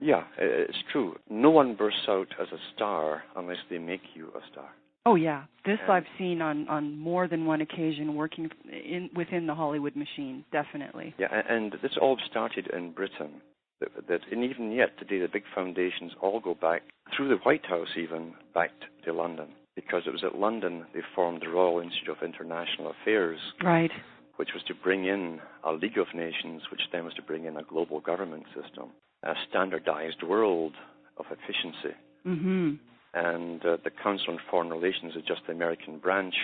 Yeah, 0.00 0.24
it's 0.38 0.78
true. 0.92 1.16
No 1.28 1.50
one 1.50 1.74
bursts 1.74 2.06
out 2.08 2.28
as 2.40 2.48
a 2.52 2.58
star 2.74 3.24
unless 3.36 3.58
they 3.68 3.78
make 3.78 4.02
you 4.14 4.28
a 4.28 4.40
star. 4.52 4.68
Oh 5.06 5.14
yeah, 5.14 5.44
this 5.64 5.78
and 5.82 5.92
I've 5.92 6.04
seen 6.18 6.42
on 6.42 6.68
on 6.68 6.96
more 6.98 7.28
than 7.28 7.46
one 7.46 7.60
occasion 7.60 8.14
working 8.14 8.50
in 8.70 9.10
within 9.14 9.46
the 9.46 9.54
Hollywood 9.54 9.96
machine, 9.96 10.44
definitely. 10.52 11.14
Yeah, 11.18 11.42
and 11.48 11.72
this 11.82 11.92
all 12.00 12.18
started 12.30 12.68
in 12.72 12.92
Britain. 12.92 13.40
That, 13.80 14.08
that 14.08 14.20
and 14.30 14.44
even 14.44 14.72
yet 14.72 14.98
today, 14.98 15.20
the 15.20 15.28
big 15.28 15.44
foundations 15.54 16.12
all 16.20 16.40
go 16.40 16.54
back 16.54 16.82
through 17.16 17.28
the 17.28 17.36
White 17.36 17.66
House, 17.66 17.88
even 17.96 18.34
back 18.54 18.70
to 19.04 19.12
London 19.12 19.48
because 19.78 20.02
it 20.08 20.12
was 20.12 20.24
at 20.24 20.36
London 20.36 20.84
they 20.92 21.02
formed 21.14 21.40
the 21.40 21.48
Royal 21.48 21.78
Institute 21.78 22.08
of 22.08 22.20
International 22.24 22.92
Affairs. 23.00 23.38
Right. 23.62 23.92
Which 24.34 24.48
was 24.52 24.64
to 24.64 24.74
bring 24.74 25.04
in 25.04 25.38
a 25.62 25.72
League 25.72 25.98
of 25.98 26.08
Nations, 26.14 26.62
which 26.72 26.80
then 26.90 27.04
was 27.04 27.14
to 27.14 27.22
bring 27.22 27.44
in 27.44 27.56
a 27.56 27.62
global 27.62 28.00
government 28.00 28.42
system, 28.60 28.90
a 29.22 29.34
standardized 29.48 30.24
world 30.24 30.72
of 31.16 31.26
efficiency. 31.30 31.96
Mm-hmm. 32.26 32.70
And 33.14 33.64
uh, 33.64 33.76
the 33.84 33.90
Council 34.02 34.34
on 34.34 34.40
Foreign 34.50 34.70
Relations 34.70 35.14
is 35.14 35.22
just 35.28 35.42
the 35.46 35.52
American 35.52 35.98
branch. 35.98 36.34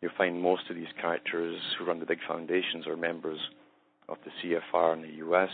You'll 0.00 0.12
find 0.16 0.40
most 0.40 0.70
of 0.70 0.76
these 0.76 0.92
characters 0.98 1.60
who 1.78 1.84
run 1.84 2.00
the 2.00 2.06
big 2.06 2.20
foundations 2.26 2.86
are 2.86 2.96
members 2.96 3.38
of 4.08 4.16
the 4.24 4.32
CFR 4.40 4.94
in 4.94 5.02
the 5.02 5.26
US 5.26 5.50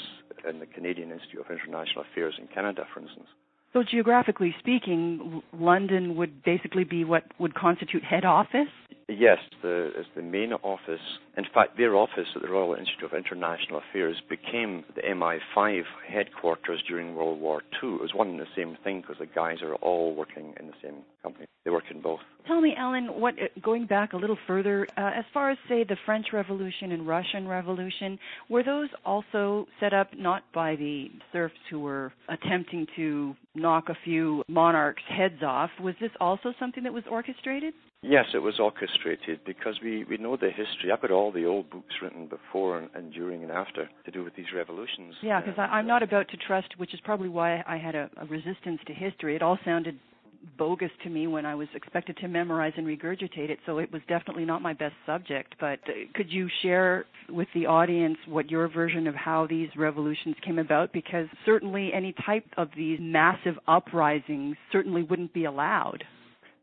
and 0.47 0.63
the 0.63 0.67
Canadian 0.67 1.11
Institute 1.11 1.41
of 1.41 1.51
International 1.51 2.05
Affairs 2.13 2.35
in 2.39 2.47
Canada, 2.47 2.85
for 2.95 3.01
instance. 3.01 3.27
So 3.73 3.83
geographically 3.83 4.55
speaking, 4.59 5.43
London 5.53 6.17
would 6.17 6.43
basically 6.43 6.85
be 6.85 7.05
what 7.05 7.25
would 7.39 7.55
constitute 7.55 8.03
head 8.03 8.25
office? 8.25 8.69
Yes, 9.09 9.39
the, 9.63 9.91
it's 9.97 10.09
the 10.15 10.23
main 10.23 10.53
office. 10.53 11.01
In 11.37 11.45
fact, 11.55 11.79
their 11.79 11.97
office 11.97 12.29
at 12.37 12.43
the 12.43 12.49
Royal 12.49 12.75
Institute 12.75 13.05
of 13.05 13.15
International 13.15 13.81
Affairs 13.91 14.17
became 14.29 14.85
the 14.95 15.03
MI5 15.03 15.83
headquarters 16.07 16.83
during 16.87 17.15
World 17.15 17.41
War 17.41 17.63
II. 17.83 17.95
It 17.95 18.01
was 18.03 18.15
one 18.15 18.29
and 18.29 18.41
the 18.41 18.47
same 18.55 18.77
thing 18.85 19.01
because 19.01 19.17
the 19.19 19.27
guys 19.27 19.63
are 19.63 19.75
all 19.77 20.15
working 20.15 20.55
in 20.61 20.67
the 20.67 20.75
same 20.83 20.97
company. 21.23 21.47
They 21.69 21.73
work 21.73 21.91
in 21.91 22.01
both. 22.01 22.21
Tell 22.47 22.63
me, 22.63 22.75
Alan, 22.79 23.21
what 23.21 23.35
going 23.63 23.85
back 23.85 24.15
a 24.15 24.17
little 24.17 24.39
further, 24.47 24.87
uh, 24.97 25.11
as 25.15 25.27
far 25.35 25.51
as 25.51 25.59
say 25.69 25.85
the 25.85 25.99
French 26.07 26.29
Revolution 26.33 26.93
and 26.93 27.07
Russian 27.07 27.47
Revolution, 27.47 28.19
were 28.49 28.63
those 28.63 28.89
also 29.05 29.67
set 29.79 29.93
up 29.93 30.09
not 30.17 30.45
by 30.55 30.77
the 30.77 31.09
serfs 31.31 31.55
who 31.71 31.81
were 31.81 32.11
attempting 32.31 32.87
to 32.97 33.37
knock 33.55 33.91
a 33.91 33.99
few 34.03 34.45
monarchs' 34.49 35.03
heads 35.11 35.43
off? 35.43 35.69
Was 35.79 35.95
this 36.01 36.11
also 36.23 36.55
something 36.59 36.85
that 36.85 36.95
was 36.95 37.05
orchestrated? 37.11 37.75
Yes, 38.01 38.27
it 38.33 38.39
was 38.39 38.59
orchestrated 38.59 39.41
because 39.45 39.75
we, 39.83 40.05
we 40.05 40.17
know 40.17 40.37
the 40.37 40.49
history. 40.49 40.91
I've 40.91 41.03
got 41.03 41.11
all 41.11 41.33
the 41.33 41.45
old 41.45 41.69
books 41.69 41.97
written 42.01 42.29
before 42.29 42.79
and, 42.79 42.89
and 42.95 43.13
during 43.13 43.43
and 43.43 43.53
after 43.53 43.91
to 44.07 44.11
do 44.11 44.25
with 44.25 44.37
these 44.37 44.53
revolutions. 44.57 45.17
Yeah, 45.21 45.41
because 45.41 45.59
I'm 45.59 45.87
not 45.87 46.03
about 46.03 46.29
to 46.29 46.37
trust, 46.39 46.79
which 46.79 46.95
is 46.95 47.01
probably 47.01 47.29
why 47.29 47.63
I 47.67 47.77
had 47.77 47.95
a, 47.95 48.09
a 48.17 48.25
resistance 48.25 48.81
to 48.87 48.95
history. 48.95 49.37
It 49.37 49.43
all 49.43 49.59
sounded 49.65 49.99
bogus 50.57 50.90
to 51.04 51.11
me 51.11 51.26
when 51.26 51.47
I 51.47 51.54
was 51.54 51.68
expected 51.75 52.16
to 52.18 52.28
memorize 52.28 52.73
and 52.76 52.87
regurgitate 52.87 53.50
it, 53.50 53.59
so 53.66 53.78
it 53.78 53.92
was 53.92 54.02
definitely 54.09 54.45
not 54.45 54.62
my 54.62 54.73
best 54.73 54.95
subject. 55.07 55.54
But 55.61 55.80
uh, 55.87 55.92
could 56.14 56.30
you 56.30 56.49
share 56.62 57.04
with 57.28 57.49
the 57.54 57.66
audience 57.66 58.16
what 58.26 58.50
your 58.50 58.68
version 58.68 59.07
of 59.07 59.14
how 59.14 59.47
these 59.47 59.68
revolutions 59.76 60.37
came 60.45 60.59
about? 60.59 60.92
Because 60.92 61.26
certainly 61.45 61.92
any 61.92 62.14
type 62.25 62.45
of 62.57 62.68
these 62.76 62.99
massive 63.00 63.54
uprisings 63.66 64.57
certainly 64.73 65.02
wouldn't 65.02 65.35
be 65.35 65.45
allowed. 65.45 66.04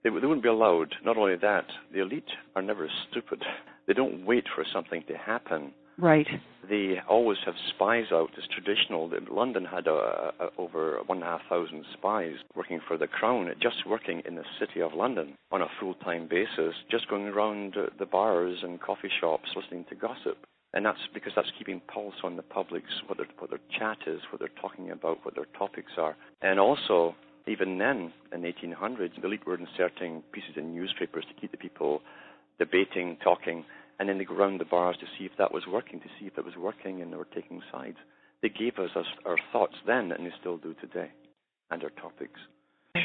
They, 0.04 0.10
they 0.10 0.28
wouldn't 0.28 0.44
be 0.44 0.50
allowed. 0.50 0.94
Not 1.04 1.18
only 1.18 1.36
that, 1.36 1.66
the 1.94 2.02
elite 2.02 2.30
are 2.56 2.62
never 2.62 2.90
stupid. 3.10 3.44
They 3.88 3.94
don't 3.94 4.26
wait 4.26 4.46
for 4.56 4.66
something 4.74 5.04
to 5.08 5.18
happen. 5.18 5.74
Right. 5.98 6.28
They 6.70 6.96
always 7.08 7.38
have 7.46 7.56
spies 7.70 8.06
out. 8.12 8.32
It's 8.38 8.48
traditional. 8.48 9.10
London 9.32 9.66
had 9.66 9.88
a, 9.88 10.32
a, 10.40 10.50
over 10.58 11.00
one 11.06 11.20
and 11.20 11.24
a 11.24 11.30
half 11.38 11.42
thousand 11.48 11.86
spies 11.94 12.36
working 12.56 12.82
for 12.86 12.98
the 12.98 13.08
Crown, 13.08 13.50
just 13.62 13.88
working 13.88 14.22
in 14.26 14.36
the 14.36 14.44
city 14.60 14.82
of 14.82 14.94
London 14.94 15.36
on 15.52 15.62
a 15.62 15.68
full-time 15.80 16.28
basis, 16.28 16.76
just 16.90 17.08
going 17.10 17.28
around 17.28 17.78
uh, 17.78 17.88
the 17.98 18.06
bars 18.06 18.60
and 18.64 18.82
coffee 18.82 19.12
shops 19.22 19.50
listening 19.56 19.86
to 19.90 19.96
gossip. 19.96 20.38
And 20.74 20.86
that's 20.86 21.00
because 21.14 21.32
that's 21.36 21.52
keeping 21.58 21.82
pulse 21.88 22.16
on 22.24 22.36
the 22.36 22.42
public's 22.42 23.02
what 23.08 23.18
their, 23.18 23.28
what 23.38 23.52
their 23.52 23.62
chat 23.80 24.00
is, 24.08 24.20
what 24.32 24.40
they're 24.40 24.50
talking 24.60 24.92
about, 24.92 25.24
what 25.24 25.36
their 25.36 25.48
topics 25.58 25.94
are, 25.98 26.18
and 26.42 26.60
also 26.60 27.16
even 27.48 27.78
then, 27.78 28.12
in 28.34 28.42
the 28.42 28.52
1800s, 28.52 29.22
the 29.22 29.28
elite 29.28 29.46
were 29.46 29.58
inserting 29.58 30.24
pieces 30.32 30.54
in 30.58 30.74
newspapers 30.74 31.26
to 31.26 31.40
keep 31.40 31.52
the 31.52 31.58
people 31.58 32.02
debating, 32.58 33.18
talking, 33.24 33.64
and 34.00 34.10
then 34.10 34.18
they 34.18 34.26
go 34.26 34.36
around 34.36 34.60
the 34.60 34.66
bars 34.66 34.98
to 35.00 35.06
see 35.18 35.26
if 35.26 35.32
that 35.38 35.54
was 35.54 35.64
working, 35.68 36.00
to 36.02 36.08
see 36.20 36.26
if 36.28 36.38
it 36.38 36.46
was 36.46 36.56
working, 36.58 37.02
and 37.02 37.12
they 37.12 37.18
were 37.18 37.28
taking 37.34 37.62
sides. 37.72 37.98
They 38.42 38.50
gave 38.50 38.78
us 38.78 38.90
our 39.26 39.38
thoughts 39.52 39.76
then, 39.88 40.12
and 40.12 40.26
they 40.26 40.32
still 40.40 40.58
do 40.58 40.74
today, 40.76 41.10
and 41.72 41.84
our 41.84 41.90
topics. 41.90 42.40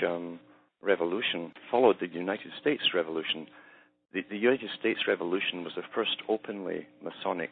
Um, 0.07 0.41
revolution 0.83 1.53
followed 1.71 1.97
the 2.01 2.09
United 2.09 2.53
States 2.61 2.83
Revolution. 2.95 3.47
The, 4.13 4.23
the 4.31 4.37
United 4.37 4.71
States 4.79 5.01
Revolution 5.07 5.63
was 5.65 5.75
the 5.77 5.83
first 5.95 6.17
openly 6.29 6.87
Masonic 7.03 7.51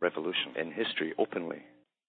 revolution 0.00 0.54
in 0.58 0.70
history, 0.70 1.12
openly. 1.18 1.62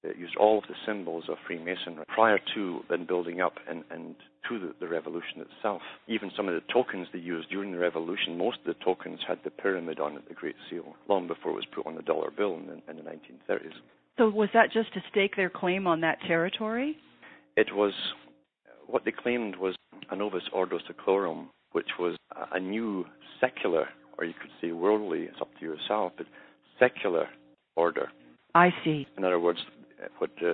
It 0.04 0.18
used 0.18 0.38
all 0.38 0.60
of 0.60 0.64
the 0.70 0.76
symbols 0.86 1.26
of 1.28 1.38
Freemasonry 1.46 2.06
prior 2.08 2.40
to 2.56 2.80
then 2.90 3.06
building 3.06 3.42
up 3.42 3.56
and, 3.68 3.84
and 3.92 4.16
to 4.48 4.58
the, 4.58 4.74
the, 4.80 4.88
revolution 4.88 5.42
itself. 5.42 5.82
Even 6.08 6.32
some 6.38 6.48
of 6.48 6.54
the 6.54 6.62
tokens 6.74 7.08
they 7.12 7.20
used 7.20 7.50
during 7.50 7.74
the 7.74 7.78
revolution, 7.78 8.38
most 8.38 8.60
of 8.60 8.66
the 8.66 8.84
tokens 8.86 9.20
had 9.28 9.40
the 9.44 9.50
pyramid 9.50 10.00
on 10.00 10.16
it, 10.16 10.28
the 10.30 10.34
Great 10.34 10.56
Seal, 10.70 10.96
long 11.10 11.28
before 11.28 11.52
it 11.52 11.56
was 11.56 11.66
put 11.76 11.86
on 11.86 11.96
the 11.96 12.02
dollar 12.02 12.32
bill 12.32 12.56
in 12.56 12.68
the, 12.68 12.74
in 12.90 12.96
the 12.96 13.04
1930s. 13.04 13.74
So 14.18 14.30
was 14.30 14.50
that 14.54 14.72
just 14.72 14.94
to 14.94 15.02
stake 15.12 15.36
their 15.36 15.50
claim 15.50 15.86
on 15.86 16.02
that 16.02 16.20
territory? 16.26 16.96
It 17.58 17.76
was, 17.76 17.94
what 18.88 19.04
they 19.04 19.12
claimed 19.12 19.58
was 19.58 19.76
a 20.10 20.16
novus 20.16 20.44
ordo 20.54 20.80
seclorum, 20.80 21.48
which 21.74 21.90
was 22.00 22.16
a 22.54 22.60
new 22.60 23.06
secular, 23.42 23.90
or 24.18 24.24
you 24.24 24.34
could 24.42 24.52
say 24.62 24.72
worldly, 24.72 25.24
it's 25.24 25.42
up 25.42 25.50
to 25.60 25.66
yourself, 25.66 26.14
but 26.18 26.26
secular 26.80 27.28
order. 27.76 28.10
I 28.56 28.72
see. 28.84 29.08
In 29.18 29.24
other 29.24 29.40
words, 29.40 29.60
what 30.18 30.32
uh, 30.42 30.54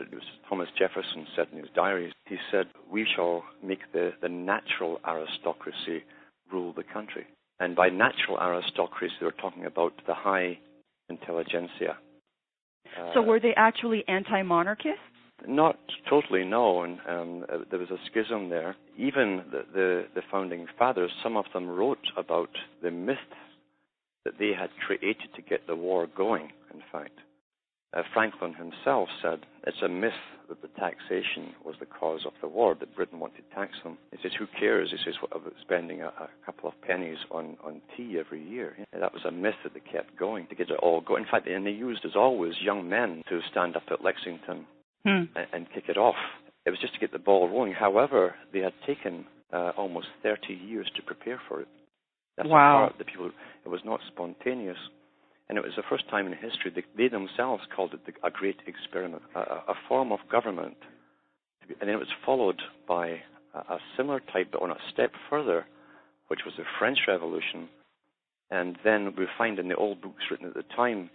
Thomas 0.49 0.69
Jefferson 0.77 1.27
said 1.35 1.47
in 1.51 1.59
his 1.59 1.69
diaries. 1.75 2.13
He 2.25 2.37
said, 2.51 2.67
"We 2.91 3.05
shall 3.15 3.43
make 3.63 3.91
the, 3.93 4.13
the 4.21 4.29
natural 4.29 4.99
aristocracy 5.07 6.03
rule 6.51 6.73
the 6.73 6.83
country." 6.83 7.25
And 7.59 7.75
by 7.75 7.89
natural 7.89 8.37
aristocracy, 8.39 9.13
they 9.19 9.25
were 9.25 9.31
talking 9.31 9.65
about 9.65 9.93
the 10.07 10.13
high 10.13 10.59
intelligentsia. 11.09 11.97
Uh, 12.99 13.13
so 13.13 13.21
were 13.21 13.39
they 13.39 13.53
actually 13.55 14.03
anti-monarchists? 14.07 14.99
Not 15.47 15.77
totally, 16.09 16.43
no. 16.43 16.83
And 16.83 16.99
um, 17.09 17.45
uh, 17.51 17.57
there 17.69 17.79
was 17.79 17.91
a 17.91 17.97
schism 18.09 18.49
there. 18.49 18.75
Even 18.97 19.43
the, 19.51 19.63
the, 19.73 20.05
the 20.15 20.21
founding 20.31 20.65
fathers, 20.77 21.11
some 21.21 21.37
of 21.37 21.45
them 21.53 21.67
wrote 21.67 22.07
about 22.17 22.49
the 22.81 22.91
myths 22.91 23.19
that 24.23 24.35
they 24.39 24.51
had 24.57 24.69
created 24.85 25.29
to 25.35 25.41
get 25.41 25.67
the 25.67 25.75
war 25.75 26.07
going. 26.15 26.49
In 26.73 26.81
fact, 26.91 27.19
uh, 27.93 28.03
Franklin 28.13 28.53
himself 28.53 29.09
said 29.21 29.45
it's 29.65 29.81
a 29.83 29.89
myth 29.89 30.13
that 30.49 30.61
the 30.61 30.67
taxation 30.79 31.53
was 31.63 31.75
the 31.79 31.85
cause 31.85 32.21
of 32.25 32.33
the 32.41 32.47
war, 32.47 32.75
that 32.79 32.95
Britain 32.95 33.19
wanted 33.19 33.37
to 33.37 33.55
tax 33.55 33.73
them. 33.83 33.97
He 34.11 34.17
says, 34.21 34.31
who 34.37 34.45
cares? 34.59 34.91
He 34.91 34.97
says, 35.03 35.15
what 35.21 35.35
about 35.35 35.53
spending 35.61 36.01
a, 36.01 36.07
a 36.07 36.29
couple 36.45 36.69
of 36.69 36.79
pennies 36.81 37.17
on, 37.31 37.57
on 37.63 37.81
tea 37.95 38.17
every 38.19 38.43
year? 38.47 38.75
Yeah, 38.77 38.99
that 38.99 39.13
was 39.13 39.23
a 39.25 39.31
myth 39.31 39.55
that 39.63 39.73
they 39.73 39.79
kept 39.79 40.17
going 40.17 40.47
to 40.47 40.55
get 40.55 40.69
it 40.69 40.79
all 40.81 41.01
going. 41.01 41.23
In 41.23 41.29
fact, 41.29 41.47
and 41.47 41.65
they 41.65 41.71
used, 41.71 42.05
as 42.05 42.15
always, 42.15 42.53
young 42.61 42.87
men 42.87 43.23
to 43.29 43.39
stand 43.49 43.75
up 43.75 43.83
at 43.89 44.03
Lexington 44.03 44.65
hmm. 45.05 45.23
and, 45.35 45.47
and 45.53 45.67
kick 45.73 45.85
it 45.87 45.97
off. 45.97 46.15
It 46.65 46.69
was 46.69 46.79
just 46.79 46.93
to 46.93 46.99
get 46.99 47.11
the 47.11 47.19
ball 47.19 47.47
rolling. 47.47 47.73
However, 47.73 48.35
they 48.53 48.59
had 48.59 48.73
taken 48.85 49.25
uh, 49.53 49.71
almost 49.77 50.07
30 50.23 50.53
years 50.53 50.89
to 50.95 51.01
prepare 51.01 51.39
for 51.47 51.61
it. 51.61 51.67
That's 52.37 52.49
wow. 52.49 52.91
The, 52.91 53.03
the 53.03 53.09
people, 53.09 53.31
it 53.65 53.69
was 53.69 53.81
not 53.85 53.99
spontaneous 54.07 54.77
and 55.47 55.57
it 55.57 55.63
was 55.63 55.73
the 55.75 55.83
first 55.89 56.09
time 56.09 56.25
in 56.25 56.33
history 56.33 56.71
that 56.75 56.83
they 56.97 57.07
themselves 57.07 57.63
called 57.75 57.93
it 57.93 58.05
the, 58.05 58.13
a 58.27 58.31
great 58.31 58.59
experiment, 58.65 59.21
a, 59.35 59.39
a 59.39 59.75
form 59.87 60.11
of 60.11 60.19
government. 60.31 60.77
And 61.67 61.89
then 61.89 61.89
it 61.89 61.99
was 61.99 62.07
followed 62.25 62.61
by 62.87 63.21
a, 63.53 63.59
a 63.59 63.79
similar 63.95 64.19
type, 64.19 64.49
but 64.51 64.61
on 64.61 64.71
a 64.71 64.77
step 64.91 65.11
further, 65.29 65.65
which 66.27 66.41
was 66.45 66.55
the 66.57 66.63
French 66.79 66.99
Revolution, 67.07 67.69
And 68.49 68.77
then 68.83 69.13
we 69.17 69.25
find 69.37 69.59
in 69.59 69.67
the 69.67 69.75
old 69.75 70.01
books 70.01 70.23
written 70.29 70.47
at 70.47 70.53
the 70.53 70.63
time 70.75 71.09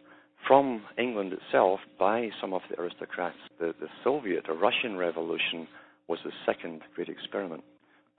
from 0.47 0.83
England 0.97 1.33
itself 1.33 1.81
by 1.99 2.31
some 2.41 2.53
of 2.53 2.63
the 2.71 2.81
aristocrats 2.81 3.37
that 3.59 3.79
the 3.81 3.89
Soviet 4.03 4.49
or 4.49 4.55
Russian 4.55 4.97
Revolution 4.97 5.69
was 6.09 6.19
the 6.25 6.33
second 6.47 6.83
great 6.95 7.09
experiment. 7.09 7.63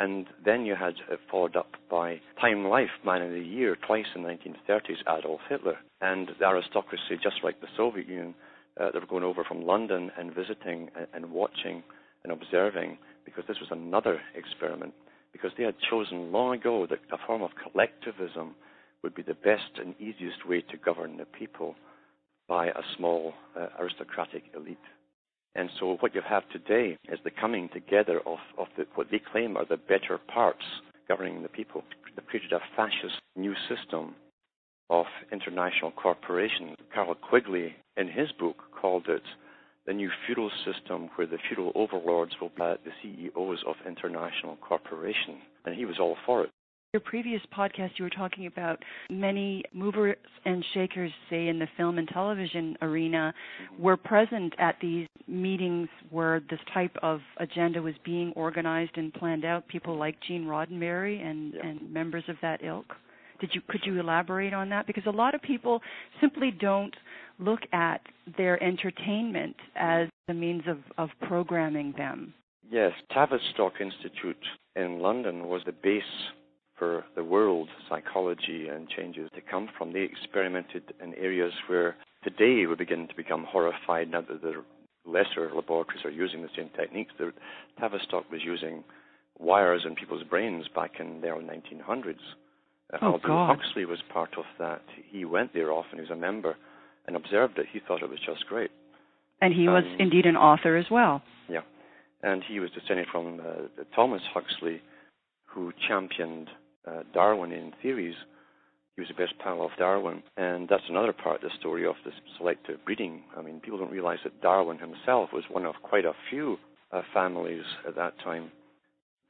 And 0.02 0.26
then 0.44 0.66
you 0.66 0.74
had 0.74 0.96
it 1.12 1.20
followed 1.30 1.56
up 1.56 1.76
by 1.88 2.22
Time 2.42 2.66
Life 2.68 2.90
Man 3.06 3.22
of 3.22 3.30
the 3.30 3.40
Year 3.40 3.78
twice 3.86 4.08
in 4.16 4.24
the 4.24 4.30
1930s, 4.30 5.02
Adolf 5.08 5.42
Hitler. 5.48 5.78
And 6.02 6.32
the 6.40 6.46
aristocracy, 6.48 7.20
just 7.22 7.44
like 7.44 7.62
the 7.62 7.68
Soviet 7.78 8.08
Union, 8.08 8.34
uh, 8.80 8.90
they 8.92 8.98
were 8.98 9.06
going 9.06 9.24
over 9.24 9.44
from 9.44 9.62
London 9.62 10.10
and 10.18 10.34
visiting 10.34 10.90
and, 10.96 11.06
and 11.14 11.32
watching 11.32 11.84
and 12.24 12.34
observing 12.34 12.98
because 13.26 13.44
this 13.48 13.60
was 13.60 13.70
another 13.70 14.20
experiment. 14.34 14.96
Because 15.34 15.52
they 15.56 15.66
had 15.66 15.76
chosen 15.88 16.32
long 16.32 16.56
ago 16.56 16.88
that 16.90 16.98
a 17.12 17.24
form 17.28 17.44
of 17.44 17.52
collectivism 17.62 18.56
would 19.04 19.14
be 19.14 19.22
the 19.22 19.36
best 19.36 19.78
and 19.78 19.94
easiest 20.00 20.48
way 20.50 20.62
to 20.62 20.78
govern 20.78 21.18
the 21.18 21.26
people 21.26 21.76
by 22.48 22.70
a 22.70 22.82
small 22.98 23.36
uh, 23.56 23.68
aristocratic 23.80 24.46
elite. 24.56 24.80
And 25.56 25.70
so 25.80 25.98
what 26.00 26.16
you 26.16 26.22
have 26.28 26.44
today 26.50 26.98
is 27.12 27.20
the 27.24 27.32
coming 27.32 27.70
together 27.74 28.20
of, 28.26 28.40
of 28.58 28.68
the, 28.78 28.86
what 28.96 29.08
they 29.12 29.20
claim 29.32 29.58
are 29.58 29.66
the 29.66 29.78
better 29.78 30.18
parts 30.18 30.64
governing 31.08 31.42
the 31.42 31.50
people. 31.50 31.84
They've 32.16 32.26
created 32.26 32.54
a 32.54 32.60
fascist 32.76 33.22
new 33.36 33.54
system 33.68 34.16
of 34.90 35.06
international 35.32 35.92
corporations. 35.92 36.78
Carroll 36.94 37.16
Quigley, 37.16 37.76
in 37.98 38.08
his 38.08 38.32
book, 38.34 38.58
called 38.80 39.08
it 39.08 39.24
the 39.86 39.94
new 39.94 40.10
feudal 40.26 40.52
system 40.66 41.10
where 41.16 41.28
the 41.28 41.38
feudal 41.50 41.72
overlords 41.76 42.34
will 42.40 42.50
be 42.50 42.62
uh, 42.62 42.76
the 42.86 42.92
CEOs 43.02 43.64
of 43.68 43.76
international 43.86 44.58
corporations. 44.58 45.42
And 45.66 45.76
he 45.76 45.86
was 45.86 46.00
all 46.00 46.18
for 46.26 46.44
it 46.44 46.52
your 46.94 47.00
previous 47.00 47.42
podcast, 47.58 47.92
you 47.96 48.04
were 48.04 48.10
talking 48.10 48.48
about 48.48 48.78
many 49.10 49.64
movers 49.74 50.18
and 50.44 50.64
shakers, 50.74 51.10
say 51.30 51.48
in 51.48 51.58
the 51.58 51.68
film 51.78 51.98
and 51.98 52.08
television 52.10 52.78
arena, 52.82 53.34
were 53.80 53.96
present 53.96 54.54
at 54.60 54.76
these 54.82 55.08
meetings 55.26 55.88
where 56.10 56.42
this 56.50 56.60
type 56.74 56.94
of 57.02 57.22
agenda 57.38 57.82
was 57.82 57.94
being 58.04 58.34
organized 58.36 58.92
and 58.98 59.14
planned 59.14 59.46
out. 59.46 59.66
People 59.70 59.98
like 59.98 60.18
Gene 60.28 60.44
Roddenberry 60.44 61.26
and, 61.26 61.54
yeah. 61.54 61.66
and 61.66 61.94
members 61.94 62.26
of 62.28 62.36
that 62.42 62.62
ilk. 62.62 62.88
Did 63.40 63.52
you 63.54 63.62
could 63.70 63.82
you 63.86 63.98
elaborate 63.98 64.54
on 64.54 64.68
that? 64.70 64.86
Because 64.86 65.06
a 65.06 65.12
lot 65.12 65.34
of 65.34 65.42
people 65.42 65.82
simply 66.20 66.52
don't 66.52 66.94
look 67.40 67.62
at 67.72 68.02
their 68.38 68.62
entertainment 68.62 69.56
as 69.78 70.10
a 70.28 70.34
means 70.34 70.64
of, 70.68 70.80
of 70.98 71.10
programming 71.26 71.94
them. 71.98 72.34
Yes, 72.70 72.92
Tavistock 73.14 73.80
Institute 73.80 74.36
in 74.76 75.00
London 75.00 75.48
was 75.48 75.62
the 75.66 75.72
base 75.72 76.04
for 76.82 77.06
the 77.16 77.24
world 77.24 77.70
psychology 77.88 78.68
and 78.68 78.90
changes 78.90 79.30
to 79.36 79.42
come 79.42 79.70
from. 79.78 79.94
They 79.94 80.00
experimented 80.00 80.82
in 81.00 81.14
areas 81.14 81.54
where 81.68 81.96
today 82.24 82.66
we 82.66 82.74
begin 82.76 83.08
to 83.08 83.16
become 83.16 83.46
horrified 83.48 84.10
now 84.10 84.22
that 84.22 84.42
the 84.42 84.64
lesser 85.06 85.52
laboratories 85.54 86.04
are 86.04 86.10
using 86.10 86.42
the 86.42 86.50
same 86.58 86.72
techniques. 86.76 87.14
The 87.20 87.34
Tavistock 87.80 88.32
was 88.32 88.42
using 88.44 88.84
wires 89.38 89.84
in 89.86 89.94
people's 89.94 90.24
brains 90.24 90.66
back 90.74 90.94
in 91.00 91.22
the 91.22 91.28
early 91.28 91.44
1900s. 91.44 92.16
Uh, 92.92 92.98
oh, 93.04 93.08
Aldous 93.10 93.22
God. 93.28 93.56
Huxley 93.56 93.86
was 93.86 94.00
part 94.12 94.32
of 94.36 94.46
that. 94.58 94.82
He 95.12 95.24
went 95.24 95.54
there 95.54 95.72
often 95.72 96.00
He 96.00 96.02
was 96.02 96.10
a 96.10 96.16
member 96.16 96.58
and 97.06 97.16
observed 97.16 97.60
it. 97.60 97.68
He 97.72 97.80
thought 97.80 98.02
it 98.02 98.10
was 98.10 98.20
just 98.26 98.48
great. 98.48 98.72
And 99.40 99.54
he 99.54 99.68
was 99.68 99.84
indeed 100.00 100.26
an 100.26 100.36
author 100.36 100.78
as 100.78 100.86
well. 100.90 101.22
Yeah. 101.48 101.62
And 102.24 102.42
he 102.44 102.60
was 102.60 102.72
descended 102.72 103.06
from 103.12 103.40
uh, 103.40 103.84
Thomas 103.96 104.22
Huxley, 104.34 104.82
who 105.46 105.74
championed 105.88 106.50
uh, 106.88 107.04
Darwinian 107.14 107.74
theories. 107.82 108.16
He 108.96 109.02
was 109.02 109.08
the 109.08 109.16
best 109.16 109.38
pal 109.40 109.64
of 109.64 109.72
Darwin, 109.78 110.22
and 110.38 110.68
that's 110.68 110.84
another 110.90 111.14
part 111.14 111.44
of 111.44 111.50
the 111.50 111.58
story 111.60 111.86
of 111.88 111.96
this 112.04 112.14
selective 112.38 112.84
breeding. 112.86 113.24
I 113.38 113.42
mean, 113.42 113.60
people 113.62 113.80
don't 113.80 113.92
realize 113.92 114.20
that 114.24 114.42
Darwin 114.42 114.80
himself 114.80 115.30
was 115.34 115.44
one 115.50 115.66
of 115.66 115.76
quite 115.82 116.06
a 116.06 116.14
few 116.30 116.58
uh, 116.92 117.02
families 117.14 117.64
at 117.88 117.96
that 117.96 118.14
time 118.24 118.52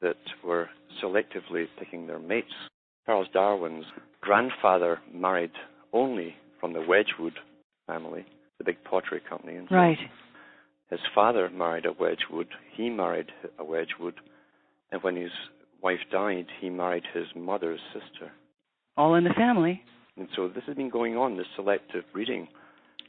that 0.00 0.16
were 0.44 0.68
selectively 1.02 1.66
picking 1.78 2.06
their 2.06 2.18
mates. 2.18 2.52
Charles 3.06 3.28
Darwin's 3.32 3.84
grandfather 4.20 4.98
married 5.12 5.52
only 5.92 6.34
from 6.60 6.72
the 6.72 6.80
Wedgwood 6.80 7.34
family, 7.86 8.24
the 8.58 8.64
big 8.64 8.82
pottery 8.84 9.20
company. 9.28 9.56
And 9.56 9.70
right. 9.70 9.98
His 10.90 11.00
father 11.14 11.48
married 11.48 11.86
a 11.86 11.92
Wedgwood. 11.92 12.48
He 12.74 12.90
married 12.90 13.32
a 13.58 13.64
Wedgwood. 13.64 14.14
And 14.90 15.02
when 15.02 15.16
his 15.16 15.30
wife 15.82 16.00
died, 16.10 16.46
he 16.60 16.70
married 16.70 17.04
his 17.12 17.26
mother's 17.34 17.80
sister. 17.92 18.32
All 18.96 19.14
in 19.14 19.24
the 19.24 19.34
family. 19.34 19.82
And 20.16 20.28
so 20.36 20.48
this 20.48 20.64
has 20.66 20.76
been 20.76 20.90
going 20.90 21.16
on, 21.16 21.36
this 21.36 21.46
selective 21.56 22.04
breeding. 22.12 22.48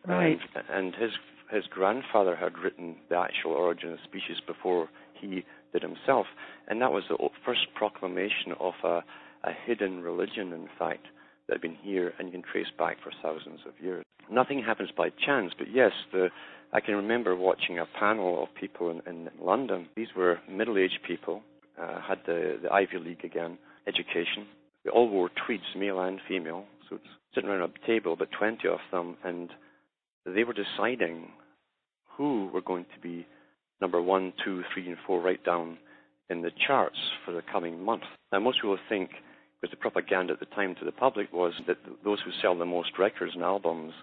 Right. 0.08 0.40
And, 0.56 0.86
and 0.86 0.96
his 0.96 1.12
his 1.52 1.66
grandfather 1.70 2.36
had 2.36 2.58
written 2.58 2.96
the 3.10 3.18
actual 3.18 3.52
origin 3.52 3.92
of 3.92 4.00
species 4.04 4.38
before 4.48 4.90
he 5.20 5.44
did 5.72 5.84
himself, 5.84 6.26
and 6.68 6.82
that 6.82 6.92
was 6.92 7.04
the 7.10 7.18
first 7.46 7.68
proclamation 7.76 8.54
of 8.60 8.74
a, 8.84 9.04
a 9.44 9.52
hidden 9.66 10.02
religion, 10.02 10.52
in 10.52 10.68
fact, 10.80 11.06
that 11.48 11.56
had 11.56 11.62
been 11.62 11.76
here 11.76 12.14
and 12.18 12.28
you 12.28 12.32
can 12.32 12.42
trace 12.42 12.72
back 12.78 12.98
for 13.04 13.12
thousands 13.22 13.60
of 13.68 13.74
years. 13.84 14.04
Nothing 14.32 14.64
happens 14.64 14.90
by 14.96 15.10
chance, 15.10 15.54
but 15.56 15.68
yes, 15.72 15.92
the 16.12 16.30
I 16.72 16.80
can 16.80 16.96
remember 16.96 17.36
watching 17.36 17.78
a 17.78 17.86
panel 18.00 18.42
of 18.42 18.50
people 18.60 18.90
in, 18.90 19.02
in 19.06 19.30
London. 19.40 19.90
These 19.96 20.08
were 20.16 20.40
middle-aged 20.50 21.00
people 21.06 21.44
uh, 21.82 22.02
had 22.02 22.20
the, 22.26 22.60
the 22.64 22.72
Ivy 22.72 23.00
League 23.00 23.26
again 23.26 23.58
education. 23.88 24.48
We 24.86 24.92
all 24.92 25.10
wore 25.10 25.30
tweeds, 25.46 25.64
male 25.76 26.00
and 26.02 26.20
female. 26.28 26.66
So 26.90 26.98
it's 26.98 27.06
sitting 27.34 27.50
around 27.50 27.62
a 27.62 27.88
table, 27.88 28.14
about 28.14 28.30
20 28.38 28.68
of 28.68 28.80
them, 28.92 29.18
and 29.24 29.50
they 30.26 30.44
were 30.44 30.54
deciding 30.54 31.30
who 32.18 32.50
were 32.54 32.62
going 32.62 32.86
to 32.94 33.00
be 33.02 33.26
number 33.82 34.02
one, 34.02 34.34
two, 34.44 34.64
three, 34.74 34.88
and 34.88 34.98
four 35.06 35.22
right 35.22 35.44
down 35.44 35.78
in 36.30 36.42
the 36.42 36.52
charts 36.68 36.98
for 37.26 37.34
the 37.34 37.42
coming 37.52 37.84
month. 37.84 38.04
Now, 38.32 38.40
most 38.40 38.58
people 38.62 38.78
think, 38.88 39.10
because 39.60 39.72
the 39.72 39.78
propaganda 39.78 40.34
at 40.34 40.40
the 40.40 40.46
time 40.48 40.76
to 40.76 40.86
the 40.86 40.92
public 40.92 41.32
was 41.34 41.54
that 41.68 41.78
those 42.04 42.20
who 42.24 42.32
sell 42.42 42.58
the 42.58 42.66
most 42.66 42.92
records 43.00 43.34
and 43.36 43.44
albums 43.44 43.94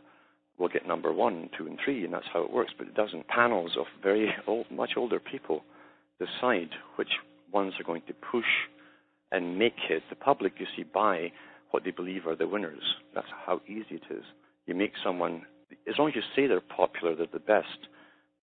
will 0.59 0.68
get 0.68 0.87
number 0.87 1.12
one, 1.12 1.48
two, 1.56 1.66
and 1.66 1.78
three, 1.85 2.04
and 2.04 2.12
that's 2.12 2.26
how 2.33 2.42
it 2.42 2.52
works. 2.52 2.72
But 2.76 2.88
it 2.88 2.94
doesn't. 2.94 3.28
Panels 3.28 3.72
of 3.78 3.87
very 4.02 4.33
old, 4.46 4.70
much 4.70 4.90
older 4.96 5.18
people 5.18 5.62
decide 6.18 6.70
which 6.96 7.09
ones 7.52 7.74
are 7.78 7.84
going 7.84 8.02
to 8.06 8.14
push 8.14 8.44
and 9.32 9.58
make 9.58 9.74
it. 9.88 10.02
The 10.10 10.16
public, 10.16 10.54
you 10.58 10.66
see, 10.76 10.82
buy 10.82 11.32
what 11.70 11.84
they 11.84 11.90
believe 11.90 12.26
are 12.26 12.36
the 12.36 12.48
winners. 12.48 12.82
That's 13.14 13.28
how 13.46 13.60
easy 13.66 13.96
it 13.96 14.02
is. 14.10 14.24
You 14.66 14.74
make 14.74 14.92
someone, 15.04 15.42
as 15.88 15.94
long 15.98 16.08
as 16.08 16.16
you 16.16 16.22
say 16.34 16.46
they're 16.46 16.60
popular, 16.60 17.14
they're 17.14 17.26
the 17.32 17.38
best. 17.38 17.88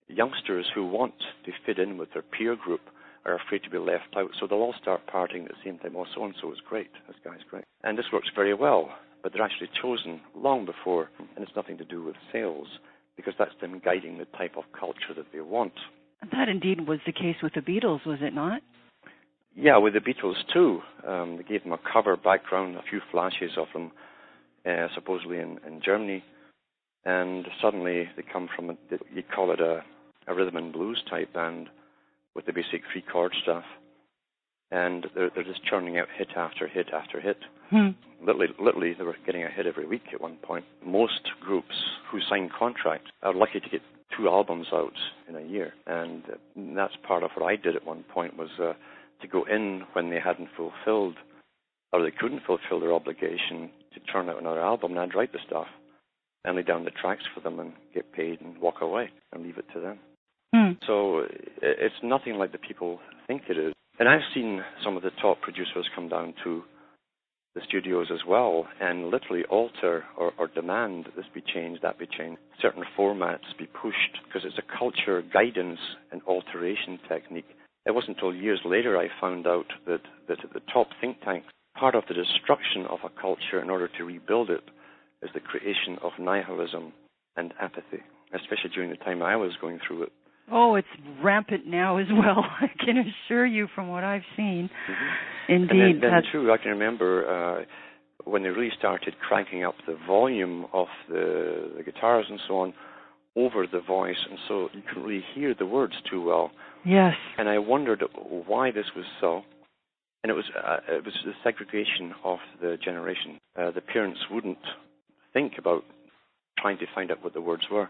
Youngsters 0.08 0.68
who 0.74 0.86
want 0.86 1.16
to 1.46 1.52
fit 1.66 1.80
in 1.80 1.98
with 1.98 2.14
their 2.14 2.22
peer 2.22 2.56
group 2.56 2.82
are 3.26 3.36
afraid 3.36 3.64
to 3.64 3.70
be 3.70 3.78
left 3.78 4.16
out, 4.16 4.32
so 4.40 4.48
they'll 4.48 4.60
all 4.60 4.76
start 4.82 5.02
partying 5.14 5.44
at 5.44 5.50
the 5.50 5.64
same 5.66 5.78
time. 5.80 5.96
Oh, 5.98 6.06
so 6.16 6.24
and 6.24 6.34
so 6.42 6.52
is 6.54 6.60
great. 6.68 6.90
This 7.08 7.18
guy's 7.24 7.44
great. 7.50 7.66
And 7.84 7.98
this 7.98 8.06
works 8.14 8.30
very 8.34 8.54
well, 8.54 8.90
but 9.22 9.34
they're 9.34 9.44
actually 9.44 9.70
chosen 9.82 10.22
long 10.34 10.66
before, 10.66 11.10
and 11.20 11.46
it's 11.46 11.56
nothing 11.56 11.78
to 11.80 11.86
do 11.86 12.04
with 12.04 12.16
sales, 12.32 12.68
because 13.18 13.34
that's 13.38 13.52
them 13.60 13.82
guiding 13.84 14.18
the 14.18 14.26
type 14.38 14.56
of 14.56 14.64
culture 14.78 15.14
that 15.16 15.26
they 15.34 15.42
want. 15.42 15.74
That 16.32 16.48
indeed 16.48 16.88
was 16.88 17.00
the 17.06 17.12
case 17.12 17.36
with 17.44 17.54
the 17.54 17.62
Beatles, 17.62 18.06
was 18.06 18.20
it 18.22 18.34
not? 18.34 18.62
Yeah, 19.60 19.78
with 19.78 19.94
the 19.94 20.00
Beatles 20.00 20.36
too. 20.54 20.82
Um, 21.06 21.38
they 21.38 21.44
gave 21.44 21.64
them 21.64 21.74
a 21.74 21.80
cover 21.92 22.16
background, 22.16 22.76
a 22.76 22.84
few 22.88 23.02
flashes 23.12 23.52
of 23.58 23.68
them, 23.74 23.92
uh, 24.70 24.88
supposedly 24.94 25.40
in, 25.40 25.60
in 25.66 25.82
Germany, 25.84 26.24
and 27.06 27.48
suddenly 27.60 28.08
they 28.16 28.22
come 28.32 28.48
from 28.56 28.70
a, 28.70 28.78
you 29.12 29.24
call 29.24 29.52
it 29.52 29.60
a, 29.60 29.84
a 30.28 30.36
rhythm 30.36 30.58
and 30.58 30.72
blues 30.72 31.02
type 31.10 31.34
band 31.34 31.70
with 32.36 32.46
the 32.46 32.54
basic 32.54 32.84
three 32.92 33.02
chord 33.02 33.34
stuff, 33.42 33.64
and 34.70 35.08
they're, 35.16 35.32
they're 35.34 35.44
just 35.44 35.66
churning 35.66 35.98
out 35.98 36.08
hit 36.16 36.30
after 36.36 36.68
hit 36.68 36.90
after 36.94 37.20
hit. 37.20 37.38
Hmm. 37.72 37.90
Literally, 38.24 38.54
literally, 38.60 38.94
they 38.94 39.04
were 39.04 39.16
getting 39.26 39.44
a 39.44 39.50
hit 39.50 39.66
every 39.66 39.88
week 39.88 40.04
at 40.14 40.22
one 40.22 40.36
point. 40.36 40.66
Most 40.86 41.32
groups 41.42 41.74
who 42.12 42.20
sign 42.30 42.52
contracts 42.58 43.10
are 43.24 43.34
lucky 43.34 43.60
to 43.60 43.70
get 43.70 43.82
two 44.16 44.28
albums 44.28 44.68
out 44.72 44.94
in 45.28 45.36
a 45.36 45.42
year, 45.42 45.74
and 45.88 46.22
that's 46.76 46.94
part 47.08 47.24
of 47.24 47.32
what 47.36 47.50
I 47.50 47.56
did 47.56 47.76
at 47.76 47.88
one 47.88 48.04
point 48.04 48.38
was. 48.38 48.50
Uh, 48.62 48.74
to 49.22 49.28
go 49.28 49.44
in 49.44 49.84
when 49.94 50.10
they 50.10 50.20
hadn't 50.20 50.50
fulfilled 50.56 51.16
or 51.94 52.04
they 52.04 52.12
couldn't 52.12 52.44
fulfill 52.46 52.80
their 52.80 52.94
obligation 52.94 53.70
to 53.94 54.00
turn 54.12 54.30
out 54.30 54.40
another 54.40 54.62
album, 54.62 54.92
and 54.92 55.00
I'd 55.00 55.16
write 55.16 55.32
the 55.32 55.40
stuff 55.46 55.68
and 56.44 56.56
lay 56.56 56.64
down 56.64 56.86
the 56.86 56.92
tracks 56.92 57.24
for 57.34 57.42
them 57.42 57.60
and 57.60 57.74
get 57.94 58.12
paid 58.14 58.42
and 58.42 58.58
walk 58.60 58.82
away 58.82 59.10
and 59.34 59.44
leave 59.44 59.58
it 59.58 59.66
to 59.74 59.80
them. 59.80 60.00
Hmm. 60.54 60.72
So 60.86 61.24
it's 61.62 61.96
nothing 62.04 62.36
like 62.36 62.52
the 62.52 62.58
people 62.58 63.00
think 63.28 63.44
it 63.50 63.58
is. 63.58 63.74
And 64.00 64.08
I've 64.08 64.22
seen 64.34 64.62
some 64.84 64.96
of 64.96 65.04
the 65.04 65.12
top 65.22 65.42
producers 65.42 65.90
come 65.96 66.08
down 66.08 66.34
to 66.44 66.64
the 67.56 67.62
studios 67.68 68.08
as 68.14 68.20
well 68.28 68.68
and 68.80 69.10
literally 69.10 69.44
alter 69.50 70.04
or, 70.16 70.32
or 70.38 70.48
demand 70.48 71.06
that 71.06 71.16
this 71.16 71.26
be 71.34 71.42
changed, 71.42 71.82
that 71.82 71.98
be 71.98 72.06
changed, 72.06 72.40
certain 72.62 72.84
formats 72.98 73.58
be 73.58 73.66
pushed 73.66 74.20
because 74.26 74.44
it's 74.46 74.60
a 74.60 74.78
culture 74.78 75.24
guidance 75.34 75.80
and 76.12 76.22
alteration 76.28 77.00
technique 77.10 77.50
it 77.88 77.96
wasn't 77.96 78.18
until 78.18 78.34
years 78.34 78.60
later 78.66 78.98
I 78.98 79.08
found 79.20 79.48
out 79.48 79.68
that, 79.88 80.02
that 80.28 80.44
at 80.44 80.54
the 80.54 80.62
top 80.72 80.88
think 81.00 81.22
tanks 81.22 81.48
part 81.80 81.96
of 81.96 82.04
the 82.08 82.14
destruction 82.14 82.86
of 82.90 83.00
a 83.06 83.22
culture 83.22 83.62
in 83.62 83.70
order 83.70 83.90
to 83.98 84.04
rebuild 84.04 84.50
it 84.50 84.64
is 85.24 85.30
the 85.34 85.40
creation 85.40 85.98
of 86.04 86.12
nihilism 86.20 86.92
and 87.38 87.54
apathy, 87.62 88.04
especially 88.34 88.72
during 88.74 88.90
the 88.90 88.98
time 88.98 89.24
I 89.24 89.36
was 89.36 89.52
going 89.62 89.80
through 89.88 90.04
it. 90.04 90.12
Oh, 90.52 90.76
it's 90.76 90.88
rampant 91.24 91.68
now 91.68 91.98
as 91.98 92.08
well. 92.12 92.46
I 92.62 92.68
can 92.84 92.98
assure 92.98 93.46
you 93.46 93.68
from 93.74 93.90
what 93.90 94.04
I've 94.04 94.24
seen. 94.36 94.70
Mm-hmm. 94.90 95.54
Indeed. 95.54 95.72
And 95.72 96.04
then, 96.04 96.12
then 96.12 96.24
too, 96.32 96.52
I 96.52 96.58
can 96.58 96.72
remember 96.72 97.28
uh, 97.28 97.66
when 98.30 98.44
they 98.44 98.50
really 98.50 98.72
started 98.78 99.16
cranking 99.20 99.64
up 99.64 99.76
the 99.86 99.98
volume 100.08 100.66
of 100.74 100.88
the, 101.10 101.72
the 101.78 101.84
guitars 101.84 102.26
and 102.30 102.40
so 102.48 102.60
on 102.60 102.74
over 103.36 103.68
the 103.72 103.82
voice, 103.82 104.18
and 104.30 104.40
so 104.48 104.70
you 104.74 104.82
couldn't 104.88 105.04
really 105.04 105.24
hear 105.36 105.54
the 105.54 105.66
words 105.66 105.94
too 106.10 106.24
well. 106.24 106.52
Yes. 106.86 107.16
And 107.38 107.50
I 107.50 107.58
wondered 107.60 108.04
why 108.48 108.72
this 108.72 108.86
was 108.96 109.06
so. 109.20 109.44
And 110.24 110.32
it 110.32 110.34
was 110.34 110.46
uh, 110.56 110.78
it 110.90 111.06
was 111.06 111.14
the 111.26 111.34
segregation 111.44 112.14
of 112.24 112.40
the 112.62 112.78
generation. 112.84 113.40
Uh, 113.58 113.72
the 113.72 113.82
parents 113.82 114.20
wouldn't 114.32 114.58
think 115.34 115.54
about 115.58 115.84
trying 116.60 116.78
to 116.80 116.86
find 116.94 117.12
out 117.12 117.24
what 117.24 117.34
the 117.34 117.42
words 117.42 117.64
were. 117.72 117.90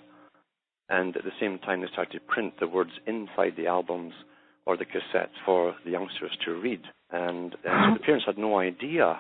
And 0.90 1.16
at 1.18 1.24
the 1.24 1.32
same 1.40 1.60
time, 1.60 1.82
they 1.82 1.88
started 1.92 2.14
to 2.14 2.20
print 2.20 2.54
the 2.60 2.68
words 2.68 2.92
inside 3.06 3.54
the 3.58 3.68
albums 3.68 4.14
or 4.66 4.78
the 4.78 4.86
cassettes 4.86 5.38
for 5.46 5.76
the 5.86 5.92
youngsters 5.92 6.38
to 6.46 6.54
read. 6.54 6.82
And, 7.12 7.20
and 7.22 7.54
so 7.54 7.58
the 7.64 7.70
uh-huh. 7.70 7.98
parents 8.06 8.26
had 8.26 8.38
no 8.38 8.60
idea 8.60 9.20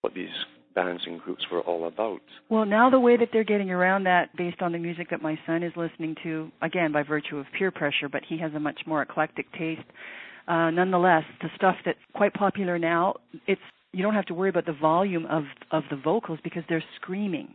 what 0.00 0.14
these 0.14 0.28
bands 0.74 1.02
and 1.06 1.20
groups 1.20 1.44
were 1.50 1.60
all 1.60 1.86
about. 1.86 2.20
Well, 2.48 2.64
now 2.64 2.90
the 2.90 3.00
way 3.00 3.16
that 3.16 3.28
they're 3.32 3.44
getting 3.44 3.70
around 3.70 4.04
that 4.04 4.36
based 4.36 4.62
on 4.62 4.72
the 4.72 4.78
music 4.78 5.10
that 5.10 5.22
my 5.22 5.38
son 5.46 5.62
is 5.62 5.72
listening 5.76 6.16
to, 6.22 6.50
again 6.62 6.92
by 6.92 7.02
virtue 7.02 7.38
of 7.38 7.46
peer 7.56 7.70
pressure, 7.70 8.08
but 8.10 8.22
he 8.28 8.38
has 8.38 8.52
a 8.54 8.60
much 8.60 8.80
more 8.86 9.02
eclectic 9.02 9.50
taste. 9.52 9.82
Uh, 10.48 10.70
nonetheless, 10.70 11.24
the 11.42 11.48
stuff 11.56 11.76
that's 11.84 11.98
quite 12.14 12.34
popular 12.34 12.78
now, 12.78 13.14
it's 13.46 13.60
you 13.92 14.02
don't 14.02 14.14
have 14.14 14.26
to 14.26 14.34
worry 14.34 14.48
about 14.48 14.66
the 14.66 14.72
volume 14.72 15.26
of 15.26 15.44
of 15.70 15.84
the 15.90 15.96
vocals 15.96 16.38
because 16.42 16.62
they're 16.68 16.84
screaming. 16.96 17.54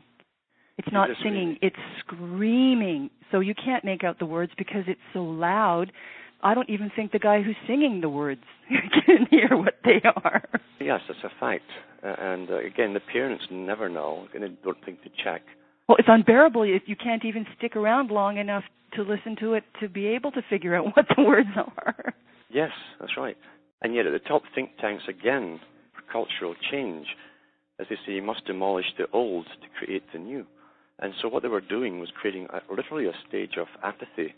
It's 0.77 0.87
not 0.91 1.09
singing, 1.23 1.57
it's 1.61 1.75
screaming. 1.99 3.09
So 3.31 3.39
you 3.39 3.53
can't 3.55 3.85
make 3.85 4.03
out 4.03 4.19
the 4.19 4.25
words 4.25 4.51
because 4.57 4.83
it's 4.87 4.99
so 5.13 5.23
loud. 5.23 5.91
I 6.43 6.53
don't 6.53 6.69
even 6.69 6.91
think 6.95 7.11
the 7.11 7.19
guy 7.19 7.41
who's 7.41 7.55
singing 7.67 8.01
the 8.01 8.09
words 8.09 8.41
can 9.05 9.27
hear 9.29 9.49
what 9.57 9.75
they 9.83 10.01
are. 10.05 10.43
Yes, 10.79 11.01
that's 11.07 11.19
a 11.23 11.39
fact. 11.39 11.63
Uh, 12.03 12.15
and 12.19 12.49
uh, 12.49 12.57
again, 12.59 12.93
the 12.93 12.99
parents 12.99 13.45
never 13.49 13.89
know, 13.89 14.27
and 14.33 14.43
they 14.43 14.49
don't 14.63 14.77
think 14.85 15.01
to 15.03 15.09
check. 15.23 15.41
Well, 15.87 15.97
it's 15.97 16.07
unbearable 16.09 16.63
if 16.63 16.83
you 16.87 16.95
can't 16.95 17.25
even 17.25 17.45
stick 17.57 17.75
around 17.75 18.11
long 18.11 18.37
enough 18.37 18.63
to 18.95 19.01
listen 19.01 19.35
to 19.39 19.53
it 19.53 19.63
to 19.81 19.89
be 19.89 20.07
able 20.07 20.31
to 20.31 20.41
figure 20.49 20.75
out 20.75 20.85
what 20.95 21.05
the 21.15 21.23
words 21.23 21.49
are. 21.57 22.13
Yes, 22.49 22.71
that's 22.99 23.17
right. 23.17 23.37
And 23.81 23.93
yet, 23.93 24.05
at 24.05 24.13
the 24.13 24.19
top 24.19 24.43
think 24.53 24.71
tanks 24.79 25.03
again 25.07 25.59
for 25.93 26.01
cultural 26.11 26.55
change, 26.71 27.07
as 27.79 27.87
they 27.89 27.97
say, 28.05 28.13
you 28.13 28.21
must 28.21 28.45
demolish 28.45 28.85
the 28.97 29.05
old 29.11 29.45
to 29.45 29.67
create 29.77 30.03
the 30.13 30.19
new. 30.19 30.45
And 30.99 31.13
so, 31.21 31.27
what 31.27 31.43
they 31.43 31.49
were 31.49 31.61
doing 31.61 31.99
was 31.99 32.09
creating 32.19 32.47
a, 32.51 32.61
literally 32.73 33.05
a 33.05 33.13
stage 33.27 33.57
of 33.59 33.67
apathy 33.83 34.33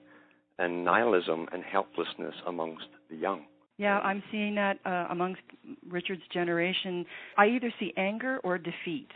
and 0.60 0.84
nihilism 0.84 1.48
and 1.52 1.64
helplessness 1.64 2.36
amongst 2.46 2.86
the 3.10 3.16
young. 3.16 3.46
Yeah, 3.78 4.00
I'm 4.00 4.24
seeing 4.32 4.56
that 4.56 4.80
uh, 4.86 5.06
amongst 5.12 5.42
Richard's 5.88 6.24
generation. 6.34 7.06
I 7.38 7.48
either 7.48 7.72
see 7.80 7.94
anger 7.96 8.40
or 8.44 8.58
defeat. 8.58 9.10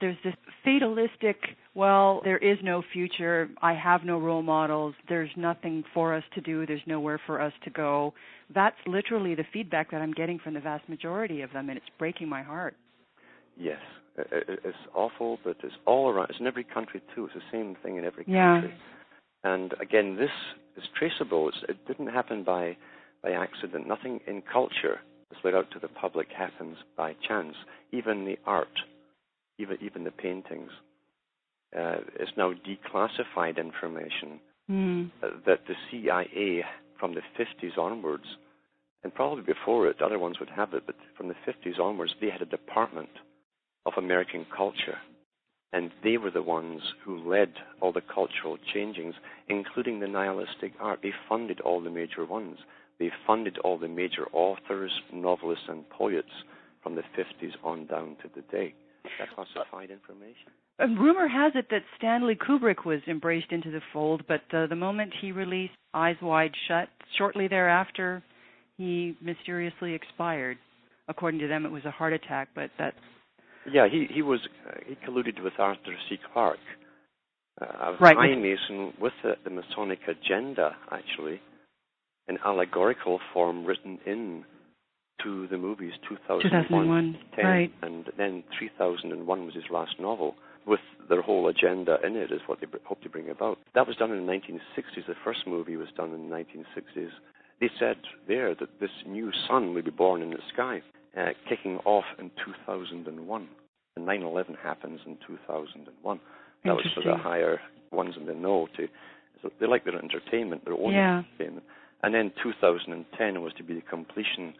There's 0.00 0.16
this 0.24 0.34
fatalistic, 0.62 1.36
well, 1.74 2.20
there 2.22 2.36
is 2.36 2.58
no 2.62 2.82
future. 2.92 3.48
I 3.62 3.72
have 3.74 4.04
no 4.04 4.18
role 4.18 4.42
models. 4.42 4.94
There's 5.08 5.30
nothing 5.36 5.84
for 5.94 6.14
us 6.14 6.24
to 6.34 6.40
do. 6.42 6.66
There's 6.66 6.82
nowhere 6.86 7.18
for 7.26 7.40
us 7.40 7.52
to 7.64 7.70
go. 7.70 8.12
That's 8.54 8.76
literally 8.86 9.34
the 9.34 9.44
feedback 9.52 9.90
that 9.90 10.02
I'm 10.02 10.12
getting 10.12 10.38
from 10.38 10.52
the 10.52 10.60
vast 10.60 10.86
majority 10.88 11.40
of 11.40 11.52
them, 11.52 11.70
and 11.70 11.78
it's 11.78 11.86
breaking 11.98 12.28
my 12.28 12.42
heart. 12.42 12.74
Yes, 13.58 13.80
it's 14.16 14.76
awful, 14.94 15.38
but 15.42 15.56
it's 15.62 15.74
all 15.86 16.10
around. 16.10 16.28
It's 16.30 16.40
in 16.40 16.46
every 16.46 16.64
country 16.64 17.00
too. 17.14 17.26
It's 17.26 17.34
the 17.34 17.40
same 17.50 17.76
thing 17.82 17.96
in 17.96 18.04
every 18.04 18.24
country. 18.24 18.34
Yeah. 18.34 18.62
And 19.46 19.74
again, 19.80 20.16
this 20.16 20.36
is 20.76 20.82
traceable. 20.98 21.48
It's, 21.48 21.58
it 21.68 21.86
didn't 21.86 22.08
happen 22.08 22.42
by 22.42 22.76
by 23.22 23.30
accident. 23.30 23.86
Nothing 23.86 24.18
in 24.26 24.42
culture 24.42 24.98
that's 25.30 25.44
let 25.44 25.54
out 25.54 25.70
to 25.70 25.78
the 25.78 25.88
public 25.88 26.28
happens 26.36 26.76
by 26.96 27.14
chance. 27.26 27.54
Even 27.92 28.24
the 28.24 28.38
art, 28.44 28.76
even 29.58 29.76
even 29.80 30.02
the 30.02 30.10
paintings, 30.10 30.72
uh, 31.78 31.98
is 32.18 32.28
now 32.36 32.52
declassified 32.70 33.56
information 33.56 34.40
mm. 34.68 35.10
that 35.46 35.60
the 35.68 35.76
CIA 35.90 36.64
from 36.98 37.14
the 37.14 37.22
50s 37.38 37.78
onwards, 37.78 38.26
and 39.04 39.14
probably 39.14 39.44
before 39.44 39.86
it, 39.86 40.02
other 40.02 40.18
ones 40.18 40.40
would 40.40 40.50
have 40.50 40.74
it, 40.74 40.82
but 40.86 40.96
from 41.16 41.28
the 41.28 41.36
50s 41.46 41.78
onwards, 41.78 42.14
they 42.20 42.30
had 42.30 42.42
a 42.42 42.46
department 42.46 43.10
of 43.84 43.92
American 43.96 44.44
culture. 44.56 44.98
And 45.72 45.90
they 46.02 46.16
were 46.16 46.30
the 46.30 46.42
ones 46.42 46.80
who 47.04 47.28
led 47.28 47.52
all 47.80 47.92
the 47.92 48.00
cultural 48.00 48.56
changings, 48.74 49.14
including 49.48 50.00
the 50.00 50.06
nihilistic 50.06 50.72
art. 50.80 51.00
They 51.02 51.12
funded 51.28 51.60
all 51.60 51.80
the 51.80 51.90
major 51.90 52.24
ones. 52.24 52.58
They 52.98 53.10
funded 53.26 53.58
all 53.58 53.78
the 53.78 53.88
major 53.88 54.26
authors, 54.32 54.92
novelists, 55.12 55.66
and 55.68 55.88
poets 55.90 56.30
from 56.82 56.94
the 56.94 57.02
50s 57.02 57.52
on 57.64 57.86
down 57.86 58.16
to 58.22 58.30
the 58.34 58.42
day. 58.42 58.74
That's 59.18 59.30
classified 59.34 59.90
information. 59.90 60.52
And 60.78 60.98
rumor 60.98 61.26
has 61.28 61.52
it 61.54 61.66
that 61.70 61.82
Stanley 61.96 62.36
Kubrick 62.36 62.84
was 62.84 63.00
embraced 63.08 63.50
into 63.50 63.70
the 63.70 63.80
fold, 63.92 64.22
but 64.28 64.42
uh, 64.52 64.66
the 64.66 64.76
moment 64.76 65.12
he 65.20 65.32
released 65.32 65.72
Eyes 65.94 66.16
Wide 66.20 66.52
Shut, 66.68 66.88
shortly 67.16 67.48
thereafter, 67.48 68.22
he 68.76 69.16
mysteriously 69.22 69.94
expired. 69.94 70.58
According 71.08 71.40
to 71.40 71.48
them, 71.48 71.64
it 71.64 71.72
was 71.72 71.84
a 71.84 71.90
heart 71.90 72.12
attack, 72.12 72.48
but 72.54 72.70
that. 72.78 72.94
Yeah, 73.70 73.88
he 73.88 74.06
he 74.10 74.22
was 74.22 74.40
uh, 74.68 74.72
he 74.86 74.96
colluded 75.06 75.42
with 75.42 75.54
Arthur 75.58 75.96
C. 76.08 76.18
Clarke, 76.32 76.58
uh, 77.60 77.64
a 77.64 77.96
right. 78.00 78.16
Freemason 78.16 78.92
with 79.00 79.12
the, 79.22 79.34
the 79.44 79.50
Masonic 79.50 80.00
agenda, 80.08 80.76
actually 80.90 81.40
an 82.28 82.38
allegorical 82.44 83.20
form 83.32 83.64
written 83.64 83.98
in 84.06 84.44
to 85.22 85.46
the 85.48 85.56
movies 85.56 85.92
2001, 86.08 86.64
2001 86.68 87.18
10, 87.36 87.44
right. 87.44 87.72
and 87.82 88.06
then 88.18 88.44
3001 88.58 89.44
was 89.46 89.54
his 89.54 89.64
last 89.70 89.92
novel 89.98 90.34
with 90.66 90.80
their 91.08 91.22
whole 91.22 91.48
agenda 91.48 91.96
in 92.04 92.16
it 92.16 92.32
is 92.32 92.40
what 92.46 92.60
they 92.60 92.66
hope 92.84 93.00
to 93.00 93.08
bring 93.08 93.30
about. 93.30 93.58
That 93.74 93.86
was 93.86 93.96
done 93.96 94.10
in 94.10 94.26
the 94.26 94.32
1960s. 94.32 95.06
The 95.06 95.14
first 95.24 95.46
movie 95.46 95.76
was 95.76 95.88
done 95.96 96.12
in 96.12 96.28
the 96.28 96.34
1960s. 96.34 97.10
They 97.60 97.70
said 97.78 97.96
there 98.28 98.54
that 98.54 98.80
this 98.80 98.90
new 99.06 99.30
sun 99.48 99.72
would 99.74 99.84
be 99.84 99.90
born 99.90 100.22
in 100.22 100.30
the 100.30 100.38
sky, 100.52 100.82
uh, 101.16 101.30
kicking 101.48 101.78
off 101.84 102.04
in 102.18 102.30
2001. 102.44 103.48
And 103.96 104.06
9/11 104.06 104.56
happens 104.62 105.00
in 105.06 105.16
2001. 105.26 106.20
That 106.64 106.74
was 106.74 106.86
for 106.94 107.02
the 107.02 107.16
higher 107.16 107.60
ones 107.92 108.14
in 108.18 108.26
the 108.26 108.34
know 108.34 108.68
to. 108.76 108.88
So 109.42 109.50
they 109.60 109.66
like 109.66 109.84
their 109.84 109.98
entertainment, 109.98 110.64
their 110.64 110.74
own 110.74 110.92
yeah. 110.92 111.22
entertainment. 111.38 111.66
And 112.02 112.14
then 112.14 112.32
2010 112.42 113.42
was 113.42 113.52
to 113.54 113.62
be 113.62 113.74
the 113.74 113.80
completion 113.80 114.54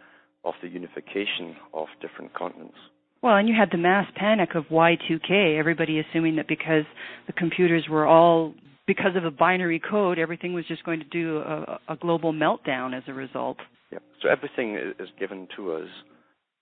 of 0.44 0.54
the 0.62 0.68
unification 0.68 1.56
of 1.74 1.88
different 2.00 2.32
continents. 2.34 2.76
Well, 3.22 3.36
and 3.36 3.48
you 3.48 3.54
had 3.58 3.70
the 3.72 3.78
mass 3.78 4.06
panic 4.14 4.54
of 4.54 4.64
Y2K, 4.70 5.58
everybody 5.58 5.98
assuming 5.98 6.36
that 6.36 6.46
because 6.46 6.84
the 7.26 7.32
computers 7.32 7.86
were 7.90 8.06
all, 8.06 8.54
because 8.86 9.16
of 9.16 9.24
a 9.24 9.30
binary 9.30 9.80
code, 9.80 10.18
everything 10.18 10.52
was 10.54 10.66
just 10.66 10.84
going 10.84 11.00
to 11.00 11.06
do 11.06 11.38
a, 11.38 11.80
a 11.88 11.96
global 11.96 12.32
meltdown 12.32 12.96
as 12.96 13.02
a 13.08 13.12
result. 13.12 13.56
Yeah. 13.90 13.98
So 14.22 14.28
everything 14.28 14.76
is 14.98 15.08
given 15.18 15.48
to 15.56 15.72
us, 15.72 15.88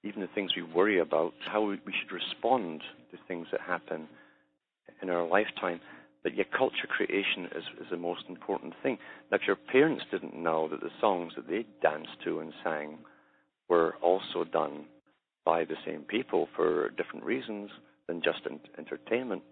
even 0.05 0.21
the 0.21 0.29
things 0.35 0.53
we 0.55 0.63
worry 0.63 1.01
about, 1.01 1.33
how 1.47 1.63
we 1.63 1.79
should 1.87 2.13
respond 2.13 2.83
to 3.11 3.19
things 3.27 3.47
that 3.51 3.61
happen 3.61 4.07
in 5.03 5.11
our 5.11 5.27
lifetime. 5.27 5.81
But 6.23 6.37
yet, 6.37 6.53
culture 6.57 6.87
creation 6.89 7.47
is, 7.55 7.65
is 7.81 7.87
the 7.91 7.97
most 7.97 8.25
important 8.29 8.75
thing. 8.83 8.99
Now, 9.31 9.37
if 9.37 9.47
your 9.47 9.57
parents 9.57 10.05
didn't 10.11 10.37
know 10.37 10.69
that 10.69 10.81
the 10.81 10.91
songs 11.01 11.33
that 11.37 11.49
they 11.49 11.67
danced 11.83 12.23
to 12.25 12.41
and 12.41 12.53
sang 12.63 12.99
were 13.69 13.95
also 14.03 14.45
done 14.45 14.85
by 15.45 15.65
the 15.65 15.77
same 15.87 16.03
people 16.03 16.49
for 16.57 16.91
different 16.91 17.25
reasons 17.25 17.71
than 18.07 18.23
just 18.23 18.41
entertainment, 18.79 19.43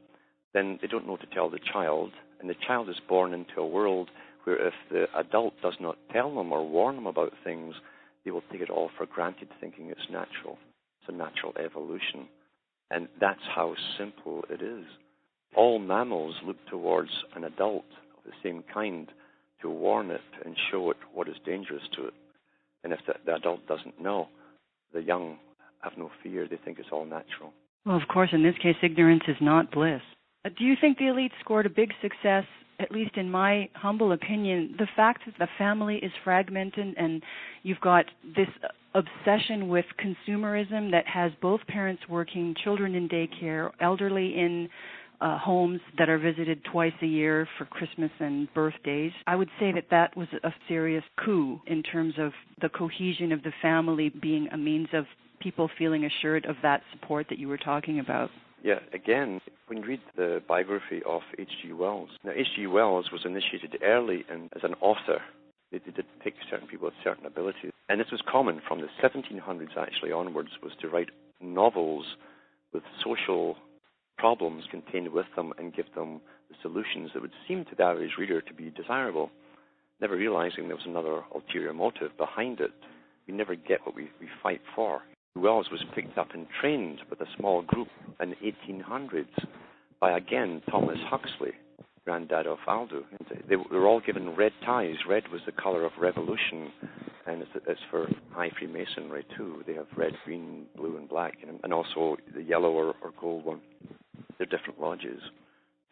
then 0.55 0.79
they 0.81 0.89
don't 0.89 1.07
know 1.07 1.17
to 1.17 1.27
tell 1.27 1.51
the 1.51 1.59
child, 1.73 2.11
and 2.41 2.49
the 2.49 2.55
child 2.67 2.89
is 2.89 3.01
born 3.09 3.33
into 3.33 3.61
a 3.61 3.67
world 3.67 4.11
where 4.45 4.67
if 4.67 4.75
the 4.91 5.07
adult 5.17 5.55
does 5.63 5.77
not 5.81 5.97
tell 6.13 6.35
them 6.35 6.53
or 6.53 6.67
warn 6.67 6.97
them 6.97 7.07
about 7.07 7.33
things, 7.45 7.75
they 8.25 8.31
will 8.31 8.43
take 8.51 8.61
it 8.61 8.71
all 8.71 8.91
for 8.97 9.07
granted, 9.07 9.49
thinking 9.61 9.91
it's 9.91 10.11
natural. 10.11 10.59
It's 11.01 11.09
a 11.09 11.13
natural 11.13 11.53
evolution. 11.63 12.29
And 12.91 13.09
that's 13.21 13.41
how 13.55 13.75
simple 13.99 14.45
it 14.51 14.63
is 14.63 14.85
all 15.55 15.79
mammals 15.79 16.35
look 16.45 16.57
towards 16.71 17.11
an 17.37 17.45
adult 17.45 17.85
of 18.17 18.25
the 18.25 18.33
same 18.43 18.65
kind 18.73 19.09
to 19.61 19.71
warn 19.71 20.11
it 20.11 20.21
and 20.45 20.57
show 20.71 20.91
it 20.91 20.97
what 21.13 21.29
is 21.29 21.37
dangerous 21.45 21.83
to 21.97 22.07
it. 22.07 22.15
And 22.85 22.93
if 22.93 23.01
the, 23.07 23.15
the 23.25 23.35
adult 23.35 23.67
doesn't 23.67 24.01
know, 24.01 24.29
the 24.93 25.03
young 25.03 25.39
have 25.81 25.93
no 25.97 26.11
fear. 26.23 26.49
They 26.49 26.59
think 26.65 26.79
it's 26.79 26.89
all 26.91 27.05
natural. 27.05 27.53
Well, 27.85 27.97
of 27.97 28.09
course, 28.09 28.31
in 28.33 28.43
this 28.43 28.57
case, 28.63 28.77
ignorance 28.83 29.25
is 29.29 29.37
not 29.41 29.71
bliss. 29.71 30.01
Uh, 30.45 30.51
do 30.57 30.65
you 30.65 30.75
think 30.81 30.99
the 30.99 31.09
elite 31.09 31.33
scored 31.41 31.67
a 31.67 31.71
big 31.71 31.91
success, 32.01 32.45
at 32.83 32.93
least 32.93 33.17
in 33.17 33.31
my 33.31 33.69
humble 33.75 34.13
opinion, 34.13 34.75
the 34.79 34.89
fact 34.97 35.23
that 35.27 35.35
the 35.39 35.49
family 35.59 35.97
is 35.97 36.13
fragmented 36.25 36.95
and 36.97 37.23
you've 37.63 37.81
got 37.81 38.07
this 38.37 38.49
obsession 38.95 39.69
with 39.69 39.87
consumerism 39.99 40.91
that 40.91 41.07
has 41.07 41.33
both 41.41 41.61
parents 41.67 42.03
working, 42.09 42.55
children 42.63 42.95
in 42.95 43.09
daycare, 43.09 43.71
elderly 43.81 44.35
in 44.39 44.69
uh, 45.21 45.39
homes 45.39 45.81
that 45.99 46.09
are 46.09 46.19
visited 46.19 46.61
twice 46.71 46.93
a 47.01 47.07
year 47.07 47.49
for 47.57 47.65
Christmas 47.65 48.11
and 48.19 48.53
birthdays. 48.55 49.13
I 49.27 49.37
would 49.37 49.51
say 49.61 49.73
that 49.73 49.87
that 49.91 50.17
was 50.17 50.27
a 50.43 50.53
serious 50.67 51.05
coup 51.25 51.61
in 51.67 51.83
terms 51.85 52.15
of 52.19 52.33
the 52.61 52.69
cohesion 52.69 53.31
of 53.31 53.43
the 53.43 53.53
family 53.63 54.09
being 54.09 54.49
a 54.53 54.59
means 54.59 54.89
of 54.93 55.05
people 55.41 55.71
feeling 55.79 56.05
assured 56.05 56.45
of 56.47 56.57
that 56.63 56.83
support 56.93 57.27
that 57.31 57.39
you 57.39 57.49
were 57.49 57.59
talking 57.59 58.01
about. 58.01 58.31
Yeah, 58.63 58.79
again, 58.93 59.41
when 59.67 59.79
you 59.79 59.85
read 59.85 60.01
the 60.17 60.41
biography 60.47 61.03
of 61.05 61.23
H.G. 61.37 61.73
Wells, 61.73 62.11
now 62.25 62.31
H.G. 62.31 62.69
Wells 62.69 63.11
was 63.11 63.23
initiated 63.25 63.83
early 63.83 64.25
in, 64.33 64.51
as 64.55 64.63
an 64.63 64.75
author. 64.81 65.21
They, 65.73 65.79
they 65.79 65.91
did 65.91 66.05
pick 66.23 66.35
certain 66.49 66.69
people 66.69 66.87
with 66.87 66.95
certain 67.03 67.27
abilities. 67.27 67.73
And 67.89 68.01
this 68.01 68.13
was 68.13 68.23
common 68.31 68.63
from 68.67 68.81
the 68.81 68.87
1700s 69.03 69.77
actually 69.77 70.13
onwards, 70.13 70.51
was 70.63 70.73
to 70.81 70.89
write 70.89 71.09
novels 71.41 72.07
with 72.73 72.85
social 73.03 73.57
problems 74.17 74.65
contained 74.71 75.09
with 75.09 75.27
them 75.35 75.53
and 75.59 75.75
give 75.75 75.93
them 75.97 76.21
the 76.49 76.55
solutions 76.63 77.11
that 77.13 77.23
would 77.23 77.33
seem 77.49 77.65
to 77.65 77.75
the 77.75 77.83
average 77.83 78.13
reader 78.17 78.41
to 78.41 78.55
be 78.55 78.71
desirable, 78.71 79.31
never 80.01 80.17
realizing 80.17 80.69
there 80.69 80.77
was 80.77 80.87
another 80.87 81.23
ulterior 81.35 81.73
motive 81.73 82.17
behind 82.17 82.61
it. 82.61 82.71
We 83.27 83.35
never 83.35 83.57
get 83.57 83.85
what 83.85 83.97
we, 83.97 84.11
we 84.21 84.29
fight 84.41 84.61
for. 84.77 85.03
Wells 85.35 85.71
was 85.71 85.85
picked 85.95 86.19
up 86.19 86.29
and 86.35 86.47
trained 86.61 87.01
with 87.11 87.21
a 87.21 87.27
small 87.37 87.63
group 87.63 87.89
in 88.21 88.31
the 88.31 88.37
1800s 88.37 89.47
by, 90.01 90.17
again, 90.17 90.63
Thomas 90.71 90.99
Huxley, 91.09 91.53
granddad 92.05 92.47
of 92.47 92.59
Aldous. 92.67 93.05
They 93.49 93.57
were 93.57 93.87
all 93.87 94.01
given 94.01 94.37
red 94.37 94.53
ties. 94.65 94.97
Red 95.09 95.29
was 95.29 95.41
the 95.47 95.53
color 95.53 95.85
of 95.85 95.93
revolution, 95.99 96.71
and 97.27 97.43
it's, 97.67 97.81
for 97.91 98.09
high 98.31 98.51
Freemasonry 98.59 99.25
too. 99.37 99.63
They 99.67 99.75
have 99.75 99.87
red, 99.97 100.13
green, 100.25 100.67
blue, 100.77 100.97
and 100.97 101.09
black, 101.09 101.39
and 101.63 101.73
also 101.73 102.17
the 102.35 102.43
yellow 102.43 102.73
or 102.73 102.95
gold 103.21 103.45
one. 103.45 103.61
They're 104.39 104.47
different 104.47 104.81
lodges. 104.81 105.21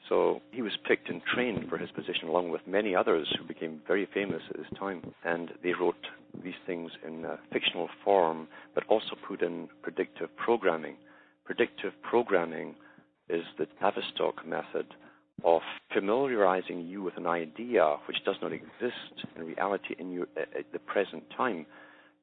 So 0.09 0.41
he 0.51 0.61
was 0.61 0.73
picked 0.89 1.09
and 1.09 1.23
trained 1.33 1.69
for 1.69 1.79
his 1.79 1.91
position, 1.93 2.29
along 2.29 2.51
with 2.51 2.67
many 2.67 2.97
others 2.97 3.33
who 3.39 3.47
became 3.47 3.81
very 3.87 4.09
famous 4.13 4.43
at 4.51 4.57
this 4.57 4.79
time. 4.79 5.15
And 5.25 5.53
they 5.63 5.73
wrote 5.73 5.95
these 6.43 6.61
things 6.67 6.91
in 7.07 7.25
fictional 7.53 7.89
form, 8.05 8.49
but 8.75 8.85
also 8.89 9.17
put 9.27 9.43
in 9.43 9.69
predictive 9.83 10.29
programming. 10.37 10.97
Predictive 11.45 11.93
programming 12.03 12.75
is 13.29 13.45
the 13.59 13.67
Tavistock 13.81 14.47
method 14.47 14.87
of 15.45 15.63
familiarizing 15.93 16.87
you 16.87 17.03
with 17.03 17.17
an 17.17 17.27
idea 17.27 17.97
which 18.07 18.19
does 18.25 18.37
not 18.43 18.53
exist 18.53 19.27
in 19.37 19.45
reality 19.45 19.95
in 19.99 20.13
your, 20.13 20.27
uh, 20.37 20.59
at 20.59 20.71
the 20.73 20.79
present 20.79 21.23
time, 21.37 21.65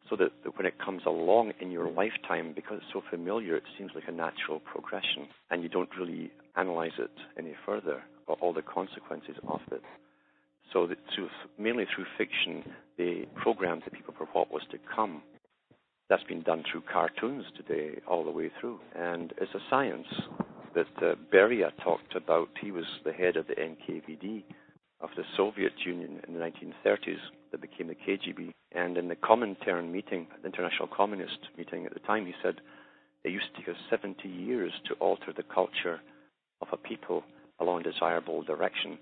so 0.10 0.16
that, 0.16 0.32
that 0.44 0.58
when 0.58 0.66
it 0.66 0.76
comes 0.80 1.02
along 1.06 1.52
in 1.60 1.72
your 1.72 1.90
lifetime, 1.90 2.54
because 2.56 2.78
it's 2.78 2.94
so 2.94 3.02
familiar, 3.10 3.56
it 3.56 3.64
seems 3.78 3.92
like 3.96 4.06
a 4.08 4.12
natural 4.12 4.60
progression, 4.60 5.28
and 5.50 5.64
you 5.64 5.70
don't 5.70 5.90
really 6.00 6.32
analyze 6.56 6.98
it 7.00 7.12
any 7.38 7.56
further, 7.66 8.04
or 8.28 8.38
all 8.40 8.54
the 8.54 8.62
consequences 8.62 9.36
of 9.48 9.60
it. 9.72 9.82
So 10.74 10.88
that 10.88 10.98
through, 11.16 11.30
mainly 11.58 11.86
through 11.94 12.06
fiction, 12.18 12.64
they 12.98 13.26
programmed 13.36 13.84
the 13.86 13.92
people 13.92 14.14
for 14.18 14.28
what 14.34 14.52
was 14.52 14.64
to 14.72 14.78
come. 14.94 15.22
That's 16.10 16.24
been 16.24 16.42
done 16.42 16.64
through 16.70 16.84
cartoons 16.92 17.46
today, 17.56 18.00
all 18.08 18.24
the 18.24 18.32
way 18.32 18.52
through. 18.60 18.80
And 18.96 19.34
it's 19.40 19.54
a 19.54 19.70
science 19.70 20.08
that 20.76 20.88
uh, 21.02 21.16
Beria 21.34 21.72
talked 21.84 22.16
about. 22.16 22.50
He 22.62 22.72
was 22.72 22.86
the 23.04 23.14
head 23.14 23.36
of 23.36 23.48
the 23.48 23.56
NKVD 23.56 24.44
of 25.00 25.10
the 25.16 25.24
Soviet 25.36 25.74
Union 25.86 26.20
in 26.28 26.34
the 26.34 26.40
1930s 26.40 27.20
that 27.52 27.62
became 27.62 27.88
the 27.88 27.96
KGB. 27.96 28.52
And 28.74 28.98
in 28.98 29.08
the 29.08 29.16
Comintern 29.16 29.92
meeting, 29.92 30.28
the 30.42 30.48
International 30.48 30.88
Communist 30.88 31.40
meeting 31.58 31.86
at 31.86 31.94
the 31.94 32.00
time, 32.00 32.26
he 32.26 32.34
said 32.44 32.56
it 33.24 33.32
used 33.32 33.48
to 33.56 33.62
take 33.62 33.70
us 33.70 33.82
70 33.90 34.28
years 34.28 34.72
to 34.88 34.94
alter 34.96 35.34
the 35.36 35.44
culture 35.44 36.00
of 36.62 36.68
a 36.72 36.78
people 36.78 37.24
along 37.60 37.82
a 37.82 37.92
desirable 37.92 38.44
direction. 38.44 38.98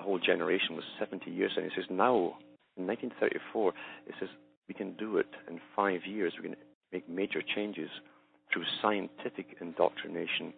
A 0.00 0.02
whole 0.02 0.18
generation 0.18 0.76
was 0.76 0.84
70 0.98 1.30
years, 1.30 1.52
and 1.56 1.64
he 1.66 1.70
says 1.76 1.84
now, 1.90 2.38
in 2.78 2.86
1934, 2.86 3.72
he 4.06 4.12
says 4.18 4.30
we 4.66 4.72
can 4.72 4.94
do 4.94 5.18
it 5.18 5.28
in 5.46 5.60
five 5.76 6.00
years. 6.06 6.32
We 6.38 6.48
can 6.48 6.56
make 6.90 7.06
major 7.06 7.42
changes 7.42 7.90
through 8.50 8.64
scientific 8.80 9.58
indoctrination 9.60 10.54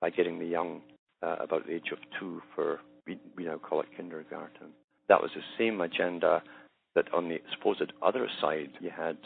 by 0.00 0.10
getting 0.10 0.40
the 0.40 0.46
young 0.46 0.82
uh, 1.22 1.36
about 1.38 1.66
the 1.66 1.74
age 1.74 1.92
of 1.92 1.98
two 2.18 2.42
for 2.54 2.80
we, 3.06 3.16
we 3.36 3.44
now 3.44 3.58
call 3.58 3.80
it 3.80 3.86
kindergarten. 3.96 4.72
That 5.08 5.22
was 5.22 5.30
the 5.36 5.42
same 5.56 5.80
agenda 5.80 6.42
that 6.96 7.14
on 7.14 7.28
the 7.28 7.38
supposed 7.56 7.92
other 8.02 8.28
side 8.40 8.70
you 8.80 8.90
had 8.90 9.18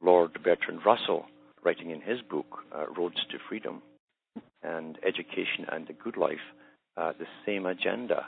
Lord 0.00 0.42
Bertrand 0.42 0.80
Russell 0.86 1.26
writing 1.62 1.90
in 1.90 2.00
his 2.00 2.22
book 2.22 2.64
uh, 2.74 2.86
Roads 2.96 3.20
to 3.30 3.38
Freedom 3.46 3.82
and 4.62 4.98
Education 5.06 5.66
and 5.70 5.86
the 5.86 5.92
Good 5.92 6.16
Life, 6.16 6.46
uh, 6.96 7.12
the 7.18 7.26
same 7.44 7.66
agenda. 7.66 8.26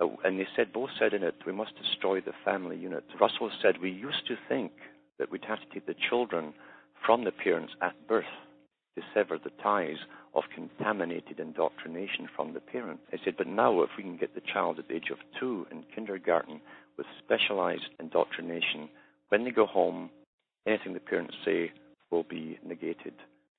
Uh, 0.00 0.08
and 0.24 0.38
they 0.38 0.46
said 0.56 0.72
both 0.72 0.90
said 0.98 1.12
in 1.12 1.22
it 1.22 1.34
we 1.46 1.52
must 1.52 1.72
destroy 1.76 2.20
the 2.20 2.32
family 2.44 2.76
unit. 2.76 3.04
Russell 3.20 3.50
said 3.60 3.80
we 3.80 3.90
used 3.90 4.26
to 4.26 4.36
think 4.48 4.72
that 5.18 5.30
we'd 5.30 5.44
have 5.44 5.60
to 5.60 5.74
take 5.74 5.86
the 5.86 5.94
children 6.08 6.54
from 7.04 7.24
the 7.24 7.32
parents 7.32 7.72
at 7.82 7.94
birth 8.08 8.24
to 8.96 9.02
sever 9.14 9.38
the 9.38 9.52
ties 9.62 9.98
of 10.34 10.44
contaminated 10.54 11.38
indoctrination 11.38 12.28
from 12.34 12.54
the 12.54 12.60
parent. 12.60 13.00
I 13.12 13.18
said, 13.24 13.36
but 13.36 13.46
now 13.46 13.82
if 13.82 13.90
we 13.96 14.02
can 14.02 14.16
get 14.16 14.34
the 14.34 14.42
child 14.52 14.78
at 14.78 14.88
the 14.88 14.94
age 14.94 15.10
of 15.10 15.18
two 15.38 15.66
in 15.70 15.84
kindergarten 15.94 16.60
with 16.96 17.06
specialized 17.24 17.88
indoctrination, 17.98 18.88
when 19.28 19.44
they 19.44 19.50
go 19.50 19.66
home, 19.66 20.10
anything 20.66 20.94
the 20.94 21.00
parents 21.00 21.34
say 21.44 21.72
will 22.10 22.24
be 22.24 22.58
negated. 22.64 23.14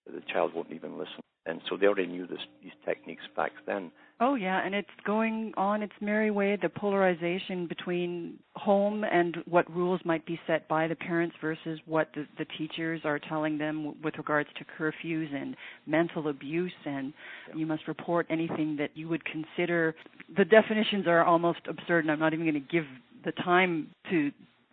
The 0.05 0.21
child 0.31 0.53
won't 0.53 0.71
even 0.71 0.97
listen. 0.97 1.20
And 1.45 1.59
so 1.67 1.75
they 1.75 1.87
already 1.87 2.07
knew 2.07 2.27
this, 2.27 2.39
these 2.61 2.71
techniques 2.85 3.23
back 3.35 3.51
then. 3.65 3.91
Oh 4.23 4.35
yeah, 4.35 4.63
and 4.63 4.75
it's 4.75 4.87
going 5.03 5.51
on 5.57 5.81
its 5.81 5.93
merry 5.99 6.29
way. 6.29 6.55
The 6.61 6.69
polarization 6.69 7.65
between 7.65 8.37
home 8.55 9.03
and 9.03 9.37
what 9.49 9.69
rules 9.75 9.99
might 10.05 10.23
be 10.27 10.39
set 10.45 10.67
by 10.67 10.87
the 10.87 10.95
parents 10.95 11.35
versus 11.41 11.79
what 11.87 12.09
the, 12.13 12.27
the 12.37 12.45
teachers 12.55 13.01
are 13.03 13.17
telling 13.17 13.57
them 13.57 13.99
with 14.03 14.15
regards 14.19 14.49
to 14.59 14.65
curfews 14.77 15.33
and 15.33 15.55
mental 15.87 16.27
abuse, 16.27 16.71
and 16.85 17.13
you 17.55 17.65
must 17.65 17.87
report 17.87 18.27
anything 18.29 18.75
that 18.77 18.91
you 18.93 19.09
would 19.09 19.23
consider. 19.25 19.95
The 20.37 20.45
definitions 20.45 21.07
are 21.07 21.25
almost 21.25 21.61
absurd, 21.67 22.05
and 22.05 22.11
I'm 22.11 22.19
not 22.19 22.33
even 22.33 22.45
going 22.45 22.53
to 22.53 22.71
give 22.71 22.85
the 23.25 23.31
time 23.31 23.89
to 24.11 24.31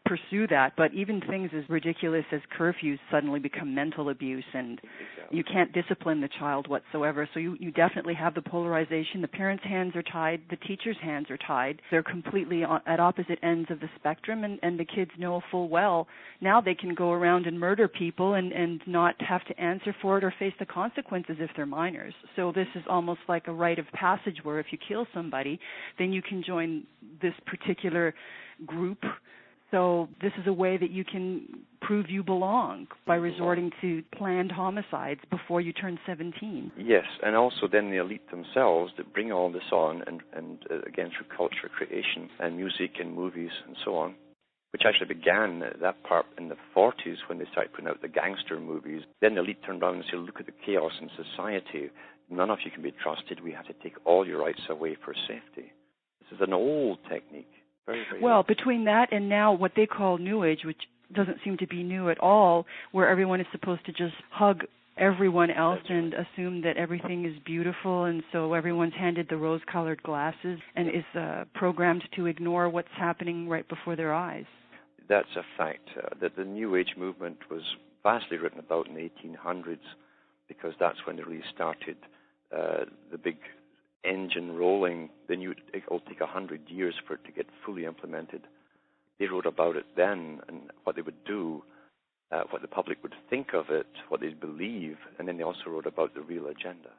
pursue 0.09 0.47
that, 0.49 0.73
but 0.77 0.93
even 0.95 1.21
things 1.21 1.51
as 1.57 1.69
ridiculous 1.69 2.25
as 2.33 2.41
curfews 2.59 2.99
suddenly 3.11 3.39
become 3.39 3.75
mental 3.75 4.09
abuse 4.09 4.45
and 4.55 4.81
you 5.31 5.45
can't 5.45 5.73
discipline 5.73 6.21
the 6.21 6.29
child 6.39 6.69
whatsoever. 6.69 7.29
So 7.35 7.41
you, 7.41 7.57
you 7.61 7.71
definitely 7.71 8.15
have 8.15 8.35
the 8.35 8.43
polarization. 8.43 9.21
The 9.21 9.29
parents' 9.29 9.65
hands 9.65 9.95
are 9.95 10.03
tied, 10.03 10.41
the 10.51 10.57
teachers' 10.57 10.97
hands 11.03 11.27
are 11.31 11.39
tied. 11.47 11.83
They're 11.91 12.03
completely 12.03 12.65
at 12.65 13.01
opposite 13.01 13.39
ends 13.43 13.71
of 13.71 13.81
the 13.81 13.91
spectrum 13.99 14.45
and, 14.45 14.59
and 14.63 14.81
the 14.81 14.87
kids 14.87 15.11
know 15.19 15.43
full 15.51 15.69
well 15.69 16.07
now 16.41 16.61
they 16.61 16.75
can 16.75 16.95
go 16.95 17.13
around 17.13 17.47
and 17.47 17.59
murder 17.59 17.89
people 17.89 18.35
and, 18.35 18.53
and 18.53 18.81
not 18.87 19.21
have 19.21 19.45
to 19.47 19.61
answer 19.61 19.95
for 20.01 20.19
it 20.19 20.25
or 20.25 20.33
face 20.39 20.53
the 20.59 20.67
consequences 20.67 21.37
if 21.41 21.51
they're 21.57 21.67
minors. 21.67 22.15
So 22.37 22.53
this 22.53 22.69
is 22.75 22.83
almost 22.89 23.21
like 23.29 23.49
a 23.49 23.53
rite 23.53 23.79
of 23.79 23.87
passage 23.93 24.39
where 24.45 24.61
if 24.61 24.67
you 24.71 24.79
kill 24.87 25.07
somebody, 25.13 25.59
then 25.99 26.13
you 26.13 26.23
can 26.23 26.43
join 26.47 26.85
this 27.21 27.35
particular 27.47 28.15
group 28.67 28.99
so 29.71 30.09
this 30.23 30.33
is 30.41 30.47
a 30.47 30.53
way 30.53 30.77
that 30.79 30.91
you 30.91 31.05
can 31.05 31.47
prove 31.81 32.09
you 32.09 32.23
belong 32.23 32.87
by 33.07 33.17
resorting 33.17 33.71
to 33.81 34.03
planned 34.17 34.51
homicides 34.51 35.21
before 35.31 35.61
you 35.61 35.73
turn 35.73 35.99
17. 36.07 36.73
Yes, 36.79 37.05
and 37.23 37.37
also 37.37 37.69
then 37.71 37.91
the 37.91 37.99
elite 37.99 38.31
themselves 38.31 38.93
that 38.97 39.13
bring 39.13 39.31
all 39.31 39.53
this 39.53 39.71
on, 39.71 40.03
and, 40.07 40.23
and 40.35 40.59
uh, 40.71 40.81
again 40.87 41.11
through 41.17 41.37
culture 41.37 41.69
creation 41.69 42.31
and 42.41 42.57
music 42.57 42.93
and 42.99 43.15
movies 43.15 43.51
and 43.67 43.77
so 43.85 43.95
on, 43.97 44.15
which 44.73 44.83
actually 44.87 45.15
began 45.15 45.63
that 45.81 46.03
part 46.03 46.27
in 46.39 46.49
the 46.49 46.57
40s 46.75 47.17
when 47.29 47.39
they 47.39 47.47
started 47.53 47.73
putting 47.73 47.89
out 47.89 48.01
the 48.01 48.09
gangster 48.09 48.59
movies. 48.59 49.03
Then 49.21 49.35
the 49.35 49.41
elite 49.41 49.63
turned 49.65 49.83
around 49.83 49.97
and 49.97 50.05
said, 50.11 50.21
look 50.21 50.41
at 50.41 50.47
the 50.47 50.53
chaos 50.65 50.93
in 51.01 51.11
society. 51.11 51.91
None 52.31 52.51
of 52.51 52.59
you 52.65 52.71
can 52.71 52.83
be 52.83 52.93
trusted. 53.03 53.43
We 53.43 53.53
have 53.53 53.67
to 53.67 53.75
take 53.83 53.95
all 54.05 54.27
your 54.27 54.41
rights 54.41 54.61
away 54.69 54.97
for 55.05 55.15
safety. 55.27 55.73
This 56.21 56.37
is 56.37 56.41
an 56.41 56.53
old 56.53 56.99
technique 57.09 57.49
very, 57.89 58.05
very 58.11 58.23
well, 58.23 58.43
between 58.43 58.85
that 58.85 59.13
and 59.13 59.29
now 59.29 59.53
what 59.53 59.73
they 59.75 59.87
call 59.87 60.19
New 60.19 60.45
Age, 60.45 60.61
which 60.65 60.83
doesn't 61.15 61.39
seem 61.43 61.57
to 61.57 61.67
be 61.67 61.83
new 61.83 62.11
at 62.11 62.21
all, 62.21 62.67
where 62.93 63.09
everyone 63.09 63.41
is 63.41 63.47
supposed 63.51 63.85
to 63.87 63.93
just 63.93 64.15
hug 64.31 64.65
everyone 64.99 65.51
else 65.51 65.79
That's 65.83 65.91
and 65.91 66.13
right. 66.13 66.27
assume 66.35 66.63
that 66.63 66.77
everything 66.77 67.25
is 67.25 67.33
beautiful 67.45 68.05
and 68.05 68.23
so 68.33 68.53
everyone's 68.53 68.95
handed 68.95 69.29
the 69.31 69.37
rose 69.37 69.61
colored 69.71 70.03
glasses 70.03 70.59
and 70.75 70.89
is 70.89 71.05
uh, 71.15 71.45
programmed 71.55 72.03
to 72.17 72.27
ignore 72.27 72.69
what's 72.69 72.89
happening 72.97 73.49
right 73.49 73.67
before 73.69 73.97
their 73.97 74.13
eyes. 74.13 74.45
That's 75.09 75.29
a 75.37 75.43
fact. 75.57 75.89
Uh, 75.97 76.09
that 76.21 76.37
the 76.37 76.45
New 76.45 76.75
Age 76.77 76.95
movement 76.97 77.39
was 77.51 77.63
vastly 78.03 78.39
written 78.39 78.59
about 78.59 78.89
in 78.89 78.95
the 78.95 79.09
1800s 79.25 79.79
because 80.49 80.73
that's 80.81 80.99
when 81.07 81.17
they 81.17 81.23
really 81.23 81.45
started 81.55 81.97
uh, 82.53 82.85
the 83.13 83.19
big 83.19 83.37
engine 84.05 84.57
rolling, 84.57 85.11
then 85.29 85.41
you, 85.41 85.55
it'll 85.75 86.01
take 86.01 86.21
a 86.21 86.27
hundred 86.27 86.63
years 86.69 86.95
for 87.07 87.15
it 87.15 87.25
to 87.25 87.33
get 87.33 87.47
fully 87.65 87.85
implemented. 87.85 88.43
They 89.19 89.27
wrote 89.27 89.47
about 89.47 89.77
it 89.77 89.87
then 89.97 90.41
and 90.49 90.71
what 90.85 90.97
they 90.97 91.03
would 91.03 91.25
do 91.25 91.63
uh, 92.31 92.43
what 92.51 92.63
the 92.63 92.69
public 92.69 92.99
would 93.03 93.15
think 93.31 93.55
of 93.55 93.67
it, 93.71 93.87
what 94.09 94.21
they'd 94.21 94.41
believe, 94.41 94.97
and 95.19 95.27
then 95.27 95.37
they 95.37 95.43
also 95.43 95.69
wrote 95.69 95.87
about 95.87 96.15
the 96.15 96.21
real 96.21 96.47
agenda. 96.47 96.91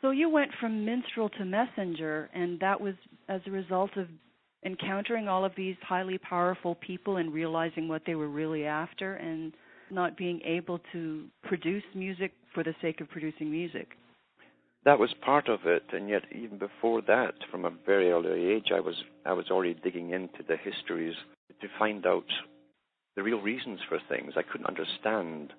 So 0.00 0.10
you 0.10 0.28
went 0.28 0.50
from 0.60 0.84
minstrel 0.84 1.28
to 1.30 1.44
messenger, 1.44 2.30
and 2.34 2.58
that 2.60 2.80
was 2.80 2.94
as 3.28 3.40
a 3.46 3.50
result 3.50 3.90
of 3.96 4.08
encountering 4.64 5.28
all 5.28 5.44
of 5.44 5.52
these 5.56 5.76
highly 5.82 6.18
powerful 6.18 6.74
people 6.76 7.16
and 7.16 7.32
realizing 7.32 7.88
what 7.88 8.02
they 8.06 8.14
were 8.14 8.28
really 8.28 8.64
after 8.64 9.14
and 9.14 9.52
not 9.90 10.16
being 10.16 10.40
able 10.44 10.80
to 10.92 11.24
produce 11.44 11.84
music 11.94 12.32
for 12.52 12.62
the 12.62 12.74
sake 12.82 13.00
of 13.00 13.08
producing 13.08 13.50
music. 13.50 13.90
That 14.84 14.98
was 14.98 15.12
part 15.20 15.48
of 15.48 15.66
it, 15.66 15.84
and 15.92 16.08
yet 16.08 16.22
even 16.32 16.58
before 16.58 17.02
that, 17.02 17.34
from 17.50 17.64
a 17.64 17.72
very 17.84 18.10
early 18.10 18.52
age, 18.52 18.70
I 18.72 18.80
was 18.80 19.02
I 19.26 19.32
was 19.32 19.50
already 19.50 19.74
digging 19.74 20.10
into 20.10 20.42
the 20.46 20.56
histories 20.56 21.14
to 21.60 21.68
find 21.78 22.06
out 22.06 22.30
the 23.16 23.22
real 23.22 23.40
reasons 23.40 23.80
for 23.88 23.98
things. 24.08 24.34
I 24.36 24.42
couldn't 24.42 24.68
understand 24.68 25.52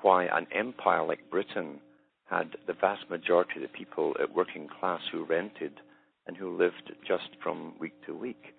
why 0.00 0.24
an 0.24 0.46
empire 0.52 1.04
like 1.04 1.30
Britain 1.30 1.80
had 2.24 2.56
the 2.66 2.72
vast 2.72 3.08
majority 3.10 3.56
of 3.56 3.62
the 3.62 3.68
people 3.78 4.16
at 4.20 4.34
working 4.34 4.68
class 4.80 5.00
who 5.12 5.24
rented 5.24 5.80
and 6.26 6.36
who 6.36 6.56
lived 6.56 6.92
just 7.06 7.28
from 7.42 7.74
week 7.78 7.94
to 8.06 8.14
week. 8.14 8.54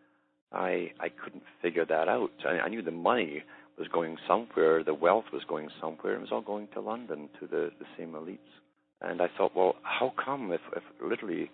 I 0.51 0.91
I 0.99 1.09
couldn't 1.09 1.43
figure 1.61 1.85
that 1.85 2.07
out. 2.07 2.31
I, 2.45 2.59
I 2.59 2.69
knew 2.69 2.81
the 2.81 2.91
money 2.91 3.43
was 3.77 3.87
going 3.87 4.17
somewhere, 4.27 4.83
the 4.83 4.93
wealth 4.93 5.25
was 5.31 5.43
going 5.45 5.69
somewhere, 5.81 6.15
it 6.15 6.21
was 6.21 6.31
all 6.31 6.41
going 6.41 6.67
to 6.73 6.81
London 6.81 7.29
to 7.39 7.47
the, 7.47 7.71
the 7.79 7.85
same 7.97 8.11
elites. 8.11 8.58
And 9.01 9.21
I 9.21 9.27
thought, 9.37 9.55
well, 9.55 9.75
how 9.83 10.13
come 10.23 10.51
if, 10.51 10.61
if 10.75 10.83
literally 11.01 11.49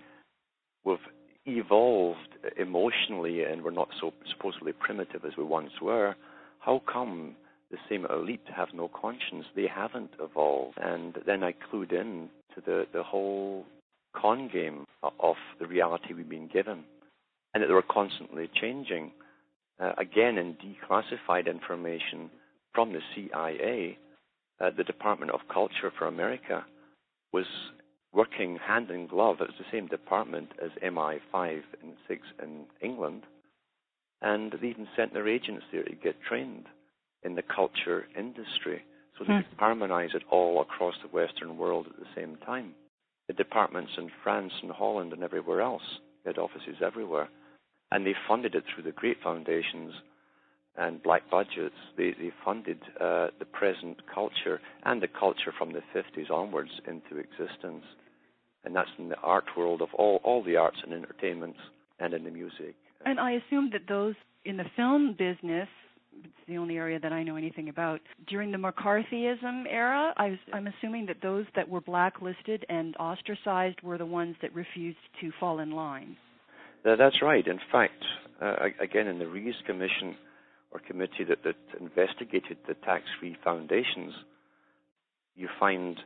we've 0.83 0.97
evolved 1.45 2.29
emotionally 2.57 3.43
and 3.43 3.63
we're 3.63 3.71
not 3.71 3.89
so 3.99 4.13
supposedly 4.31 4.73
primitive 4.73 5.25
as 5.25 5.37
we 5.37 5.43
once 5.43 5.71
were, 5.81 6.15
how 6.59 6.81
come 6.91 7.35
the 7.71 7.77
same 7.89 8.05
elite 8.05 8.41
have 8.55 8.69
no 8.73 8.89
conscience? 8.89 9.45
They 9.55 9.67
haven't 9.67 10.11
evolved. 10.19 10.77
And 10.81 11.17
then 11.25 11.43
I 11.43 11.53
clued 11.53 11.91
in 11.91 12.29
to 12.55 12.61
the, 12.61 12.85
the 12.91 13.03
whole 13.03 13.65
con 14.15 14.49
game 14.51 14.85
of 15.19 15.35
the 15.59 15.67
reality 15.67 16.13
we've 16.13 16.29
been 16.29 16.47
given, 16.47 16.83
and 17.53 17.61
that 17.61 17.67
they 17.67 17.73
were 17.73 17.83
constantly 17.83 18.49
changing. 18.59 19.11
Uh, 19.79 19.91
again, 19.97 20.37
in 20.37 20.55
declassified 20.55 21.47
information 21.47 22.29
from 22.73 22.93
the 22.93 23.01
CIA, 23.13 23.97
uh, 24.61 24.69
the 24.75 24.83
Department 24.83 25.31
of 25.31 25.41
Culture 25.53 25.91
for 25.97 26.07
America 26.07 26.65
was 27.35 27.45
working 28.13 28.57
hand 28.65 28.89
in 28.89 29.07
glove. 29.07 29.41
It 29.41 29.49
was 29.49 29.59
the 29.59 29.71
same 29.71 29.87
department 29.87 30.49
as 30.63 30.71
MI5 30.81 31.61
and 31.81 31.93
6 32.07 32.21
in 32.41 32.65
England, 32.81 33.23
and 34.21 34.53
they 34.53 34.67
even 34.69 34.87
sent 34.95 35.13
their 35.13 35.27
agents 35.27 35.65
there 35.71 35.83
to 35.83 35.95
get 35.95 36.15
trained 36.27 36.65
in 37.23 37.35
the 37.35 37.43
culture 37.43 38.07
industry 38.17 38.83
so 39.17 39.25
they 39.25 39.33
hmm. 39.33 39.39
could 39.49 39.59
harmonize 39.59 40.11
it 40.13 40.23
all 40.31 40.61
across 40.61 40.95
the 41.01 41.09
Western 41.09 41.57
world 41.57 41.87
at 41.87 41.99
the 41.99 42.15
same 42.15 42.37
time 42.45 42.73
the 43.27 43.33
departments 43.33 43.91
in 43.97 44.11
France 44.23 44.53
and 44.61 44.71
Holland 44.71 45.13
and 45.13 45.23
everywhere 45.23 45.61
else. 45.61 45.81
They 46.23 46.29
had 46.29 46.37
offices 46.37 46.77
everywhere. 46.83 47.29
And 47.91 48.05
they 48.05 48.15
funded 48.27 48.55
it 48.55 48.63
through 48.73 48.83
the 48.83 48.91
great 48.91 49.17
foundations 49.23 49.93
and 50.77 51.01
black 51.01 51.29
budgets. 51.29 51.75
They, 51.97 52.11
they 52.19 52.31
funded 52.43 52.79
uh, 52.99 53.27
the 53.39 53.45
present 53.45 54.01
culture 54.13 54.59
and 54.83 55.01
the 55.01 55.07
culture 55.07 55.53
from 55.57 55.73
the 55.73 55.81
50s 55.95 56.29
onwards 56.31 56.71
into 56.87 57.17
existence. 57.17 57.83
And 58.63 58.75
that's 58.75 58.89
in 58.97 59.09
the 59.09 59.17
art 59.17 59.45
world 59.55 59.81
of 59.81 59.89
all, 59.93 60.19
all 60.23 60.43
the 60.43 60.55
arts 60.57 60.77
and 60.83 60.93
entertainments 60.93 61.59
and 61.99 62.13
in 62.13 62.23
the 62.23 62.31
music. 62.31 62.75
And 63.05 63.19
I 63.19 63.33
assume 63.33 63.69
that 63.73 63.87
those 63.87 64.15
in 64.43 64.57
the 64.57 64.65
film 64.75 65.15
business 65.17 65.67
it's 66.23 66.47
the 66.47 66.57
only 66.57 66.77
area 66.77 66.99
that 66.99 67.11
I 67.11 67.23
know 67.23 67.35
anything 67.35 67.69
about. 67.69 67.99
During 68.27 68.51
the 68.51 68.57
McCarthyism 68.57 69.65
era, 69.69 70.13
I 70.17 70.29
was, 70.29 70.39
I'm 70.53 70.67
assuming 70.67 71.05
that 71.07 71.17
those 71.21 71.45
that 71.55 71.67
were 71.67 71.81
blacklisted 71.81 72.65
and 72.69 72.95
ostracized 72.97 73.81
were 73.81 73.97
the 73.97 74.05
ones 74.05 74.35
that 74.41 74.53
refused 74.55 74.97
to 75.21 75.31
fall 75.39 75.59
in 75.59 75.71
line. 75.71 76.15
That's 76.83 77.21
right. 77.21 77.45
In 77.45 77.59
fact, 77.71 78.03
uh, 78.41 78.55
again, 78.79 79.07
in 79.07 79.17
the 79.19 79.27
Reece 79.27 79.55
Commission 79.65 80.15
or 80.75 80.79
committee 80.79 81.23
that, 81.23 81.41
that 81.43 81.55
investigated 81.79 82.57
the 82.67 82.73
tax-free 82.73 83.37
foundations, 83.41 84.13
you 85.33 85.47
find 85.57 86.01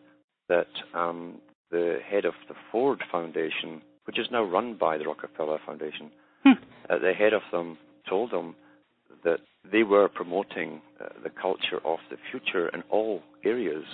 that 0.47 0.67
um, 0.93 1.39
the 1.72 1.97
head 2.07 2.24
of 2.24 2.36
the 2.47 2.53
Ford 2.72 3.01
Foundation, 3.11 3.82
which 4.05 4.20
is 4.20 4.28
now 4.32 4.43
run 4.43 4.76
by 4.76 4.99
the 4.99 5.05
Rockefeller 5.05 5.57
Foundation, 5.65 6.11
hmm. 6.43 6.51
uh, 6.88 6.99
the 6.99 7.13
head 7.13 7.34
of 7.34 7.41
them 7.51 7.80
told 8.07 8.32
them 8.32 8.55
that 9.24 9.39
they 9.72 9.82
were 9.82 10.07
promoting 10.07 10.82
uh, 11.01 11.07
the 11.24 11.32
culture 11.32 11.80
of 11.84 11.97
the 12.11 12.17
future 12.30 12.70
in 12.70 12.84
all 12.91 13.24
areas 13.43 13.86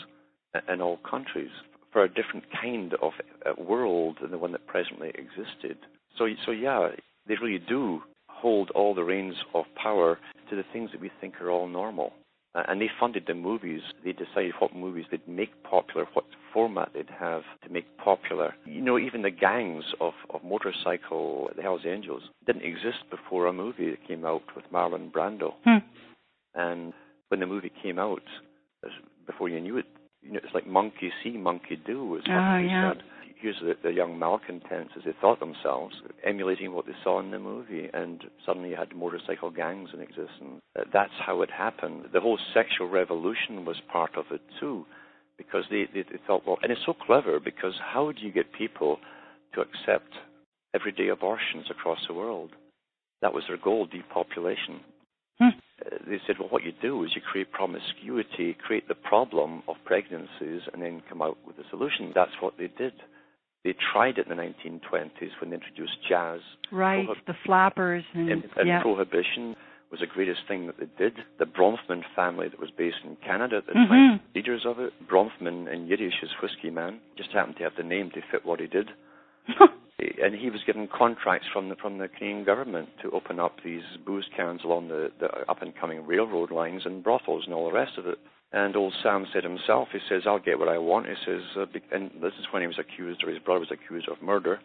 in 0.72 0.82
all 0.82 0.98
countries 1.10 1.52
for 1.92 2.04
a 2.04 2.08
different 2.08 2.46
kind 2.62 2.94
of 3.02 3.12
uh, 3.46 3.62
world 3.62 4.18
than 4.22 4.32
the 4.32 4.38
one 4.38 4.52
that 4.52 4.68
presently 4.68 5.10
existed. 5.10 5.78
So, 6.18 6.28
so 6.46 6.52
yeah, 6.52 6.90
they 7.28 7.36
really 7.42 7.60
do 7.60 8.02
hold 8.36 8.70
all 8.72 8.94
the 8.94 9.04
reins 9.04 9.36
of 9.54 9.66
power 9.82 10.20
to 10.50 10.56
the 10.56 10.64
things 10.74 10.92
that 10.92 11.02
we 11.02 11.12
think 11.22 11.42
are 11.42 11.50
all 11.50 11.68
normal. 11.68 12.14
Uh, 12.54 12.64
and 12.70 12.80
they 12.80 12.90
funded 13.00 13.26
the 13.28 13.34
movies. 13.34 13.82
They 14.04 14.14
decided 14.14 14.54
what 14.60 14.74
movies 14.74 15.06
they'd 15.12 15.28
make 15.28 15.64
popular, 15.64 16.06
what 16.14 16.26
format 16.54 16.92
they'd 16.94 17.10
have 17.20 17.42
to 17.66 17.70
make 17.70 17.86
popular. 17.98 18.56
You 18.66 18.82
know, 18.82 18.98
even 18.98 19.24
the 19.24 19.32
gangs 19.32 19.84
of, 20.00 20.14
of 20.34 20.42
motorcycle, 20.44 21.50
the 21.56 21.62
Hells 21.62 21.82
Angels, 21.86 22.24
didn't 22.46 22.64
exist 22.64 23.04
before 23.10 23.48
a 23.48 23.54
movie 23.54 23.90
that 23.90 24.08
came 24.08 24.26
out 24.26 24.44
with 24.56 24.64
Marlon 24.74 25.12
Brando. 25.12 25.54
Hmm. 25.66 25.78
And 26.54 26.94
when 27.28 27.42
the 27.42 27.46
movie 27.46 27.72
came 27.84 28.00
out, 28.00 28.24
before 29.26 29.50
you 29.50 29.60
knew 29.60 29.78
it, 29.78 29.86
you 30.22 30.32
know, 30.32 30.40
it's 30.44 30.54
like 30.54 30.66
monkey 30.66 31.12
see, 31.24 31.32
monkey 31.32 31.78
do, 31.86 32.22
oh, 32.28 32.58
yeah. 32.58 32.94
said. 32.94 33.04
The, 33.84 33.92
young 33.92 34.18
malcontents, 34.18 34.94
as 34.98 35.04
they 35.06 35.14
thought 35.22 35.40
themselves, 35.40 35.96
emulating 36.26 36.74
what 36.74 36.86
they 36.86 36.96
saw 37.04 37.20
in 37.20 37.32
the 37.32 37.40
movie, 37.40 37.90
and 37.94 38.24
suddenly 38.46 38.70
you 38.70 38.76
had 38.76 38.96
motorcycle 38.96 39.52
gangs 39.52 39.90
in 39.94 40.02
existence. 40.02 40.62
That's 40.92 41.14
how 41.26 41.42
it 41.42 41.52
happened. 41.52 42.06
The 42.14 42.22
whole 42.22 42.40
sexual 42.54 42.90
revolution 42.90 43.66
was 43.66 43.78
part 43.92 44.18
of 44.18 44.26
it 44.32 44.42
too 44.60 44.86
because 45.38 45.64
they, 45.70 45.86
they, 45.94 46.04
they 46.04 46.20
thought, 46.26 46.44
well, 46.46 46.58
and 46.64 46.72
it's 46.72 46.82
so 46.86 46.94
clever 46.94 47.40
because 47.40 47.74
how 47.94 48.12
do 48.12 48.22
you 48.26 48.32
get 48.32 48.54
people 48.54 49.00
to 49.54 49.62
accept 49.62 50.12
everyday 50.74 51.10
abortions 51.10 51.66
across 51.70 52.00
the 52.08 52.14
world? 52.14 52.52
That 53.22 53.34
was 53.34 53.44
their 53.48 53.58
goal, 53.58 53.86
depopulation. 53.86 54.82
Hmm. 55.40 55.50
Uh, 55.86 55.98
they 56.08 56.20
said, 56.26 56.38
well, 56.40 56.50
what 56.50 56.64
you 56.64 56.72
do 56.82 57.04
is 57.04 57.12
you 57.16 57.22
create 57.22 57.52
promiscuity, 57.52 58.56
create 58.66 58.88
the 58.88 58.96
problem 58.96 59.62
of 59.68 59.76
pregnancies, 59.86 60.62
and 60.74 60.82
then 60.82 61.02
come 61.10 61.22
out 61.22 61.38
with 61.46 61.58
a 61.58 61.70
solution. 61.70 62.12
That's 62.16 62.32
what 62.40 62.54
they 62.58 62.70
did. 62.78 62.94
They 63.66 63.74
tried 63.92 64.20
it 64.20 64.28
in 64.28 64.38
the 64.38 64.42
1920s 64.42 65.42
when 65.42 65.50
they 65.50 65.56
introduced 65.56 65.98
jazz. 66.08 66.40
Right, 66.72 67.08
Prohib- 67.08 67.26
the 67.26 67.34
flappers 67.46 68.04
and, 68.14 68.30
and, 68.30 68.44
and 68.56 68.68
yeah. 68.68 68.82
prohibition 68.84 69.56
was 69.90 70.02
the 70.02 70.08
greatest 70.08 70.42
thing 70.48 70.68
that 70.68 70.78
they 70.78 70.88
did. 70.98 71.18
The 71.40 71.46
Bronfman 71.46 72.04
family 72.16 72.48
that 72.48 72.60
was 72.60 72.70
based 72.78 72.98
in 73.04 73.18
Canada 73.26 73.58
at 73.58 73.66
the 73.66 73.74
mm-hmm. 73.74 74.24
leaders 74.36 74.66
of 74.68 74.80
it. 74.80 74.94
Bronfman 75.10 75.74
in 75.74 75.88
Yiddish 75.88 76.14
is 76.22 76.30
whiskey 76.44 76.70
man. 76.70 77.00
Just 77.18 77.32
happened 77.32 77.56
to 77.58 77.64
have 77.64 77.74
the 77.76 77.84
name 77.84 78.12
to 78.12 78.22
fit 78.32 78.46
what 78.46 78.60
he 78.60 78.68
did. 78.68 78.90
and 80.00 80.36
he 80.36 80.52
was 80.52 80.62
given 80.68 80.88
contracts 80.88 81.48
from 81.52 81.70
the 81.70 81.76
from 81.76 81.98
the 81.98 82.08
Canadian 82.08 82.44
government 82.44 82.90
to 83.02 83.10
open 83.12 83.40
up 83.40 83.58
these 83.64 83.84
booze 84.06 84.28
cans 84.36 84.62
along 84.64 84.90
the, 84.90 85.10
the 85.20 85.28
up 85.50 85.64
and 85.64 85.76
coming 85.76 86.06
railroad 86.06 86.52
lines 86.52 86.84
and 86.86 87.04
brothels 87.04 87.44
and 87.46 87.54
all 87.56 87.68
the 87.68 87.74
rest 87.74 87.98
of 87.98 88.06
it. 88.06 88.20
And 88.56 88.74
old 88.78 88.94
Sam 89.04 89.28
said 89.34 89.44
himself, 89.44 89.90
he 89.92 90.00
says, 90.08 90.22
"I'll 90.26 90.40
get 90.40 90.58
what 90.58 90.70
I 90.70 90.78
want." 90.78 91.08
He 91.08 91.16
says, 91.26 91.42
uh, 91.58 91.66
and 91.92 92.10
this 92.22 92.32
is 92.40 92.46
when 92.52 92.62
he 92.62 92.68
was 92.68 92.80
accused, 92.80 93.22
or 93.22 93.30
his 93.30 93.40
brother 93.40 93.60
was 93.60 93.70
accused 93.70 94.08
of 94.08 94.22
murder. 94.22 94.62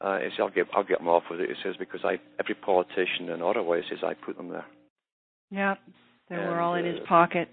Uh, 0.00 0.18
he 0.18 0.30
says, 0.30 0.38
I'll 0.40 0.50
get, 0.50 0.66
I'll 0.74 0.82
get 0.82 0.98
them 0.98 1.08
off 1.08 1.24
with 1.30 1.40
it. 1.40 1.50
He 1.50 1.56
says, 1.62 1.76
because 1.78 2.00
I, 2.02 2.18
every 2.38 2.54
politician 2.54 3.28
in 3.28 3.42
Ottawa, 3.42 3.76
he 3.76 3.82
says, 3.90 3.98
I 4.02 4.14
put 4.14 4.38
them 4.38 4.48
there. 4.48 4.64
Yeah, 5.50 5.74
they 6.30 6.36
and, 6.36 6.48
were 6.48 6.60
all 6.60 6.74
in 6.74 6.86
uh, 6.86 6.92
his 6.92 7.00
pocket. 7.06 7.48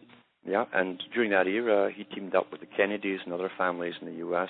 Yeah, 0.45 0.63
and 0.73 1.03
during 1.13 1.31
that 1.31 1.47
era, 1.47 1.91
he 1.93 2.05
teamed 2.05 2.35
up 2.35 2.49
with 2.49 2.61
the 2.61 2.67
Kennedys 2.67 3.19
and 3.25 3.33
other 3.33 3.51
families 3.57 3.95
in 3.99 4.07
the 4.07 4.13
U.S., 4.19 4.49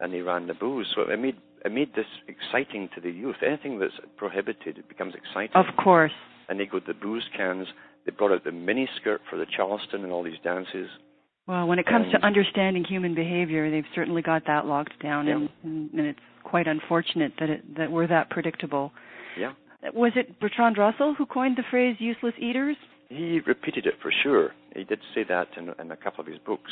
and 0.00 0.14
he 0.14 0.22
ran 0.22 0.46
the 0.46 0.54
booze. 0.54 0.86
So 0.94 1.02
it 1.02 1.20
made, 1.20 1.36
it 1.62 1.72
made 1.72 1.94
this 1.94 2.06
exciting 2.26 2.88
to 2.94 3.02
the 3.02 3.10
youth. 3.10 3.36
Anything 3.46 3.78
that's 3.78 3.92
prohibited, 4.16 4.78
it 4.78 4.88
becomes 4.88 5.12
exciting. 5.14 5.54
Of 5.54 5.66
course. 5.76 6.12
And 6.48 6.58
they 6.58 6.64
go 6.64 6.80
to 6.80 6.86
the 6.86 6.94
booze 6.94 7.28
cans. 7.36 7.66
They 8.04 8.12
brought 8.12 8.32
out 8.32 8.44
the 8.44 8.52
mini 8.52 8.88
skirt 9.00 9.20
for 9.28 9.36
the 9.36 9.46
Charleston 9.56 10.04
and 10.04 10.12
all 10.12 10.22
these 10.22 10.38
dances. 10.42 10.88
Well, 11.46 11.66
when 11.66 11.78
it 11.78 11.86
comes 11.86 12.06
and, 12.12 12.20
to 12.20 12.26
understanding 12.26 12.84
human 12.84 13.14
behavior, 13.14 13.70
they've 13.70 13.84
certainly 13.94 14.22
got 14.22 14.42
that 14.46 14.66
locked 14.66 15.02
down, 15.02 15.26
yeah. 15.26 15.46
and, 15.64 15.90
and, 15.92 16.06
it's 16.06 16.18
quite 16.44 16.66
unfortunate 16.66 17.32
that 17.40 17.50
it, 17.50 17.76
that 17.76 17.90
we're 17.90 18.06
that 18.06 18.30
predictable. 18.30 18.92
Yeah. 19.38 19.52
Was 19.94 20.12
it 20.16 20.38
Bertrand 20.40 20.78
Russell 20.78 21.14
who 21.16 21.26
coined 21.26 21.56
the 21.56 21.64
phrase 21.70 21.96
"useless 21.98 22.34
eaters"? 22.38 22.76
He 23.08 23.40
repeated 23.46 23.86
it 23.86 23.94
for 24.00 24.12
sure. 24.22 24.50
He 24.76 24.84
did 24.84 25.00
say 25.14 25.24
that 25.28 25.48
in, 25.56 25.70
in 25.80 25.90
a 25.90 25.96
couple 25.96 26.20
of 26.20 26.26
his 26.26 26.38
books, 26.38 26.70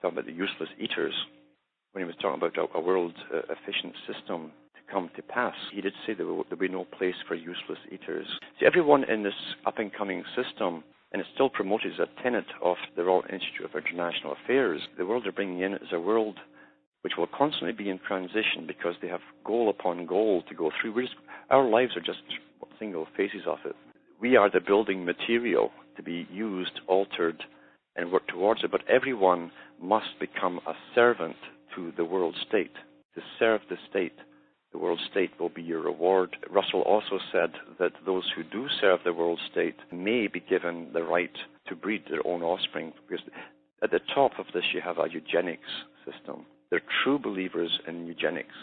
talking 0.00 0.16
about 0.16 0.26
the 0.26 0.32
useless 0.32 0.68
eaters. 0.78 1.14
When 1.92 2.04
he 2.04 2.06
was 2.06 2.14
talking 2.22 2.40
about 2.40 2.56
a, 2.56 2.78
a 2.78 2.80
world 2.80 3.14
uh, 3.34 3.40
efficient 3.50 3.94
system 4.06 4.52
come 4.90 5.10
to 5.16 5.22
pass, 5.22 5.54
he 5.72 5.80
did 5.80 5.94
say 6.06 6.14
there 6.14 6.26
would 6.26 6.58
be 6.58 6.68
no 6.68 6.84
place 6.84 7.14
for 7.26 7.34
useless 7.34 7.78
eaters. 7.90 8.26
See, 8.58 8.66
everyone 8.66 9.04
in 9.04 9.22
this 9.22 9.34
up 9.66 9.78
and 9.78 9.92
coming 9.92 10.24
system 10.36 10.84
and 11.12 11.20
it's 11.20 11.30
still 11.34 11.50
promoted 11.50 11.92
as 11.92 11.98
a 11.98 12.22
tenet 12.22 12.46
of 12.62 12.76
the 12.96 13.04
Royal 13.04 13.22
Institute 13.30 13.66
of 13.66 13.76
International 13.76 14.34
Affairs. 14.42 14.80
The 14.96 15.06
world 15.06 15.24
they're 15.24 15.32
bringing 15.32 15.60
in 15.60 15.74
is 15.74 15.92
a 15.92 16.00
world 16.00 16.38
which 17.02 17.14
will 17.18 17.26
constantly 17.26 17.72
be 17.72 17.90
in 17.90 17.98
transition 17.98 18.66
because 18.66 18.94
they 19.02 19.08
have 19.08 19.20
goal 19.44 19.68
upon 19.68 20.06
goal 20.06 20.42
to 20.48 20.54
go 20.54 20.70
through. 20.80 21.02
Just, 21.02 21.16
our 21.50 21.68
lives 21.68 21.96
are 21.96 22.00
just 22.00 22.20
single 22.78 23.06
phases 23.16 23.42
of 23.46 23.58
it. 23.66 23.76
We 24.20 24.36
are 24.36 24.50
the 24.50 24.60
building 24.60 25.04
material 25.04 25.70
to 25.96 26.02
be 26.02 26.26
used, 26.30 26.80
altered, 26.86 27.42
and 27.96 28.10
work 28.10 28.26
towards 28.28 28.64
it, 28.64 28.70
but 28.70 28.88
everyone 28.88 29.50
must 29.80 30.18
become 30.18 30.60
a 30.66 30.72
servant 30.94 31.36
to 31.74 31.92
the 31.96 32.04
world 32.04 32.36
state, 32.48 32.72
to 33.14 33.20
serve 33.38 33.60
the 33.68 33.76
state 33.90 34.14
the 34.72 34.78
world 34.78 35.00
state 35.10 35.30
will 35.38 35.48
be 35.48 35.62
your 35.62 35.82
reward. 35.82 36.36
Russell 36.50 36.82
also 36.82 37.18
said 37.30 37.52
that 37.78 37.92
those 38.06 38.24
who 38.34 38.42
do 38.42 38.66
serve 38.80 39.00
the 39.04 39.12
world 39.12 39.40
state 39.50 39.76
may 39.92 40.26
be 40.26 40.40
given 40.40 40.90
the 40.92 41.02
right 41.02 41.36
to 41.68 41.76
breed 41.76 42.04
their 42.08 42.26
own 42.26 42.42
offspring 42.42 42.92
because 43.08 43.24
at 43.82 43.90
the 43.90 44.00
top 44.14 44.32
of 44.38 44.46
this 44.54 44.64
you 44.72 44.80
have 44.80 44.98
a 44.98 45.08
eugenics 45.10 45.62
system. 46.04 46.46
They're 46.70 46.82
true 47.04 47.18
believers 47.18 47.70
in 47.86 48.06
eugenics 48.06 48.54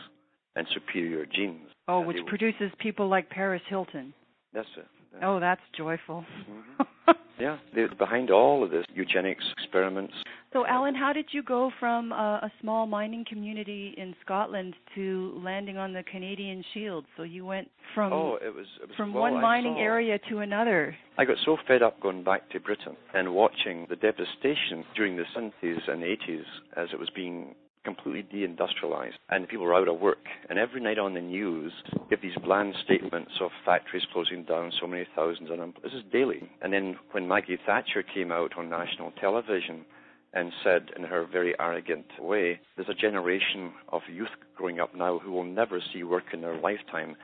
and 0.55 0.68
superior 0.74 1.26
genes. 1.26 1.70
Oh, 1.88 2.01
which 2.01 2.18
produces 2.28 2.72
people 2.80 3.07
like 3.07 3.30
Paris 3.30 3.62
Hilton. 3.70 4.14
That's 4.53 4.68
it. 4.78 4.88
Oh, 5.24 5.39
that's 5.39 5.62
joyful. 5.76 6.24
Mm-hmm. 6.49 6.84
yeah, 7.39 7.57
behind 7.97 8.32
all 8.32 8.64
of 8.64 8.72
this 8.72 8.86
eugenics 8.93 9.43
experiments. 9.57 10.14
So, 10.51 10.66
Alan, 10.66 10.95
how 10.95 11.14
did 11.14 11.28
you 11.32 11.43
go 11.43 11.72
from 11.80 12.12
a, 12.12 12.39
a 12.43 12.51
small 12.60 12.88
mining 12.88 13.24
community 13.30 13.93
in 13.97 14.16
Scotland 14.26 14.74
to 14.95 15.39
landing 15.43 15.78
on 15.78 15.93
the 15.93 16.01
Canadian 16.03 16.64
Shield? 16.74 17.05
So 17.16 17.24
you 17.24 17.45
went 17.45 17.70
from 17.93 18.12
oh, 18.14 18.39
it 18.41 18.53
was, 18.53 18.66
it 18.82 18.88
was 18.88 18.95
from 18.97 19.14
well, 19.14 19.24
one 19.24 19.41
mining 19.41 19.78
area 19.78 20.18
to 20.30 20.39
another. 20.39 20.95
I 21.20 21.26
got 21.26 21.38
so 21.45 21.57
fed 21.68 21.84
up 21.84 21.99
going 22.01 22.24
back 22.24 22.49
to 22.49 22.60
Britain 22.60 22.95
and 23.14 23.36
watching 23.36 23.86
the 23.89 23.95
devastation 23.95 24.84
during 24.95 25.18
the 25.18 25.26
70s 25.36 25.88
and 25.88 26.01
80s 26.01 26.43
as 26.76 26.89
it 26.91 26.99
was 26.99 27.10
being 27.16 27.53
completely 27.95 28.23
deindustrialized 28.23 29.17
and 29.29 29.47
people 29.47 29.65
were 29.65 29.75
out 29.75 29.87
of 29.87 29.99
work. 29.99 30.25
And 30.49 30.59
every 30.59 30.81
night 30.81 30.99
on 30.99 31.13
the 31.13 31.21
news, 31.21 31.71
give 32.09 32.21
these 32.21 32.37
bland 32.43 32.75
statements 32.83 33.31
of 33.41 33.49
factories 33.65 34.03
closing 34.13 34.43
down, 34.43 34.71
so 34.79 34.87
many 34.87 35.07
thousands 35.15 35.49
them. 35.49 35.73
This 35.83 35.93
is 35.93 36.03
daily. 36.11 36.49
And 36.61 36.71
then 36.71 36.97
when 37.11 37.27
Maggie 37.27 37.57
Thatcher 37.65 38.03
came 38.03 38.31
out 38.31 38.57
on 38.57 38.69
national 38.69 39.11
television 39.19 39.85
and 40.33 40.51
said 40.63 40.91
in 40.95 41.03
her 41.03 41.25
very 41.25 41.59
arrogant 41.59 42.05
way, 42.19 42.59
there's 42.75 42.89
a 42.89 42.93
generation 42.93 43.71
of 43.91 44.01
youth 44.11 44.29
growing 44.55 44.79
up 44.79 44.95
now 44.95 45.17
who 45.17 45.31
will 45.31 45.43
never 45.43 45.81
see 45.91 46.03
work 46.03 46.25
in 46.33 46.41
their 46.41 46.59
lifetime. 46.59 47.15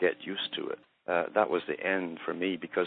Get 0.00 0.14
used 0.22 0.54
to 0.56 0.68
it. 0.68 0.78
Uh, 1.06 1.24
that 1.34 1.50
was 1.50 1.60
the 1.68 1.78
end 1.86 2.18
for 2.24 2.32
me 2.32 2.56
because 2.56 2.86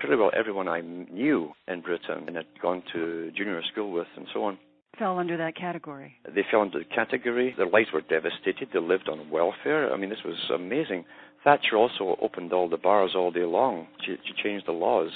pretty 0.00 0.16
well 0.16 0.32
everyone 0.36 0.66
I 0.66 0.80
knew 0.80 1.52
in 1.68 1.80
Britain 1.80 2.24
and 2.26 2.34
had 2.34 2.46
gone 2.60 2.82
to 2.92 3.30
junior 3.36 3.62
school 3.70 3.92
with 3.92 4.08
and 4.16 4.26
so 4.34 4.42
on 4.42 4.58
fell 4.98 5.18
under 5.18 5.36
that 5.36 5.56
category. 5.56 6.14
They 6.34 6.44
fell 6.50 6.62
under 6.62 6.78
the 6.78 6.84
category. 6.84 7.54
Their 7.56 7.68
lives 7.68 7.88
were 7.92 8.02
devastated. 8.02 8.68
They 8.72 8.78
lived 8.78 9.08
on 9.08 9.30
welfare. 9.30 9.92
I 9.92 9.96
mean, 9.96 10.10
this 10.10 10.24
was 10.24 10.36
amazing. 10.54 11.04
Thatcher 11.44 11.76
also 11.76 12.16
opened 12.20 12.52
all 12.52 12.68
the 12.68 12.76
bars 12.76 13.12
all 13.14 13.30
day 13.30 13.44
long. 13.44 13.86
She, 14.04 14.16
she 14.24 14.42
changed 14.42 14.66
the 14.66 14.72
laws 14.72 15.10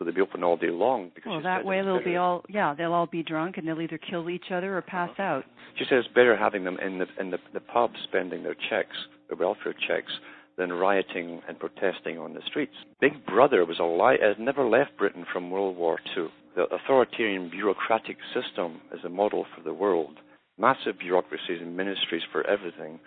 so 0.00 0.06
they'd 0.06 0.14
be 0.14 0.22
open 0.22 0.42
all 0.42 0.56
day 0.56 0.70
long. 0.70 1.10
Because 1.14 1.30
well, 1.30 1.42
that 1.42 1.64
way 1.64 1.82
they'll 1.82 1.98
better. 1.98 2.10
be 2.10 2.16
all 2.16 2.42
yeah, 2.48 2.74
they'll 2.74 2.94
all 2.94 3.06
be 3.06 3.22
drunk 3.22 3.58
and 3.58 3.68
they'll 3.68 3.80
either 3.82 3.98
kill 3.98 4.30
each 4.30 4.50
other 4.50 4.76
or 4.76 4.82
pass 4.82 5.10
uh-huh. 5.10 5.22
out. 5.22 5.44
She 5.78 5.84
says 5.84 6.04
it's 6.06 6.14
better 6.14 6.36
having 6.36 6.64
them 6.64 6.78
in 6.78 6.98
the 6.98 7.06
in 7.20 7.30
the, 7.30 7.38
the 7.52 7.60
pub 7.60 7.90
spending 8.04 8.42
their 8.42 8.56
checks, 8.70 8.96
their 9.28 9.36
welfare 9.36 9.74
checks, 9.86 10.10
than 10.56 10.72
rioting 10.72 11.42
and 11.46 11.58
protesting 11.58 12.18
on 12.18 12.32
the 12.32 12.40
streets. 12.46 12.72
Big 13.00 13.26
Brother 13.26 13.66
was 13.66 13.78
a 13.78 13.84
lie. 13.84 14.14
It 14.14 14.40
never 14.40 14.66
left 14.66 14.96
Britain 14.96 15.26
from 15.30 15.50
World 15.50 15.76
War 15.76 15.98
II. 16.16 16.28
The 16.56 16.66
authoritarian 16.74 17.48
bureaucratic 17.48 18.16
system 18.34 18.80
is 18.92 19.04
a 19.04 19.08
model 19.08 19.46
for 19.54 19.62
the 19.62 19.74
world. 19.74 20.18
Massive 20.58 20.98
bureaucracies 20.98 21.60
and 21.60 21.76
ministries 21.76 22.22
for 22.30 22.46
everything, 22.46 22.98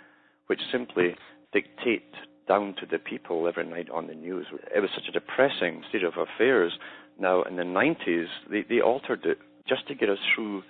which 0.47 0.61
simply 0.71 1.15
dictate 1.51 2.03
down 2.47 2.75
to 2.79 2.85
the 2.85 2.97
people 2.97 3.47
every 3.47 3.65
night 3.65 3.89
on 3.89 4.07
the 4.07 4.15
news. 4.15 4.47
It 4.75 4.79
was 4.79 4.89
such 4.95 5.07
a 5.07 5.11
depressing 5.11 5.83
state 5.89 6.03
of 6.03 6.13
affairs. 6.17 6.73
Now, 7.19 7.43
in 7.43 7.57
the 7.57 7.63
90s, 7.63 8.27
they, 8.49 8.63
they 8.67 8.81
altered 8.81 9.25
it 9.25 9.37
just 9.67 9.87
to 9.87 9.95
get 9.95 10.09
us 10.09 10.17
through 10.33 10.63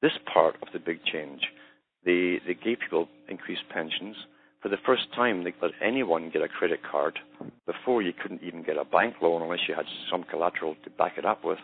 this 0.00 0.18
part 0.32 0.56
of 0.62 0.68
the 0.72 0.78
big 0.78 1.04
change. 1.04 1.42
They, 2.04 2.40
they 2.46 2.54
gave 2.54 2.78
people 2.80 3.08
increased 3.28 3.68
pensions. 3.70 4.16
For 4.62 4.68
the 4.68 4.76
first 4.84 5.12
time, 5.14 5.44
they 5.44 5.54
let 5.60 5.72
anyone 5.84 6.30
get 6.32 6.42
a 6.42 6.48
credit 6.48 6.80
card. 6.88 7.18
Before, 7.66 8.02
you 8.02 8.12
couldn't 8.12 8.42
even 8.42 8.62
get 8.62 8.76
a 8.76 8.84
bank 8.84 9.16
loan 9.22 9.42
unless 9.42 9.68
you 9.68 9.74
had 9.74 9.86
some 10.10 10.24
collateral 10.24 10.76
to 10.84 10.90
back 10.90 11.18
it 11.18 11.24
up 11.24 11.44
with. 11.44 11.58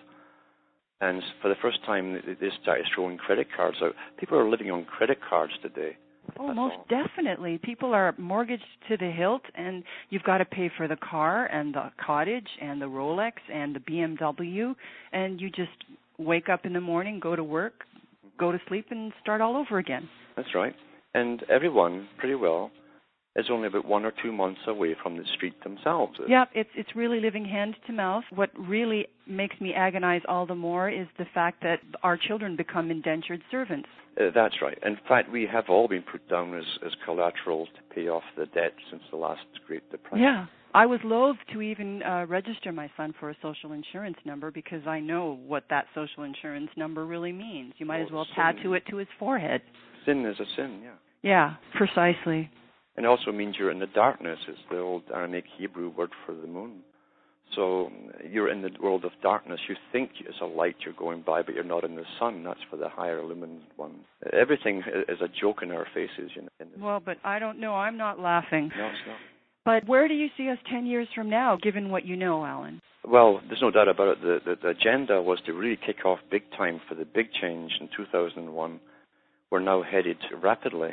And 1.05 1.23
for 1.43 1.49
the 1.49 1.55
first 1.61 1.85
time, 1.85 2.15
they 2.15 2.49
started 2.63 2.87
throwing 2.95 3.19
credit 3.19 3.49
cards 3.55 3.77
out. 3.83 3.95
People 4.19 4.39
are 4.39 4.49
living 4.49 4.71
on 4.71 4.87
credit 4.87 5.19
cards 5.29 5.53
today. 5.61 5.99
Oh, 6.39 6.47
That's 6.47 6.57
most 6.57 6.77
all. 6.77 6.87
definitely. 6.89 7.61
People 7.63 7.93
are 7.93 8.15
mortgaged 8.17 8.65
to 8.89 8.97
the 8.97 9.11
hilt, 9.11 9.43
and 9.55 9.85
you've 10.09 10.23
got 10.23 10.39
to 10.39 10.47
pay 10.47 10.71
for 10.79 10.89
the 10.89 10.97
car 10.97 11.45
and 11.47 11.75
the 11.75 11.91
cottage 12.05 12.49
and 12.63 12.81
the 12.81 12.87
Rolex 12.87 13.33
and 13.53 13.77
the 13.77 13.81
BMW, 13.81 14.75
and 15.13 15.39
you 15.39 15.51
just 15.51 15.77
wake 16.17 16.49
up 16.49 16.65
in 16.65 16.73
the 16.73 16.81
morning, 16.81 17.21
go 17.21 17.37
to 17.37 17.45
work, 17.45 17.85
go 18.39 18.51
to 18.51 18.59
sleep, 18.69 18.87
and 18.91 19.13
start 19.21 19.43
all 19.43 19.59
over 19.59 19.77
again. 19.77 20.09
That's 20.37 20.55
right. 20.55 20.75
And 21.13 21.43
everyone, 21.51 22.09
pretty 22.17 22.35
well, 22.35 22.71
is 23.37 23.47
only 23.51 23.67
about 23.67 23.85
one 23.85 24.05
or 24.05 24.13
two 24.23 24.33
months 24.33 24.61
away 24.67 24.95
from 25.03 25.17
the 25.17 25.25
street 25.35 25.55
themselves. 25.65 26.19
Yeah, 26.29 26.45
it's 26.55 26.71
it's 26.75 26.95
really 26.95 27.21
living 27.21 27.45
hand 27.45 27.77
to 27.87 27.93
mouth. 27.93 28.25
What 28.35 28.51
really 28.57 29.09
makes 29.27 29.61
me 29.61 29.75
agonize 29.75 30.23
all 30.29 30.47
the 30.47 30.55
more 30.55 30.89
is 30.89 31.07
the 31.19 31.27
fact 31.35 31.63
that 31.63 31.81
our 32.03 32.17
children 32.17 32.57
become 32.57 32.91
indentured 32.91 33.43
servants. 33.51 33.89
Uh, 34.21 34.31
that's 34.35 34.63
right. 34.63 34.79
In 34.85 34.97
fact, 35.09 35.33
we 35.33 35.47
have 35.51 35.65
all 35.69 35.89
been 35.89 36.03
put 36.03 36.29
down 36.29 36.57
as, 36.57 36.65
as 36.87 36.93
collateral 37.05 37.67
to 37.67 37.95
pay 37.95 38.09
off 38.09 38.23
the 38.37 38.47
debt 38.47 38.75
since 38.91 39.03
the 39.11 39.17
last 39.17 39.43
Great 39.67 39.89
Depression. 39.91 40.23
Yeah. 40.23 40.47
I 40.73 40.87
was 40.87 40.99
loath 41.05 41.37
to 41.53 41.63
even 41.63 42.03
uh, 42.03 42.27
register 42.29 42.73
my 42.73 42.91
son 42.97 43.15
for 43.21 43.31
a 43.31 43.37
social 43.41 43.73
insurance 43.73 44.17
number 44.25 44.51
because 44.51 44.85
I 44.89 44.99
know 44.99 45.39
what 45.47 45.65
that 45.71 45.87
social 45.95 46.25
insurance 46.25 46.69
number 46.77 47.07
really 47.07 47.31
means. 47.31 47.75
You 47.79 47.87
might 47.87 48.01
as 48.01 48.11
well 48.11 48.25
sin. 48.25 48.35
tattoo 48.35 48.75
it 48.75 48.83
to 48.91 48.97
his 48.97 49.07
forehead. 49.17 49.63
Sin 50.05 50.27
is 50.27 50.39
a 50.41 50.45
sin, 50.57 50.81
yeah. 50.83 50.91
Yeah, 51.23 51.55
precisely. 51.77 52.51
And 52.97 53.07
it 53.07 53.09
also 53.09 53.33
means 53.33 53.57
you're 53.59 53.71
in 53.71 53.81
the 53.81 53.87
darkness. 53.87 54.39
It's 54.49 54.59
the 54.71 54.79
old 54.79 55.03
Aramaic 55.13 55.45
Hebrew 55.59 55.91
word 55.91 56.11
for 56.25 56.35
the 56.35 56.47
moon. 56.47 56.83
So 57.55 57.91
you're 58.29 58.51
in 58.51 58.63
the 58.63 58.71
world 58.81 59.05
of 59.05 59.13
darkness. 59.23 59.61
You 59.69 59.77
think 59.93 60.11
it's 60.21 60.41
a 60.41 60.47
light 60.47 60.77
you're 60.85 60.95
going 60.95 61.23
by, 61.27 61.43
but 61.43 61.55
you're 61.55 61.63
not 61.63 61.85
in 61.85 61.95
the 61.95 62.05
sun. 62.19 62.43
That's 62.43 62.61
for 62.71 62.77
the 62.77 62.89
higher 62.89 63.19
illumined 63.19 63.61
ones. 63.77 64.05
Everything 64.33 64.83
is 65.09 65.19
a 65.21 65.29
joke 65.41 65.63
in 65.63 65.71
our 65.71 65.87
faces. 65.95 66.31
You 66.35 66.43
know, 66.43 66.49
well, 66.81 67.03
but 67.05 67.19
I 67.25 67.39
don't 67.39 67.61
know. 67.61 67.75
I'm 67.75 67.97
not 67.97 68.19
laughing. 68.19 68.71
No, 68.77 68.87
it's 68.87 68.99
not. 69.07 69.17
But 69.65 69.89
where 69.89 70.09
do 70.09 70.15
you 70.15 70.29
see 70.37 70.49
us 70.51 70.59
10 70.71 70.87
years 70.87 71.09
from 71.15 71.31
now, 71.31 71.57
given 71.63 71.91
what 71.91 72.05
you 72.05 72.17
know, 72.17 72.45
Alan? 72.45 72.81
Well, 73.07 73.41
there's 73.49 73.63
no 73.63 73.71
doubt 73.71 73.89
about 73.89 74.09
it. 74.09 74.23
The, 74.23 74.39
the, 74.45 74.57
the 74.63 74.69
agenda 74.69 75.23
was 75.23 75.39
to 75.47 75.53
really 75.53 75.79
kick 75.87 76.05
off 76.05 76.19
big 76.31 76.43
time 76.57 76.81
for 76.89 76.95
the 76.95 77.05
big 77.05 77.27
change 77.41 77.73
in 77.81 77.89
2001. 77.97 78.81
We're 79.51 79.61
now 79.61 79.83
headed 79.83 80.17
rapidly 80.43 80.91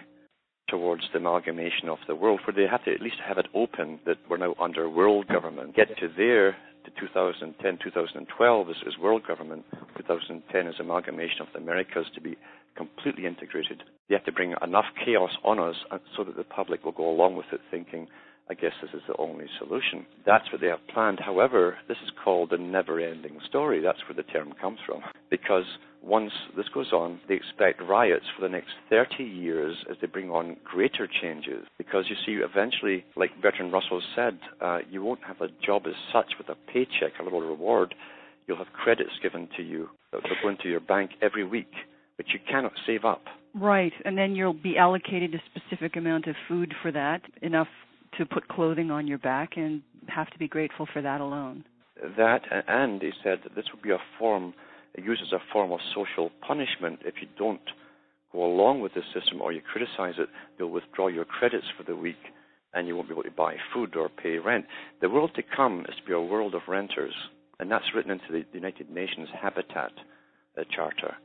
towards 0.72 1.04
the 1.12 1.20
amalgamation 1.20 1.90
of 1.90 2.00
the 2.08 2.16
world, 2.16 2.40
where 2.46 2.56
they 2.56 2.70
have 2.70 2.84
to 2.86 2.92
at 2.94 3.02
least 3.02 3.18
have 3.28 3.38
it 3.38 3.48
open 3.54 4.00
that 4.06 4.18
we're 4.30 4.38
now 4.38 4.56
under 4.60 4.90
world 4.90 5.28
government. 5.28 5.76
Get 5.76 5.90
to 6.00 6.08
there 6.18 6.56
to 6.86 6.92
2010, 7.00 7.80
2012 7.84 8.70
is, 8.70 8.76
is 8.88 8.98
world 8.98 9.28
government. 9.28 9.66
2010 9.98 10.68
is 10.68 10.76
amalgamation 10.80 11.42
of 11.42 11.48
the 11.54 11.60
Americas 11.60 12.08
to 12.16 12.22
be 12.22 12.38
completely 12.76 13.26
integrated. 13.26 13.84
They 14.10 14.16
have 14.16 14.26
to 14.26 14.32
bring 14.32 14.56
enough 14.64 14.86
chaos 15.06 15.32
on 15.44 15.60
us 15.60 15.76
uh, 15.92 16.00
so 16.16 16.24
that 16.24 16.38
the 16.38 16.44
public 16.44 16.84
will 16.84 16.94
go 16.94 17.12
along 17.12 17.36
with 17.36 17.48
it, 17.52 17.60
thinking, 17.70 18.08
I 18.50 18.54
guess 18.54 18.72
this 18.82 18.92
is 18.94 19.02
the 19.08 19.16
only 19.18 19.46
solution. 19.60 20.06
That's 20.26 20.52
what 20.52 20.62
they 20.62 20.68
have 20.68 20.88
planned. 20.94 21.20
However, 21.20 21.78
this 21.88 21.98
is 22.04 22.12
called 22.24 22.52
a 22.54 22.58
never 22.58 23.00
ending 23.00 23.40
story. 23.48 23.82
That's 23.82 24.00
where 24.08 24.16
the 24.16 24.30
term 24.32 24.54
comes 24.60 24.80
from. 24.86 25.02
Because 25.32 25.64
once 26.04 26.32
this 26.56 26.68
goes 26.70 26.92
on, 26.92 27.20
they 27.28 27.36
expect 27.36 27.82
riots 27.82 28.26
for 28.36 28.42
the 28.42 28.50
next 28.50 28.72
30 28.90 29.24
years 29.24 29.78
as 29.90 29.98
they 30.02 30.08
bring 30.08 30.30
on 30.30 30.58
greater 30.64 31.08
changes. 31.08 31.66
Because 31.78 32.06
you 32.10 32.16
see, 32.26 32.44
eventually, 32.44 33.06
like 33.16 33.42
Bertrand 33.42 33.72
Russell 33.72 34.02
said, 34.16 34.38
uh, 34.60 34.80
you 34.90 35.02
won't 35.02 35.24
have 35.24 35.42
a 35.42 35.48
job 35.66 35.84
as 35.88 35.94
such 36.12 36.34
with 36.38 36.50
a 36.50 36.72
paycheck, 36.72 37.14
a 37.20 37.24
little 37.24 37.42
reward. 37.42 37.96
You'll 38.48 38.58
have 38.58 38.74
credits 38.74 39.12
given 39.22 39.48
to 39.58 39.64
you 39.64 39.90
that 40.12 40.22
will 40.24 40.36
go 40.44 40.50
into 40.50 40.68
your 40.70 40.80
bank 40.80 41.12
every 41.22 41.46
week, 41.46 41.72
which 42.18 42.30
you 42.34 42.40
cannot 42.50 42.74
save 42.86 43.06
up. 43.06 43.24
Right, 43.54 43.94
and 44.06 44.18
then 44.18 44.36
you'll 44.36 44.54
be 44.54 44.78
allocated 44.78 45.36
a 45.36 45.60
specific 45.60 45.96
amount 45.96 46.28
of 46.28 46.36
food 46.48 46.74
for 46.82 46.92
that, 46.92 47.22
enough 47.42 47.68
to 48.18 48.26
put 48.26 48.48
clothing 48.48 48.92
on 48.92 49.08
your 49.08 49.18
back, 49.18 49.52
and 49.56 49.82
have 50.08 50.30
to 50.32 50.40
be 50.40 50.48
grateful 50.48 50.88
for 50.92 51.02
that 51.02 51.22
alone. 51.22 51.64
That, 52.18 52.42
and 52.68 53.02
he 53.02 53.12
said 53.24 53.40
that 53.44 53.56
this 53.56 53.66
would 53.74 53.84
be 53.84 53.92
a 53.92 54.00
form 54.18 54.54
used 54.98 55.22
as 55.22 55.32
a 55.32 55.40
form 55.52 55.72
of 55.72 55.80
social 55.96 56.32
punishment. 56.46 57.00
If 57.06 57.16
you 57.22 57.28
don't 57.38 57.62
go 58.34 58.46
along 58.46 58.82
with 58.82 58.94
the 58.94 59.02
system 59.14 59.42
or 59.42 59.52
you 59.52 59.62
criticize 59.62 60.16
it, 60.18 60.30
they'll 60.58 60.68
withdraw 60.68 61.08
your 61.08 61.26
credits 61.26 61.68
for 61.78 61.84
the 61.84 61.96
week 61.96 62.18
and 62.74 62.88
you 62.88 62.96
won't 62.96 63.10
be 63.10 63.14
able 63.14 63.24
to 63.24 63.32
buy 63.32 63.56
food 63.74 63.96
or 63.96 64.10
pay 64.10 64.38
rent. 64.38 64.66
The 65.02 65.10
world 65.10 65.32
to 65.36 65.44
come 65.44 65.86
is 65.90 65.96
to 65.98 66.04
be 66.08 66.14
a 66.14 66.22
world 66.22 66.56
of 66.56 66.62
renters. 66.68 67.14
and 67.60 67.70
that's 67.70 67.94
written 67.94 68.12
into 68.12 68.32
the 68.32 68.46
United 68.54 68.90
Nations 68.90 69.30
Habitat 69.40 69.92
uh, 70.58 70.64
Charter. 70.76 71.16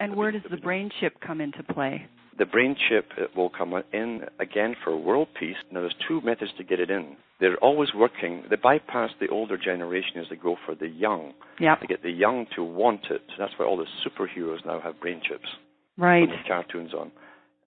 And 0.00 0.16
where 0.16 0.30
does 0.32 0.42
the 0.50 0.56
brain 0.56 0.90
chip 1.00 1.20
come 1.20 1.40
into 1.40 1.62
play? 1.62 2.06
The 2.38 2.46
brain 2.46 2.76
chip 2.88 3.10
will 3.36 3.50
come 3.50 3.74
in 3.92 4.22
again 4.40 4.74
for 4.82 4.96
world 4.96 5.28
peace. 5.38 5.56
Now, 5.70 5.80
there's 5.80 5.94
two 6.08 6.20
methods 6.22 6.50
to 6.56 6.64
get 6.64 6.80
it 6.80 6.90
in. 6.90 7.16
They're 7.40 7.56
always 7.56 7.90
working. 7.94 8.44
They 8.48 8.56
bypass 8.56 9.10
the 9.20 9.28
older 9.28 9.58
generation 9.58 10.18
as 10.18 10.26
they 10.30 10.36
go 10.36 10.56
for 10.64 10.74
the 10.74 10.88
young. 10.88 11.34
Yeah. 11.60 11.74
To 11.76 11.86
get 11.86 12.02
the 12.02 12.10
young 12.10 12.46
to 12.56 12.64
want 12.64 13.06
it. 13.10 13.22
That's 13.38 13.52
why 13.58 13.66
all 13.66 13.76
the 13.76 13.86
superheroes 14.06 14.64
now 14.64 14.80
have 14.80 15.00
brain 15.00 15.20
chips. 15.28 15.48
Right. 15.98 16.28
Cartoons 16.48 16.94
on. 16.94 17.12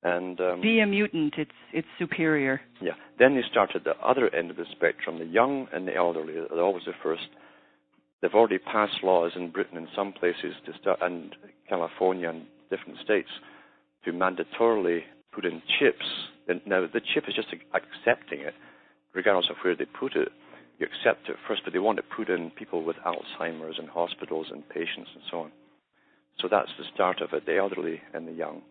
And 0.04 0.40
um, 0.40 0.62
be 0.62 0.80
a 0.80 0.86
mutant. 0.86 1.34
It's 1.38 1.52
it's 1.74 1.88
superior. 1.98 2.62
Yeah. 2.82 2.94
Then 3.18 3.36
they 3.36 3.42
start 3.50 3.72
at 3.76 3.84
the 3.84 3.98
other 4.04 4.34
end 4.34 4.52
of 4.52 4.58
the 4.58 4.66
spectrum. 4.72 5.20
The 5.20 5.26
young 5.26 5.68
and 5.74 5.88
the 5.88 5.96
elderly 5.96 6.38
are 6.38 6.62
always 6.62 6.84
the 6.86 6.94
first. 7.02 7.24
They've 8.22 8.34
already 8.34 8.60
passed 8.60 9.04
laws 9.04 9.32
in 9.36 9.50
Britain 9.50 9.78
in 9.78 9.88
some 9.96 10.14
places 10.14 10.54
to 10.66 10.74
start, 10.80 11.00
and 11.02 11.36
California 11.68 12.30
and 12.30 12.44
different 12.70 13.00
states 13.04 13.30
to 14.06 14.12
mandatorily 14.12 15.02
put 15.34 15.46
in 15.46 15.62
chips. 15.80 16.06
And 16.48 16.62
now 16.66 16.82
the 16.82 17.02
chip 17.02 17.26
is 17.28 17.36
just 17.36 17.54
accepting 17.74 18.40
it, 18.40 18.54
regardless 19.14 19.50
of 19.50 19.58
where 19.64 19.76
they 19.76 19.86
put 19.86 20.16
it. 20.16 20.30
You 20.80 20.88
accept 20.88 21.30
it 21.30 21.38
first, 21.48 21.62
but 21.64 21.74
they 21.74 21.80
want 21.80 21.98
to 21.98 22.04
put 22.04 22.30
in 22.30 22.52
people 22.52 22.84
with 22.84 22.98
Alzheimer's 22.98 23.80
in 23.80 23.88
hospitals 23.88 24.48
and 24.52 24.68
patients 24.68 25.10
and 25.14 25.24
so 25.32 25.40
on. 25.40 25.52
So 26.40 26.48
that's 26.50 26.72
the 26.78 26.84
start 26.94 27.22
of 27.22 27.34
it, 27.34 27.46
the 27.46 27.58
elderly 27.58 28.02
and 28.14 28.28
the 28.28 28.34
young. 28.34 28.62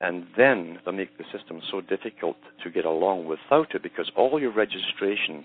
And 0.00 0.26
then 0.36 0.78
they'll 0.84 0.94
make 0.94 1.18
the 1.18 1.24
system 1.36 1.60
so 1.70 1.80
difficult 1.80 2.36
to 2.62 2.70
get 2.70 2.84
along 2.84 3.26
without 3.26 3.74
it 3.74 3.82
because 3.82 4.10
all 4.16 4.40
your 4.40 4.52
registration 4.52 5.44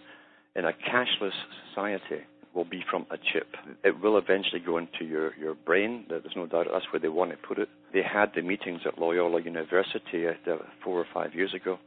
in 0.56 0.66
a 0.66 0.72
cashless 0.72 1.34
society 1.68 2.24
will 2.56 2.66
be 2.66 2.84
from 2.89 3.06
a 3.12 3.18
chip. 3.18 3.47
It 3.84 4.01
will 4.01 4.18
eventually 4.18 4.62
go 4.66 4.78
into 4.78 5.03
your, 5.06 5.36
your 5.36 5.53
brain. 5.53 6.06
There's 6.10 6.24
no 6.36 6.45
doubt 6.47 6.68
that's 6.72 6.86
where 6.91 6.99
they 6.99 7.10
want 7.10 7.32
to 7.32 7.38
put 7.38 7.60
it. 7.60 7.70
They 7.93 8.01
had 8.01 8.32
the 8.36 8.41
meetings 8.41 8.82
at 8.86 8.97
Loyola 8.97 9.41
University 9.41 10.26
uh, 10.28 10.56
four 10.84 10.99
or 10.99 11.06
five 11.14 11.34
years 11.34 11.53
ago. 11.53 11.78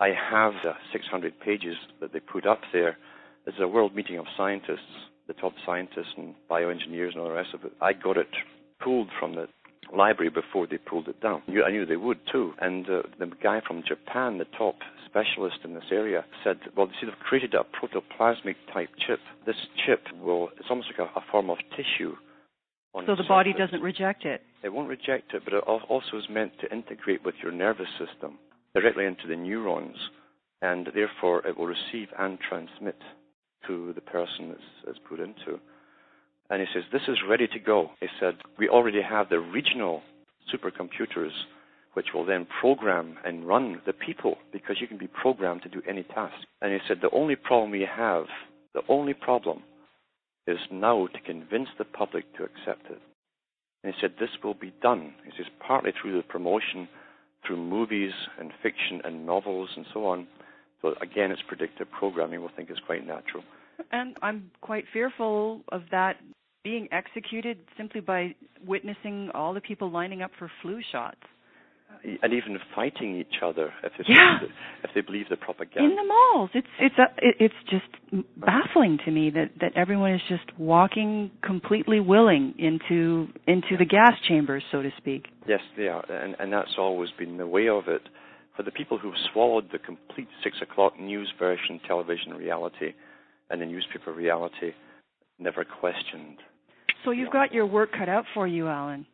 I 0.00 0.08
have 0.08 0.52
the 0.64 0.72
600 0.92 1.40
pages 1.40 1.76
that 2.00 2.12
they 2.12 2.20
put 2.20 2.46
up 2.46 2.60
there. 2.72 2.96
Is 3.46 3.54
a 3.58 3.66
world 3.66 3.96
meeting 3.96 4.18
of 4.18 4.26
scientists, 4.36 4.78
the 5.26 5.32
top 5.32 5.54
scientists 5.64 6.12
and 6.16 6.34
bioengineers 6.50 7.12
and 7.12 7.20
all 7.20 7.28
the 7.28 7.34
rest 7.34 7.54
of 7.54 7.64
it. 7.64 7.72
I 7.80 7.94
got 7.94 8.18
it 8.18 8.28
pulled 8.82 9.08
from 9.18 9.34
the 9.34 9.48
library 9.96 10.30
before 10.30 10.66
they 10.66 10.78
pulled 10.78 11.08
it 11.08 11.20
down. 11.20 11.42
I 11.48 11.70
knew 11.70 11.86
they 11.86 11.96
would 11.96 12.18
too. 12.30 12.52
And 12.60 12.88
uh, 12.88 13.02
the 13.18 13.30
guy 13.42 13.60
from 13.66 13.82
Japan, 13.86 14.38
the 14.38 14.46
top 14.56 14.76
specialist 15.06 15.58
in 15.64 15.74
this 15.74 15.90
area, 15.90 16.24
said, 16.44 16.58
well, 16.76 16.88
see, 17.00 17.06
they've 17.06 17.18
created 17.18 17.54
a 17.54 17.64
protoplasmic 17.64 18.56
type 18.72 18.90
chip. 19.06 19.20
This 19.46 19.56
chip 19.84 20.00
will, 20.22 20.50
it's 20.58 20.68
almost 20.70 20.88
like 20.96 21.08
a, 21.08 21.18
a 21.18 21.24
form 21.30 21.50
of 21.50 21.58
tissue. 21.76 22.14
so 23.06 23.16
the 23.16 23.24
body 23.28 23.52
doesn't 23.52 23.82
reject 23.82 24.24
it? 24.24 24.42
It 24.62 24.68
won't 24.68 24.88
reject 24.88 25.34
it, 25.34 25.42
but 25.44 25.54
it 25.54 25.64
also 25.64 26.16
is 26.16 26.24
meant 26.30 26.52
to 26.60 26.72
integrate 26.72 27.24
with 27.24 27.34
your 27.42 27.52
nervous 27.52 27.88
system 27.98 28.38
directly 28.74 29.06
into 29.06 29.26
the 29.26 29.36
neurons, 29.36 29.96
and 30.62 30.88
therefore 30.94 31.44
it 31.46 31.56
will 31.56 31.66
receive 31.66 32.08
and 32.18 32.38
transmit 32.40 32.96
to 33.66 33.92
the 33.94 34.00
person 34.00 34.50
it's, 34.50 34.62
it's 34.86 34.98
put 35.08 35.20
into. 35.20 35.58
And 36.50 36.60
he 36.60 36.66
says, 36.74 36.82
This 36.92 37.02
is 37.08 37.18
ready 37.28 37.46
to 37.46 37.58
go. 37.58 37.90
He 38.00 38.08
said, 38.18 38.34
We 38.58 38.68
already 38.68 39.00
have 39.02 39.28
the 39.28 39.38
regional 39.38 40.02
supercomputers 40.52 41.30
which 41.94 42.08
will 42.14 42.24
then 42.24 42.46
program 42.60 43.16
and 43.24 43.46
run 43.46 43.80
the 43.84 43.92
people 43.92 44.36
because 44.52 44.76
you 44.80 44.86
can 44.86 44.98
be 44.98 45.08
programmed 45.08 45.62
to 45.62 45.68
do 45.68 45.82
any 45.88 46.02
task. 46.04 46.34
And 46.60 46.72
he 46.72 46.78
said, 46.86 46.98
The 47.00 47.10
only 47.10 47.36
problem 47.36 47.70
we 47.70 47.86
have, 47.96 48.26
the 48.74 48.82
only 48.88 49.14
problem 49.14 49.62
is 50.46 50.58
now 50.70 51.06
to 51.06 51.20
convince 51.20 51.68
the 51.78 51.84
public 51.84 52.24
to 52.36 52.44
accept 52.44 52.90
it. 52.90 53.00
And 53.82 53.94
he 53.94 54.00
said, 54.00 54.14
This 54.18 54.30
will 54.42 54.54
be 54.54 54.72
done. 54.82 55.14
He 55.24 55.30
says, 55.36 55.46
partly 55.66 55.92
through 56.00 56.16
the 56.16 56.22
promotion, 56.22 56.88
through 57.46 57.56
movies 57.56 58.12
and 58.38 58.52
fiction 58.62 59.00
and 59.04 59.26
novels 59.26 59.70
and 59.76 59.86
so 59.92 60.06
on. 60.06 60.26
So 60.82 60.94
again, 61.02 61.30
it's 61.30 61.42
predictive 61.46 61.88
programming, 61.90 62.42
we 62.42 62.48
think 62.56 62.70
is 62.70 62.78
quite 62.86 63.06
natural. 63.06 63.42
And 63.92 64.16
I'm 64.22 64.50
quite 64.60 64.84
fearful 64.92 65.62
of 65.72 65.82
that 65.90 66.16
being 66.62 66.88
executed 66.92 67.58
simply 67.76 68.00
by 68.00 68.34
witnessing 68.66 69.30
all 69.34 69.54
the 69.54 69.60
people 69.60 69.90
lining 69.90 70.22
up 70.22 70.30
for 70.38 70.50
flu 70.62 70.80
shots. 70.92 71.20
Uh, 71.90 72.10
and 72.22 72.32
even 72.32 72.56
fighting 72.74 73.18
each 73.18 73.42
other 73.42 73.72
if 73.82 73.92
they, 73.98 74.04
yeah. 74.06 74.38
believe, 74.38 74.50
the, 74.50 74.88
if 74.88 74.94
they 74.94 75.00
believe 75.00 75.28
the 75.28 75.36
propaganda 75.36 75.90
in 75.90 75.96
the 75.96 76.04
malls. 76.04 76.50
It's 76.54 76.68
it's 76.78 76.94
a, 76.98 77.06
it's 77.20 77.54
just 77.68 78.24
baffling 78.36 78.98
to 79.04 79.10
me 79.10 79.30
that 79.30 79.50
that 79.60 79.72
everyone 79.76 80.14
is 80.14 80.20
just 80.28 80.56
walking 80.56 81.32
completely 81.42 81.98
willing 81.98 82.54
into 82.58 83.28
into 83.48 83.76
the 83.76 83.84
gas 83.84 84.12
chambers, 84.28 84.62
so 84.70 84.82
to 84.82 84.90
speak. 84.98 85.26
Yes, 85.48 85.60
they 85.76 85.88
are, 85.88 86.04
and 86.10 86.36
and 86.38 86.52
that's 86.52 86.76
always 86.78 87.10
been 87.18 87.38
the 87.38 87.46
way 87.46 87.68
of 87.68 87.88
it. 87.88 88.02
For 88.56 88.62
the 88.62 88.70
people 88.70 88.98
who've 88.98 89.14
swallowed 89.32 89.70
the 89.72 89.78
complete 89.78 90.28
six 90.44 90.58
o'clock 90.62 90.98
news 91.00 91.32
version 91.38 91.80
television 91.88 92.34
reality 92.34 92.92
and 93.48 93.60
the 93.60 93.66
newspaper 93.66 94.12
reality, 94.12 94.74
never 95.40 95.64
questioned 95.64 96.36
so 97.04 97.10
you've 97.10 97.32
got 97.32 97.52
your 97.52 97.66
work 97.66 97.90
cut 97.96 98.08
out 98.08 98.24
for 98.34 98.46
you, 98.46 98.68
Alan. 98.68 99.06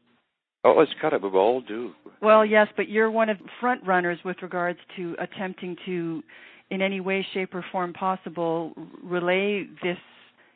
Oh, 0.64 0.80
it's 0.80 0.92
cut 1.00 1.14
out. 1.14 1.22
We 1.22 1.28
all 1.30 1.60
do. 1.60 1.92
Well, 2.20 2.44
yes, 2.44 2.68
but 2.76 2.88
you're 2.88 3.10
one 3.10 3.28
of 3.28 3.38
the 3.38 3.44
front 3.60 3.86
runners 3.86 4.18
with 4.24 4.36
regards 4.42 4.78
to 4.96 5.14
attempting 5.20 5.76
to, 5.86 6.22
in 6.70 6.82
any 6.82 7.00
way, 7.00 7.24
shape, 7.34 7.54
or 7.54 7.64
form 7.70 7.92
possible, 7.92 8.72
relay 9.02 9.66
this 9.82 9.98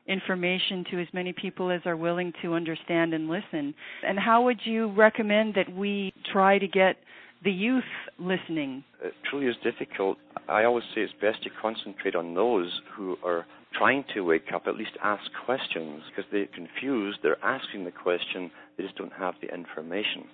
information 0.07 0.85
to 0.91 1.01
as 1.01 1.07
many 1.13 1.33
people 1.33 1.71
as 1.71 1.81
are 1.85 1.97
willing 1.97 2.33
to 2.43 2.55
understand 2.55 3.15
and 3.15 3.29
listen. 3.29 3.73
And 4.05 4.19
how 4.19 4.43
would 4.43 4.59
you 4.65 4.93
recommend 4.95 5.55
that 5.55 5.73
we 5.73 6.13
try 6.33 6.59
to 6.59 6.67
get 6.67 6.97
the 7.45 7.53
youth 7.53 7.85
listening? 8.19 8.83
It 9.03 9.15
truly 9.31 9.47
is 9.47 9.57
difficult. 9.63 10.19
I 10.49 10.65
always 10.65 10.85
say 10.95 11.03
it's 11.03 11.13
best 11.21 11.43
to 11.45 11.51
concentrate 11.63 12.17
on 12.17 12.35
those 12.35 12.81
who 12.97 13.17
are 13.25 13.47
trying 13.73 14.05
to 14.15 14.23
wake 14.23 14.53
up, 14.55 14.63
at 14.67 14.77
least 14.77 14.93
ask 15.03 15.23
questions 15.45 16.03
because 16.09 16.31
they're 16.33 16.47
confused. 16.47 17.19
They're 17.23 17.43
asking 17.45 17.85
the 17.85 17.93
question, 17.93 18.51
they 18.77 18.85
just 18.85 18.97
don't 18.97 19.13
have 19.13 19.35
the 19.41 19.53
information. 19.53 20.25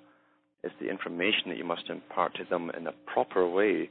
It's 0.63 0.75
the 0.81 0.89
information 0.89 1.49
that 1.49 1.59
you 1.59 1.65
must 1.65 1.89
impart 1.89 2.35
to 2.37 2.45
them 2.49 2.71
in 2.77 2.87
a 2.87 2.93
proper 3.07 3.49
way 3.49 3.91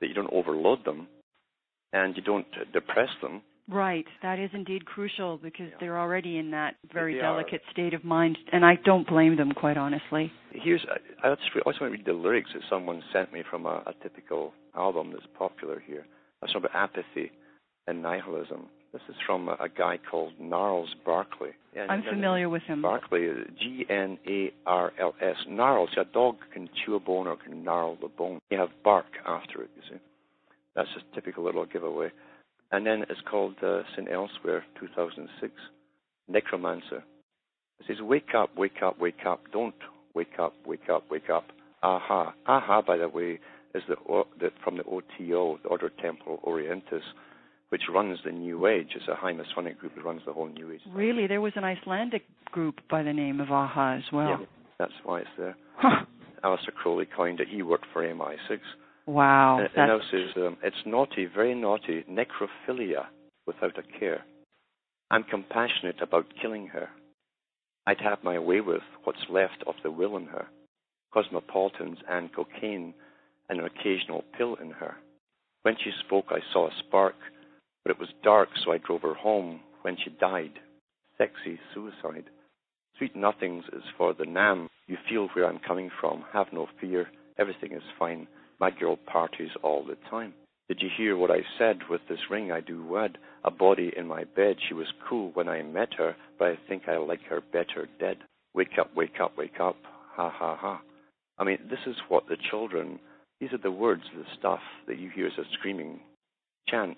that 0.00 0.08
you 0.08 0.14
don't 0.14 0.32
overload 0.32 0.84
them 0.84 1.08
and 1.92 2.16
you 2.16 2.22
don't 2.22 2.46
depress 2.72 3.08
them. 3.22 3.42
Right. 3.66 4.04
That 4.22 4.38
is 4.38 4.50
indeed 4.52 4.84
crucial 4.84 5.38
because 5.38 5.68
yeah. 5.70 5.76
they're 5.80 5.98
already 5.98 6.36
in 6.36 6.50
that 6.50 6.74
very 6.92 7.14
they 7.14 7.20
delicate 7.20 7.62
are. 7.66 7.72
state 7.72 7.94
of 7.94 8.04
mind, 8.04 8.36
and 8.52 8.62
I 8.64 8.74
don't 8.84 9.08
blame 9.08 9.36
them, 9.38 9.52
quite 9.52 9.78
honestly. 9.78 10.30
Here's 10.52 10.84
I 11.22 11.28
also 11.28 11.40
want 11.64 11.78
to 11.78 11.84
read 11.86 12.04
the 12.04 12.12
lyrics 12.12 12.50
that 12.52 12.62
someone 12.68 13.02
sent 13.10 13.32
me 13.32 13.42
from 13.48 13.64
a, 13.64 13.82
a 13.86 13.94
typical 14.02 14.52
album 14.76 15.12
that's 15.12 15.26
popular 15.38 15.82
here. 15.86 16.04
It's 16.42 16.52
about 16.54 16.74
apathy 16.74 17.32
and 17.86 18.02
nihilism. 18.02 18.66
This 18.92 19.02
is 19.08 19.16
from 19.26 19.48
a, 19.48 19.56
a 19.60 19.68
guy 19.68 19.98
called 20.10 20.32
Gnarls 20.40 20.94
Barkley. 21.04 21.50
Yeah, 21.74 21.86
I'm 21.88 22.04
familiar 22.04 22.48
with 22.48 22.62
him. 22.62 22.82
Barkley, 22.82 23.28
G 23.60 23.84
N 23.90 24.18
A 24.28 24.52
R 24.66 24.92
L 25.00 25.14
S. 25.20 25.36
Gnarls. 25.48 25.90
A 26.00 26.04
dog 26.04 26.36
can 26.52 26.68
chew 26.84 26.94
a 26.94 27.00
bone 27.00 27.26
or 27.26 27.36
can 27.36 27.64
gnarl 27.64 27.96
the 28.00 28.08
bone. 28.08 28.38
You 28.50 28.58
have 28.58 28.68
bark 28.84 29.06
after 29.26 29.62
it, 29.62 29.70
you 29.76 29.82
see. 29.90 30.00
That's 30.76 30.88
a 30.96 31.14
typical 31.14 31.44
little 31.44 31.66
giveaway. 31.66 32.10
And 32.70 32.86
then 32.86 33.04
it's 33.08 33.20
called 33.28 33.56
uh, 33.62 33.82
St. 33.96 34.08
Elsewhere, 34.10 34.64
2006, 34.80 35.52
Necromancer. 36.28 37.04
It 37.80 37.86
says, 37.86 37.96
Wake 38.00 38.34
up, 38.36 38.56
wake 38.56 38.82
up, 38.82 39.00
wake 39.00 39.26
up. 39.26 39.40
Don't 39.52 39.74
wake 40.14 40.38
up, 40.38 40.54
wake 40.66 40.88
up, 40.88 41.04
wake 41.10 41.30
up. 41.30 41.44
Aha. 41.82 42.34
Aha, 42.46 42.82
by 42.82 42.96
the 42.96 43.08
way, 43.08 43.38
is 43.74 43.82
the, 43.88 43.96
the 44.38 44.50
from 44.62 44.76
the 44.76 44.84
OTO, 44.84 45.58
the 45.62 45.68
Ordo 45.68 45.88
Templi 46.02 46.42
Orientis, 46.44 47.02
which 47.74 47.88
runs 47.92 48.20
the 48.24 48.30
New 48.30 48.68
Age. 48.68 48.90
It's 48.94 49.08
a 49.08 49.16
high 49.16 49.32
Masonic 49.32 49.80
group 49.80 49.96
that 49.96 50.04
runs 50.04 50.20
the 50.24 50.32
whole 50.32 50.46
New 50.46 50.70
Age. 50.70 50.80
Really? 50.92 51.26
There 51.26 51.40
was 51.40 51.54
an 51.56 51.64
Icelandic 51.64 52.22
group 52.52 52.76
by 52.88 53.02
the 53.02 53.12
name 53.12 53.40
of 53.40 53.50
AHA 53.50 53.94
as 53.96 54.12
well. 54.12 54.28
Yeah, 54.28 54.46
that's 54.78 54.92
why 55.02 55.22
it's 55.22 55.28
there. 55.36 55.56
Huh. 55.78 56.04
Aleister 56.44 56.72
Crowley 56.72 57.04
coined 57.04 57.40
it. 57.40 57.48
He 57.50 57.62
worked 57.62 57.86
for 57.92 58.04
MI6. 58.04 58.60
Wow. 59.06 59.58
And 59.58 59.66
it 59.66 59.72
now 59.76 59.98
says, 60.08 60.30
um, 60.36 60.56
it's 60.62 60.76
naughty, 60.86 61.26
very 61.26 61.56
naughty, 61.56 62.04
necrophilia 62.08 63.06
without 63.44 63.76
a 63.76 63.98
care. 63.98 64.22
I'm 65.10 65.24
compassionate 65.24 66.00
about 66.00 66.26
killing 66.40 66.68
her. 66.68 66.90
I'd 67.88 68.00
have 68.00 68.22
my 68.22 68.38
way 68.38 68.60
with 68.60 68.82
what's 69.02 69.26
left 69.28 69.64
of 69.66 69.74
the 69.82 69.90
will 69.90 70.16
in 70.16 70.26
her. 70.26 70.46
Cosmopolitans 71.12 71.98
and 72.08 72.32
cocaine 72.32 72.94
and 73.48 73.58
an 73.58 73.66
occasional 73.66 74.22
pill 74.38 74.54
in 74.62 74.70
her. 74.70 74.94
When 75.62 75.74
she 75.82 75.90
spoke, 76.06 76.26
I 76.28 76.38
saw 76.52 76.68
a 76.68 76.76
spark, 76.86 77.16
but 77.84 77.90
it 77.90 78.00
was 78.00 78.08
dark, 78.22 78.48
so 78.64 78.72
I 78.72 78.78
drove 78.78 79.02
her 79.02 79.14
home 79.14 79.60
when 79.82 79.96
she 80.02 80.10
died. 80.18 80.58
Sexy 81.18 81.60
suicide. 81.72 82.24
Sweet 82.98 83.14
nothings 83.14 83.64
is 83.72 83.82
for 83.98 84.14
the 84.14 84.24
Nam. 84.24 84.68
You 84.86 84.96
feel 85.08 85.28
where 85.28 85.46
I'm 85.46 85.58
coming 85.58 85.90
from. 86.00 86.24
Have 86.32 86.46
no 86.52 86.66
fear. 86.80 87.08
Everything 87.38 87.72
is 87.72 87.82
fine. 87.98 88.26
My 88.60 88.70
girl 88.70 88.96
parties 88.96 89.50
all 89.62 89.84
the 89.84 89.96
time. 90.10 90.32
Did 90.68 90.80
you 90.80 90.88
hear 90.96 91.16
what 91.16 91.30
I 91.30 91.40
said? 91.58 91.80
With 91.90 92.00
this 92.08 92.30
ring 92.30 92.50
I 92.50 92.60
do 92.60 92.86
wed. 92.86 93.18
A 93.44 93.50
body 93.50 93.92
in 93.96 94.06
my 94.06 94.24
bed. 94.24 94.56
She 94.66 94.74
was 94.74 94.86
cool 95.08 95.30
when 95.34 95.48
I 95.48 95.62
met 95.62 95.92
her, 95.98 96.16
but 96.38 96.48
I 96.48 96.58
think 96.68 96.84
I 96.88 96.96
like 96.96 97.22
her 97.28 97.42
better 97.52 97.88
dead. 98.00 98.16
Wake 98.54 98.78
up, 98.80 98.94
wake 98.96 99.20
up, 99.20 99.36
wake 99.36 99.60
up. 99.60 99.76
Ha 100.16 100.30
ha 100.30 100.56
ha. 100.56 100.80
I 101.38 101.44
mean, 101.44 101.58
this 101.68 101.80
is 101.86 101.96
what 102.08 102.28
the 102.28 102.36
children, 102.50 103.00
these 103.40 103.52
are 103.52 103.58
the 103.58 103.70
words, 103.70 104.02
the 104.14 104.24
stuff 104.38 104.60
that 104.86 104.98
you 104.98 105.10
hear 105.10 105.26
as 105.26 105.38
a 105.38 105.44
screaming 105.58 106.00
chant. 106.68 106.96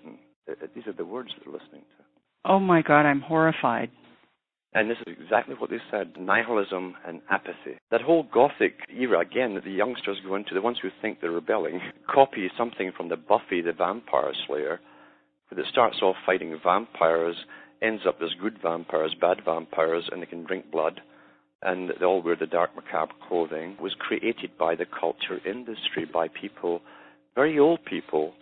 These 0.74 0.86
are 0.86 0.92
the 0.92 1.04
words 1.04 1.30
they're 1.38 1.52
listening 1.52 1.82
to. 1.82 2.04
Oh 2.44 2.60
my 2.60 2.82
God, 2.82 3.06
I'm 3.06 3.20
horrified. 3.20 3.90
And 4.72 4.90
this 4.90 4.98
is 5.06 5.16
exactly 5.20 5.54
what 5.54 5.70
they 5.70 5.78
said 5.90 6.12
nihilism 6.20 6.94
and 7.06 7.22
apathy. 7.30 7.78
That 7.90 8.02
whole 8.02 8.24
Gothic 8.24 8.74
era, 8.94 9.20
again, 9.20 9.54
that 9.54 9.64
the 9.64 9.70
youngsters 9.70 10.18
go 10.24 10.34
into, 10.34 10.54
the 10.54 10.60
ones 10.60 10.78
who 10.80 10.90
think 11.00 11.20
they're 11.20 11.30
rebelling, 11.30 11.80
copy 12.08 12.50
something 12.58 12.92
from 12.94 13.08
the 13.08 13.16
Buffy 13.16 13.62
the 13.62 13.72
Vampire 13.72 14.32
Slayer, 14.46 14.80
that 15.50 15.64
starts 15.70 16.02
off 16.02 16.16
fighting 16.26 16.58
vampires, 16.62 17.36
ends 17.80 18.02
up 18.06 18.18
as 18.22 18.30
good 18.40 18.58
vampires, 18.62 19.14
bad 19.20 19.38
vampires, 19.44 20.08
and 20.10 20.20
they 20.20 20.26
can 20.26 20.44
drink 20.44 20.70
blood, 20.70 21.00
and 21.62 21.90
they 21.98 22.04
all 22.04 22.22
wear 22.22 22.36
the 22.36 22.46
dark 22.46 22.74
macabre 22.76 23.14
clothing, 23.28 23.76
was 23.80 23.94
created 23.98 24.58
by 24.58 24.74
the 24.74 24.86
culture 24.86 25.40
industry, 25.46 26.04
by 26.04 26.28
people, 26.28 26.82
very 27.34 27.58
old 27.58 27.84
people, 27.84 28.34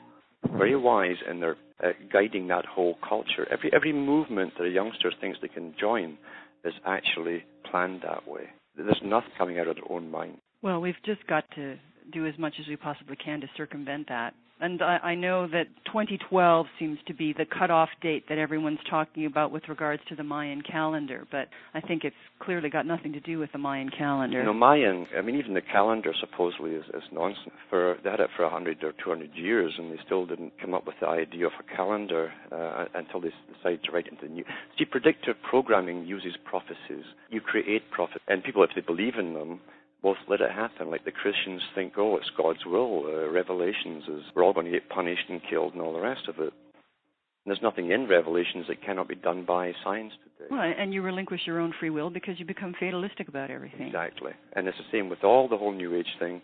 very 0.53 0.77
wise 0.77 1.17
in 1.29 1.41
their 1.41 1.57
uh, 1.83 1.89
guiding 2.13 2.49
that 2.49 2.65
whole 2.65 2.97
culture. 3.07 3.47
Every 3.51 3.71
every 3.73 3.93
movement 3.93 4.53
that 4.59 4.65
a 4.65 4.71
youngster 4.71 5.13
thinks 5.21 5.39
they 5.41 5.49
can 5.49 5.75
join 5.79 6.19
is 6.65 6.75
actually 6.87 7.45
planned 7.71 8.03
that 8.03 8.27
way. 8.29 8.51
There's 8.77 9.01
nothing 9.05 9.31
coming 9.37 9.59
out 9.59 9.69
of 9.69 9.77
their 9.77 9.91
own 9.91 10.11
mind. 10.11 10.39
Well, 10.63 10.81
we've 10.81 10.95
just 11.05 11.27
got 11.27 11.45
to 11.57 11.77
do 12.13 12.27
as 12.27 12.35
much 12.39 12.55
as 12.61 12.67
we 12.69 12.77
possibly 12.77 13.17
can 13.17 13.41
to 13.41 13.47
circumvent 13.57 14.09
that. 14.09 14.35
And 14.65 14.81
I, 14.81 14.97
I 14.97 15.15
know 15.15 15.47
that 15.49 15.67
2012 15.89 16.67
seems 16.79 16.99
to 17.07 17.13
be 17.13 17.35
the 17.35 17.45
cutoff 17.45 17.91
date 18.01 18.25
that 18.31 18.39
everyone's 18.39 18.79
talking 18.89 19.27
about 19.27 19.53
with 19.53 19.65
regards 19.69 20.03
to 20.09 20.17
the 20.17 20.23
Mayan 20.23 20.63
calendar, 20.63 21.27
but 21.31 21.49
I 21.75 21.83
think 21.83 22.03
it's 22.03 22.17
clearly 22.41 22.71
got 22.71 22.87
nothing 22.87 23.13
to 23.13 23.21
do 23.21 23.39
with 23.39 23.53
the 23.53 23.59
Mayan 23.59 23.91
calendar. 23.91 24.39
You 24.39 24.47
know, 24.47 24.55
Mayan, 24.55 25.07
I 25.15 25.21
mean, 25.21 25.35
even 25.35 25.53
the 25.53 25.61
calendar 25.61 26.15
supposedly 26.19 26.71
is, 26.71 26.85
is 26.95 27.03
nonsense. 27.13 27.51
For 27.69 27.99
They 28.03 28.09
had 28.09 28.21
it 28.21 28.31
for 28.35 28.45
100 28.45 28.83
or 28.83 28.93
200 28.93 29.35
years, 29.35 29.75
and 29.77 29.93
they 29.93 30.01
still 30.03 30.25
didn't 30.25 30.55
come 30.59 30.73
up 30.73 30.87
with 30.87 30.97
the 30.99 31.09
idea 31.09 31.45
of 31.45 31.53
a 31.61 31.77
calendar 31.77 32.33
uh, 32.51 32.87
until 32.95 33.21
they 33.21 33.33
decided 33.55 33.85
to 33.85 33.93
write 33.93 34.07
into 34.07 34.23
the 34.23 34.33
new. 34.33 34.45
See, 34.79 34.87
predictive 34.87 35.37
programming 35.47 36.07
uses 36.07 36.39
prophecies. 36.43 37.05
You 37.29 37.43
create 37.43 37.91
prophecies, 37.91 38.23
and 38.29 38.43
people, 38.43 38.65
if 38.65 38.71
they 38.75 38.81
believe 38.81 39.17
in 39.19 39.35
them, 39.35 39.61
both 40.05 40.19
let 40.29 40.43
it 40.43 40.51
happen. 40.53 40.91
Like 40.91 41.07
the 41.07 41.11
Christians 41.11 41.63
think, 41.75 41.95
oh, 41.97 42.17
it's 42.19 42.31
God's 42.37 42.65
will. 42.67 43.07
Uh, 43.07 43.31
Revelations 43.31 44.05
is 44.07 44.23
we're 44.37 44.45
all 44.45 44.53
going 44.53 44.67
to 44.67 44.73
get 44.73 44.91
punished 44.91 45.31
and 45.31 45.41
killed 45.49 45.73
and 45.73 45.81
all 45.81 45.95
the 45.95 46.01
rest 46.01 46.29
of 46.29 46.39
it. 46.39 46.53
And 46.53 47.51
there's 47.51 47.63
nothing 47.63 47.91
in 47.91 48.07
Revelations 48.07 48.67
that 48.69 48.85
cannot 48.85 49.09
be 49.09 49.15
done 49.15 49.45
by 49.47 49.73
science 49.83 50.13
today. 50.23 50.49
Well, 50.51 50.61
and 50.61 50.93
you 50.93 51.01
relinquish 51.01 51.41
your 51.47 51.59
own 51.59 51.73
free 51.81 51.89
will 51.89 52.11
because 52.11 52.39
you 52.39 52.45
become 52.45 52.75
fatalistic 52.79 53.29
about 53.29 53.51
everything. 53.51 53.87
Exactly. 53.87 54.33
And 54.55 54.69
it's 54.69 54.77
the 54.77 54.97
same 54.97 55.09
with 55.09 55.25
all 55.25 55.49
the 55.49 55.57
whole 55.57 55.73
New 55.73 55.97
Age 55.97 56.07
thing. 56.21 56.43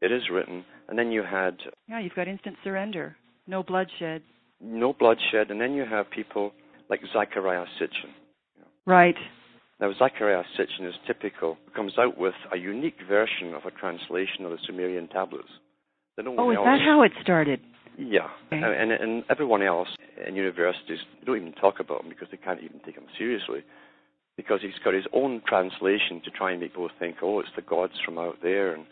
It 0.00 0.12
is 0.12 0.22
written. 0.32 0.64
And 0.88 0.96
then 0.96 1.10
you 1.10 1.24
had. 1.24 1.56
Yeah, 1.88 1.98
you've 1.98 2.14
got 2.14 2.28
instant 2.28 2.56
surrender, 2.62 3.16
no 3.48 3.64
bloodshed. 3.64 4.22
No 4.60 4.92
bloodshed. 4.92 5.50
And 5.50 5.60
then 5.60 5.74
you 5.74 5.84
have 5.84 6.08
people 6.10 6.52
like 6.88 7.00
Zecharia 7.14 7.66
Sitchin. 7.80 8.12
Right. 8.86 9.16
Now, 9.80 9.90
Zecharia 9.92 10.44
Sitchin 10.58 10.86
is 10.86 10.94
typical, 11.06 11.56
comes 11.74 11.94
out 11.98 12.18
with 12.18 12.34
a 12.52 12.58
unique 12.58 12.98
version 13.08 13.54
of 13.54 13.64
a 13.64 13.70
translation 13.70 14.44
of 14.44 14.50
the 14.50 14.58
Sumerian 14.66 15.08
tablets. 15.08 15.48
No 16.18 16.34
oh, 16.38 16.50
is 16.50 16.58
else, 16.58 16.66
that 16.66 16.80
how 16.84 17.02
it 17.02 17.12
started? 17.22 17.60
Yeah, 17.96 18.28
okay. 18.52 18.60
and, 18.62 18.92
and 18.92 19.24
everyone 19.30 19.62
else 19.62 19.88
in 20.26 20.36
universities 20.36 20.98
don't 21.24 21.36
even 21.36 21.52
talk 21.52 21.80
about 21.80 22.02
him 22.02 22.10
because 22.10 22.28
they 22.30 22.36
can't 22.36 22.60
even 22.62 22.80
take 22.84 22.94
him 22.94 23.06
seriously 23.16 23.60
because 24.36 24.60
he's 24.60 24.78
got 24.84 24.92
his 24.92 25.04
own 25.14 25.42
translation 25.46 26.20
to 26.24 26.30
try 26.30 26.50
and 26.50 26.60
make 26.60 26.72
people 26.72 26.90
think, 26.98 27.16
oh, 27.22 27.40
it's 27.40 27.48
the 27.56 27.62
gods 27.62 27.94
from 28.04 28.18
out 28.18 28.36
there, 28.42 28.74
and 28.74 28.84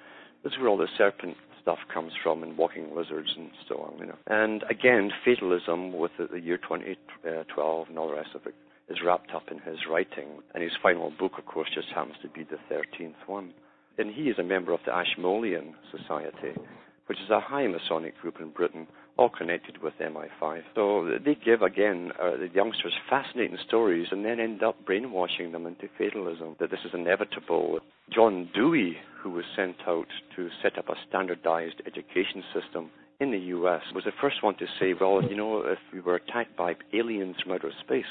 this 0.42 0.52
is 0.52 0.58
where 0.58 0.68
all 0.68 0.76
the 0.76 0.88
serpent 0.96 1.36
stuff 1.60 1.78
comes 1.92 2.12
from, 2.22 2.42
and 2.42 2.56
walking 2.56 2.94
lizards 2.94 3.34
and 3.36 3.50
so 3.68 3.76
on, 3.76 3.98
you 3.98 4.06
know. 4.06 4.16
And 4.26 4.64
again, 4.70 5.10
fatalism 5.24 5.92
with 5.92 6.12
the, 6.18 6.26
the 6.26 6.40
year 6.40 6.56
2012 6.56 6.96
uh, 7.26 7.88
and 7.88 7.98
all 7.98 8.08
the 8.08 8.14
rest 8.14 8.30
of 8.34 8.46
it 8.46 8.54
is 8.88 8.98
wrapped 9.04 9.32
up 9.34 9.50
in 9.50 9.58
his 9.58 9.80
writing. 9.90 10.42
And 10.54 10.62
his 10.62 10.72
final 10.82 11.12
book, 11.18 11.32
of 11.38 11.46
course, 11.46 11.68
just 11.74 11.88
happens 11.94 12.16
to 12.22 12.28
be 12.28 12.44
the 12.44 12.58
13th 12.74 13.26
one. 13.26 13.52
And 13.98 14.14
he 14.14 14.24
is 14.24 14.38
a 14.38 14.44
member 14.44 14.72
of 14.72 14.80
the 14.86 14.94
Ashmolean 14.94 15.74
Society, 15.90 16.58
which 17.06 17.18
is 17.18 17.30
a 17.30 17.40
high 17.40 17.66
Masonic 17.66 18.16
group 18.20 18.36
in 18.40 18.50
Britain, 18.50 18.86
all 19.16 19.28
connected 19.28 19.82
with 19.82 19.94
MI5. 20.00 20.62
So 20.76 21.18
they 21.24 21.34
give, 21.34 21.62
again, 21.62 22.12
uh, 22.22 22.36
the 22.36 22.48
youngsters 22.54 22.94
fascinating 23.10 23.58
stories 23.66 24.08
and 24.12 24.24
then 24.24 24.38
end 24.38 24.62
up 24.62 24.86
brainwashing 24.86 25.50
them 25.50 25.66
into 25.66 25.88
fatalism, 25.98 26.54
that 26.60 26.70
this 26.70 26.80
is 26.84 26.92
inevitable. 26.94 27.80
John 28.14 28.48
Dewey, 28.54 28.96
who 29.20 29.30
was 29.30 29.44
sent 29.56 29.76
out 29.86 30.06
to 30.36 30.48
set 30.62 30.78
up 30.78 30.88
a 30.88 30.94
standardized 31.08 31.82
education 31.84 32.44
system 32.54 32.90
in 33.18 33.32
the 33.32 33.38
U.S., 33.38 33.82
was 33.92 34.04
the 34.04 34.12
first 34.20 34.44
one 34.44 34.56
to 34.58 34.66
say, 34.78 34.94
well, 34.98 35.20
you 35.28 35.36
know, 35.36 35.62
if 35.62 35.78
we 35.92 36.00
were 36.00 36.14
attacked 36.14 36.56
by 36.56 36.76
aliens 36.92 37.34
from 37.42 37.52
outer 37.52 37.72
space, 37.84 38.04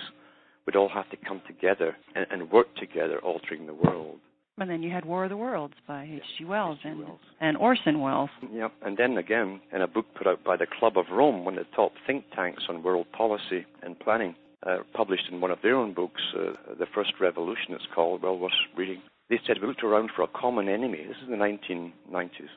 would 0.67 0.75
all 0.75 0.89
have 0.89 1.09
to 1.09 1.17
come 1.17 1.41
together 1.47 1.95
and, 2.13 2.27
and 2.29 2.51
work 2.51 2.67
together, 2.75 3.17
altering 3.19 3.65
the 3.65 3.73
world. 3.73 4.19
And 4.59 4.69
then 4.69 4.83
you 4.83 4.91
had 4.91 5.05
War 5.05 5.23
of 5.23 5.29
the 5.29 5.37
Worlds 5.37 5.75
by 5.87 6.03
H.G. 6.03 6.45
Wells, 6.45 6.79
H. 6.81 6.87
and, 6.91 6.99
Wells 6.99 7.19
and 7.39 7.57
Orson 7.57 8.01
Welles. 8.01 8.29
Yep. 8.51 8.73
And 8.81 8.97
then 8.97 9.17
again, 9.17 9.61
in 9.71 9.81
a 9.81 9.87
book 9.87 10.05
put 10.15 10.27
out 10.27 10.43
by 10.43 10.57
the 10.57 10.65
Club 10.79 10.97
of 10.97 11.05
Rome, 11.11 11.45
one 11.45 11.57
of 11.57 11.65
the 11.65 11.75
top 11.75 11.93
think 12.05 12.25
tanks 12.35 12.63
on 12.67 12.83
world 12.83 13.05
policy 13.15 13.65
and 13.83 13.97
planning, 13.99 14.35
uh, 14.65 14.77
published 14.93 15.25
in 15.31 15.41
one 15.41 15.51
of 15.51 15.59
their 15.61 15.75
own 15.75 15.93
books, 15.93 16.21
uh, 16.35 16.53
The 16.77 16.87
First 16.93 17.13
Revolution, 17.21 17.69
it's 17.69 17.85
called, 17.93 18.23
well 18.23 18.37
worth 18.37 18.51
reading. 18.75 19.01
They 19.29 19.39
said 19.45 19.57
we 19.61 19.67
looked 19.67 19.83
around 19.83 20.09
for 20.15 20.23
a 20.23 20.27
common 20.27 20.67
enemy. 20.67 21.05
This 21.07 21.17
is 21.21 21.29
the 21.29 21.35
1990s. 21.35 22.49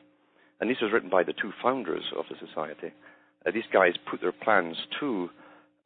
And 0.59 0.69
this 0.69 0.81
was 0.81 0.91
written 0.91 1.09
by 1.09 1.23
the 1.23 1.33
two 1.33 1.51
founders 1.61 2.05
of 2.17 2.25
the 2.29 2.35
society. 2.45 2.93
Uh, 3.45 3.51
these 3.51 3.63
guys 3.71 3.93
put 4.09 4.21
their 4.21 4.31
plans 4.31 4.75
to 4.99 5.29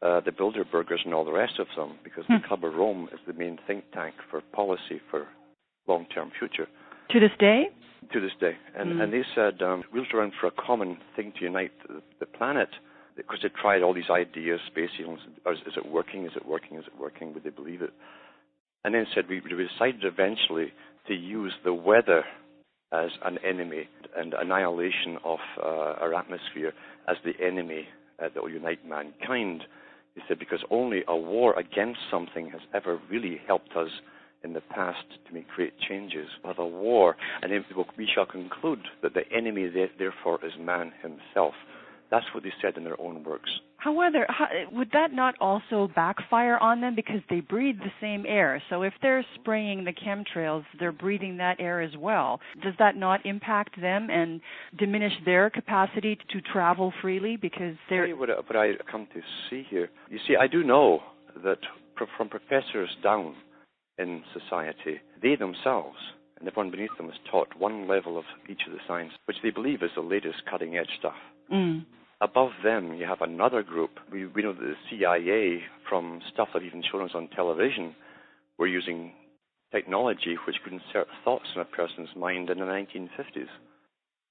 uh, 0.01 0.21
the 0.21 0.31
Bilderbergers 0.31 1.03
and 1.05 1.13
all 1.13 1.25
the 1.25 1.31
rest 1.31 1.59
of 1.59 1.67
them, 1.75 1.97
because 2.03 2.25
hmm. 2.25 2.35
the 2.35 2.47
Club 2.47 2.63
of 2.63 2.73
Rome 2.73 3.09
is 3.13 3.19
the 3.27 3.33
main 3.33 3.57
think 3.67 3.85
tank 3.93 4.15
for 4.29 4.41
policy 4.53 5.01
for 5.09 5.27
long-term 5.87 6.31
future. 6.37 6.67
To 7.11 7.19
this 7.19 7.31
day? 7.39 7.69
To 8.13 8.19
this 8.19 8.31
day. 8.39 8.55
And, 8.77 8.93
hmm. 8.93 9.01
and 9.01 9.13
they 9.13 9.23
said, 9.33 9.61
um, 9.61 9.83
we 9.93 9.99
looked 9.99 10.13
around 10.13 10.33
for 10.39 10.47
a 10.47 10.51
common 10.51 10.97
thing 11.15 11.33
to 11.37 11.45
unite 11.45 11.71
the, 11.87 12.01
the 12.19 12.25
planet, 12.25 12.69
because 13.15 13.39
they 13.41 13.49
tried 13.49 13.81
all 13.81 13.93
these 13.93 14.09
ideas, 14.09 14.59
space 14.67 14.89
aliens, 14.99 15.21
is, 15.45 15.59
is 15.65 15.73
it 15.77 15.89
working, 15.89 16.25
is 16.25 16.33
it 16.35 16.45
working, 16.45 16.77
is 16.77 16.85
it 16.85 16.99
working, 16.99 17.33
would 17.33 17.43
they 17.43 17.49
believe 17.49 17.81
it? 17.81 17.91
And 18.83 18.93
then 18.93 19.07
said, 19.15 19.25
we, 19.29 19.39
we 19.39 19.49
decided 19.49 20.03
eventually 20.03 20.73
to 21.07 21.13
use 21.13 21.53
the 21.63 21.73
weather 21.73 22.23
as 22.91 23.09
an 23.23 23.39
enemy 23.47 23.87
and 24.15 24.33
annihilation 24.33 25.17
of 25.23 25.39
uh, 25.57 26.01
our 26.01 26.13
atmosphere 26.13 26.73
as 27.07 27.17
the 27.23 27.33
enemy 27.43 27.87
uh, 28.21 28.29
that 28.33 28.43
will 28.43 28.51
unite 28.51 28.87
mankind. 28.87 29.63
He 30.15 30.21
said, 30.27 30.39
because 30.39 30.63
only 30.71 31.03
a 31.07 31.15
war 31.15 31.57
against 31.59 31.99
something 32.09 32.49
has 32.51 32.61
ever 32.73 32.99
really 33.09 33.41
helped 33.45 33.75
us 33.75 33.89
in 34.43 34.53
the 34.53 34.61
past 34.61 35.03
to 35.27 35.33
make 35.33 35.47
great 35.49 35.73
changes. 35.79 36.29
we 36.43 36.47
have 36.47 36.59
a 36.59 36.65
war, 36.65 37.17
and 37.41 37.51
then 37.51 37.65
we 37.97 38.07
shall 38.13 38.25
conclude 38.25 38.79
that 39.01 39.13
the 39.13 39.29
enemy, 39.31 39.69
therefore, 39.97 40.39
is 40.45 40.53
man 40.59 40.93
himself. 41.01 41.53
That's 42.11 42.25
what 42.33 42.43
they 42.43 42.53
said 42.61 42.77
in 42.77 42.83
their 42.83 42.99
own 42.99 43.23
works. 43.23 43.49
However, 43.77 44.25
how, 44.29 44.47
would 44.71 44.89
that 44.93 45.11
not 45.11 45.35
also 45.39 45.89
backfire 45.95 46.57
on 46.57 46.81
them 46.81 46.95
because 46.95 47.21
they 47.29 47.39
breathe 47.39 47.77
the 47.79 47.91
same 48.01 48.25
air? 48.27 48.61
So 48.69 48.81
if 48.83 48.93
they're 49.01 49.25
spraying 49.35 49.83
the 49.83 49.93
chemtrails, 49.93 50.63
they're 50.79 50.91
breathing 50.91 51.37
that 51.37 51.59
air 51.59 51.81
as 51.81 51.95
well. 51.97 52.39
Does 52.63 52.73
that 52.79 52.95
not 52.95 53.25
impact 53.25 53.79
them 53.79 54.09
and 54.09 54.41
diminish 54.77 55.13
their 55.25 55.49
capacity 55.49 56.17
to 56.31 56.41
travel 56.41 56.93
freely 57.01 57.37
because 57.37 57.75
they're? 57.89 58.15
What, 58.15 58.29
what 58.29 58.55
I 58.55 58.71
come 58.89 59.07
to 59.13 59.21
see 59.49 59.65
here, 59.69 59.89
you 60.09 60.19
see, 60.27 60.35
I 60.35 60.47
do 60.47 60.63
know 60.63 61.01
that 61.43 61.59
from 62.17 62.29
professors 62.29 62.89
down 63.03 63.35
in 63.97 64.23
society, 64.33 64.99
they 65.21 65.35
themselves 65.35 65.97
and 66.39 66.47
everyone 66.47 66.71
beneath 66.71 66.95
them 66.97 67.09
is 67.09 67.15
taught 67.31 67.47
one 67.57 67.87
level 67.87 68.17
of 68.17 68.25
each 68.49 68.61
of 68.67 68.73
the 68.73 68.79
science, 68.87 69.13
which 69.25 69.37
they 69.41 69.51
believe 69.51 69.81
is 69.81 69.91
the 69.95 70.01
latest 70.01 70.43
cutting 70.49 70.77
edge 70.77 70.89
stuff. 70.99 71.15
Mm. 71.51 71.85
Above 72.21 72.51
them, 72.63 72.93
you 72.93 73.05
have 73.05 73.21
another 73.21 73.61
group. 73.61 73.91
We, 74.11 74.25
we 74.25 74.41
know 74.41 74.53
that 74.53 74.61
the 74.61 74.75
CIA, 74.89 75.61
from 75.89 76.21
stuff 76.33 76.49
that 76.53 76.63
even 76.63 76.81
shown 76.91 77.03
us 77.03 77.11
on 77.13 77.27
television, 77.35 77.95
were 78.57 78.67
using 78.67 79.11
technology 79.71 80.37
which 80.47 80.55
could 80.63 80.73
insert 80.73 81.07
thoughts 81.23 81.45
in 81.53 81.61
a 81.61 81.65
person's 81.65 82.09
mind 82.15 82.49
in 82.49 82.59
the 82.59 82.65
1950s. 82.65 83.49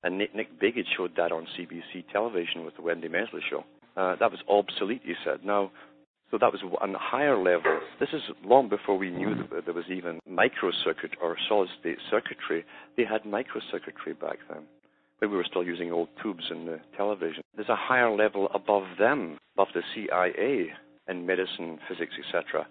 And 0.03 0.19
Nick, 0.19 0.35
Nick 0.35 0.61
Begich 0.61 0.87
showed 0.97 1.13
that 1.17 1.33
on 1.33 1.47
CBC 1.59 2.11
television 2.13 2.65
with 2.65 2.77
the 2.77 2.83
Wendy 2.83 3.09
Mesley 3.09 3.41
show. 3.51 3.65
Uh, 3.97 4.17
that 4.17 4.31
was 4.31 4.41
obsolete, 4.49 5.03
he 5.05 5.15
said. 5.25 5.45
Now, 5.45 5.71
so 6.31 6.39
that 6.41 6.51
was 6.53 6.63
on 6.81 6.95
a 6.95 6.99
higher 6.99 7.37
level. 7.37 7.81
This 8.01 8.09
is 8.13 8.23
long 8.45 8.69
before 8.69 8.97
we 8.99 9.11
knew 9.11 9.35
that 9.53 9.67
there 9.67 9.75
was 9.75 9.85
even 9.89 10.21
microcircuit 10.29 11.15
or 11.23 11.37
solid 11.49 11.69
state 11.81 11.99
circuitry. 12.11 12.65
They 12.97 13.05
had 13.05 13.23
microcircuitry 13.23 14.19
back 14.21 14.39
then 14.51 14.65
when 15.19 15.31
we 15.31 15.37
were 15.37 15.45
still 15.45 15.65
using 15.65 15.93
old 15.93 16.09
tubes 16.23 16.45
in 16.51 16.67
the 16.67 16.81
television. 16.97 17.43
There's 17.55 17.69
a 17.69 17.77
higher 17.77 18.15
level 18.15 18.49
above 18.55 18.85
them, 18.99 19.39
above 19.57 19.69
the 19.75 19.83
CIA 19.95 20.73
in 21.09 21.27
medicine, 21.27 21.79
physics, 21.89 22.15
etc., 22.19 22.67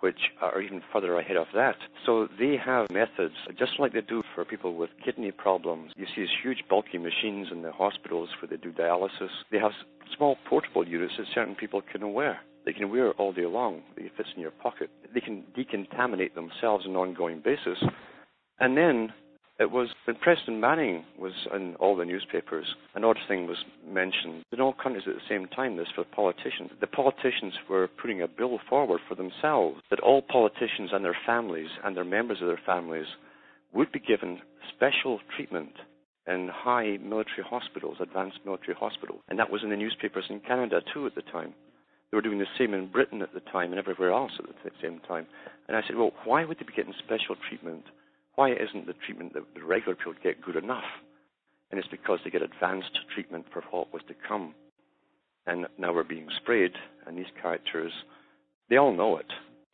which 0.00 0.30
are 0.40 0.60
even 0.60 0.80
further 0.92 1.18
ahead 1.18 1.36
of 1.36 1.48
that. 1.54 1.76
So 2.06 2.28
they 2.38 2.56
have 2.56 2.88
methods, 2.90 3.34
just 3.58 3.72
like 3.80 3.92
they 3.92 4.00
do 4.00 4.22
for 4.34 4.44
people 4.44 4.76
with 4.76 4.90
kidney 5.04 5.32
problems. 5.32 5.92
You 5.96 6.06
see 6.06 6.22
these 6.22 6.28
huge 6.42 6.62
bulky 6.70 6.98
machines 6.98 7.48
in 7.50 7.62
the 7.62 7.72
hospitals 7.72 8.28
where 8.40 8.48
they 8.48 8.62
do 8.62 8.72
dialysis. 8.72 9.30
They 9.50 9.58
have 9.58 9.72
small 10.16 10.36
portable 10.48 10.86
units 10.86 11.14
that 11.18 11.26
certain 11.34 11.56
people 11.56 11.82
can 11.82 12.12
wear. 12.12 12.38
They 12.64 12.72
can 12.72 12.90
wear 12.90 13.08
it 13.08 13.16
all 13.18 13.32
day 13.32 13.46
long. 13.46 13.82
It 13.96 14.12
fits 14.16 14.28
in 14.36 14.42
your 14.42 14.50
pocket. 14.50 14.90
They 15.12 15.20
can 15.20 15.44
decontaminate 15.56 16.34
themselves 16.34 16.84
on 16.84 16.92
an 16.92 16.96
ongoing 16.96 17.40
basis. 17.40 17.82
And 18.60 18.76
then 18.76 19.12
it 19.58 19.70
was 19.70 19.88
when 20.04 20.16
Preston 20.16 20.60
Manning 20.60 21.04
was 21.18 21.32
in 21.54 21.74
all 21.76 21.96
the 21.96 22.04
newspapers, 22.04 22.66
an 22.94 23.04
odd 23.04 23.18
thing 23.26 23.46
was 23.46 23.64
mentioned. 23.86 24.44
In 24.52 24.60
all 24.60 24.72
countries 24.72 25.04
at 25.06 25.14
the 25.14 25.28
same 25.28 25.46
time, 25.48 25.76
this 25.76 25.88
for 25.94 26.04
politicians. 26.04 26.70
The 26.80 26.86
politicians 26.86 27.54
were 27.68 27.88
putting 28.00 28.22
a 28.22 28.28
bill 28.28 28.60
forward 28.68 29.00
for 29.08 29.16
themselves 29.16 29.80
that 29.90 30.00
all 30.00 30.22
politicians 30.22 30.90
and 30.92 31.04
their 31.04 31.16
families 31.26 31.70
and 31.84 31.96
their 31.96 32.04
members 32.04 32.40
of 32.40 32.46
their 32.46 32.60
families 32.64 33.06
would 33.72 33.90
be 33.90 33.98
given 33.98 34.40
special 34.74 35.18
treatment 35.34 35.72
in 36.28 36.48
high 36.52 36.98
military 37.02 37.42
hospitals, 37.44 37.96
advanced 38.00 38.38
military 38.44 38.76
hospitals. 38.78 39.20
And 39.28 39.38
that 39.38 39.50
was 39.50 39.62
in 39.64 39.70
the 39.70 39.76
newspapers 39.76 40.26
in 40.30 40.40
Canada 40.40 40.82
too 40.92 41.06
at 41.06 41.14
the 41.14 41.22
time. 41.22 41.54
They 42.10 42.16
were 42.16 42.22
doing 42.22 42.38
the 42.38 42.46
same 42.58 42.74
in 42.74 42.90
Britain 42.90 43.22
at 43.22 43.34
the 43.34 43.40
time 43.40 43.72
and 43.72 43.78
everywhere 43.78 44.12
else 44.12 44.32
at 44.38 44.46
the 44.46 44.70
same 44.80 45.00
time. 45.00 45.26
And 45.66 45.76
I 45.76 45.82
said, 45.86 45.96
well, 45.96 46.12
why 46.24 46.44
would 46.44 46.58
they 46.58 46.64
be 46.64 46.72
getting 46.74 46.94
special 47.04 47.36
treatment? 47.48 47.84
Why 48.38 48.52
isn't 48.52 48.86
the 48.86 48.94
treatment 49.04 49.32
that 49.34 49.42
the 49.56 49.64
regular 49.64 49.96
people 49.96 50.14
get 50.22 50.40
good 50.40 50.54
enough? 50.54 50.84
And 51.72 51.80
it's 51.80 51.88
because 51.88 52.20
they 52.22 52.30
get 52.30 52.40
advanced 52.40 52.96
treatment 53.12 53.46
for 53.52 53.64
what 53.72 53.92
was 53.92 54.02
to 54.06 54.14
come. 54.28 54.54
And 55.48 55.66
now 55.76 55.92
we're 55.92 56.04
being 56.04 56.28
sprayed, 56.40 56.70
and 57.04 57.18
these 57.18 57.34
characters, 57.42 57.90
they 58.70 58.76
all 58.76 58.94
know 58.94 59.16
it, 59.16 59.26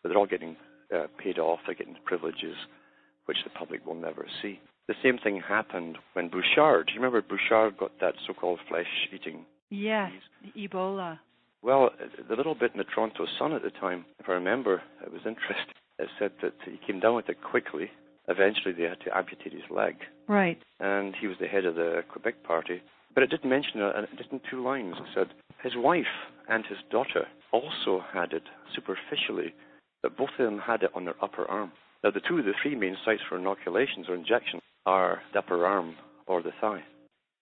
but 0.03 0.09
they're 0.09 0.17
all 0.17 0.25
getting 0.25 0.57
uh, 0.97 1.09
paid 1.23 1.39
off, 1.39 1.59
they're 1.67 1.75
getting 1.75 1.99
privileges 2.07 2.57
which 3.27 3.37
the 3.45 3.51
public 3.51 3.85
will 3.85 3.97
never 3.97 4.27
see. 4.41 4.61
The 4.89 4.95
same 5.03 5.19
thing 5.19 5.43
happened 5.47 5.99
when 6.15 6.31
Bouchard, 6.31 6.87
do 6.87 6.95
you 6.95 7.01
remember 7.01 7.21
Bouchard 7.21 7.77
got 7.77 7.93
that 8.01 8.15
so 8.27 8.33
called 8.33 8.61
flesh 8.67 8.87
eating? 9.13 9.45
Yes, 9.69 10.11
Ebola. 10.57 11.19
Well, 11.61 11.91
the 12.31 12.35
little 12.35 12.55
bit 12.55 12.73
in 12.73 12.79
the 12.79 12.85
Toronto 12.85 13.27
Sun 13.39 13.53
at 13.53 13.63
the 13.63 13.73
time, 13.79 14.07
if 14.21 14.31
I 14.31 14.33
remember, 14.33 14.81
it 15.05 15.13
was 15.13 15.21
interesting. 15.27 15.75
It 15.99 16.09
said 16.19 16.33
that 16.41 16.55
he 16.65 16.81
came 16.87 16.99
down 16.99 17.15
with 17.15 17.29
it 17.29 17.43
quickly. 17.43 17.91
Eventually, 18.29 18.73
they 18.73 18.85
had 18.85 19.01
to 19.01 19.17
amputate 19.17 19.53
his 19.53 19.71
leg. 19.71 19.97
Right. 20.29 20.59
And 20.81 21.15
he 21.21 21.27
was 21.27 21.37
the 21.41 21.47
head 21.47 21.65
of 21.65 21.75
the 21.75 22.03
Quebec 22.09 22.43
Party. 22.43 22.81
But 23.15 23.23
it 23.23 23.31
didn't 23.31 23.51
mention 23.51 23.81
and 23.81 24.05
it, 24.05 24.11
just 24.17 24.33
in 24.33 24.41
two 24.51 24.63
lines. 24.63 24.97
It 24.99 25.07
said 25.15 25.29
his 25.63 25.75
wife 25.77 26.07
and 26.49 26.65
his 26.67 26.79
daughter 26.91 27.27
also 27.53 28.03
had 28.13 28.33
it 28.33 28.43
superficially, 28.75 29.55
but 30.03 30.17
both 30.17 30.31
of 30.39 30.45
them 30.45 30.59
had 30.59 30.83
it 30.83 30.91
on 30.95 31.05
their 31.05 31.23
upper 31.23 31.45
arm. 31.45 31.73
Now, 32.03 32.11
the 32.11 32.21
two 32.21 32.39
of 32.39 32.45
the 32.45 32.53
three 32.61 32.75
main 32.75 32.97
sites 33.05 33.23
for 33.29 33.39
inoculations 33.39 34.07
or 34.09 34.15
injections 34.15 34.63
are 34.85 35.23
the 35.33 35.39
upper 35.39 35.65
arm 35.65 35.95
or 36.27 36.43
the 36.43 36.51
thigh. 36.61 36.83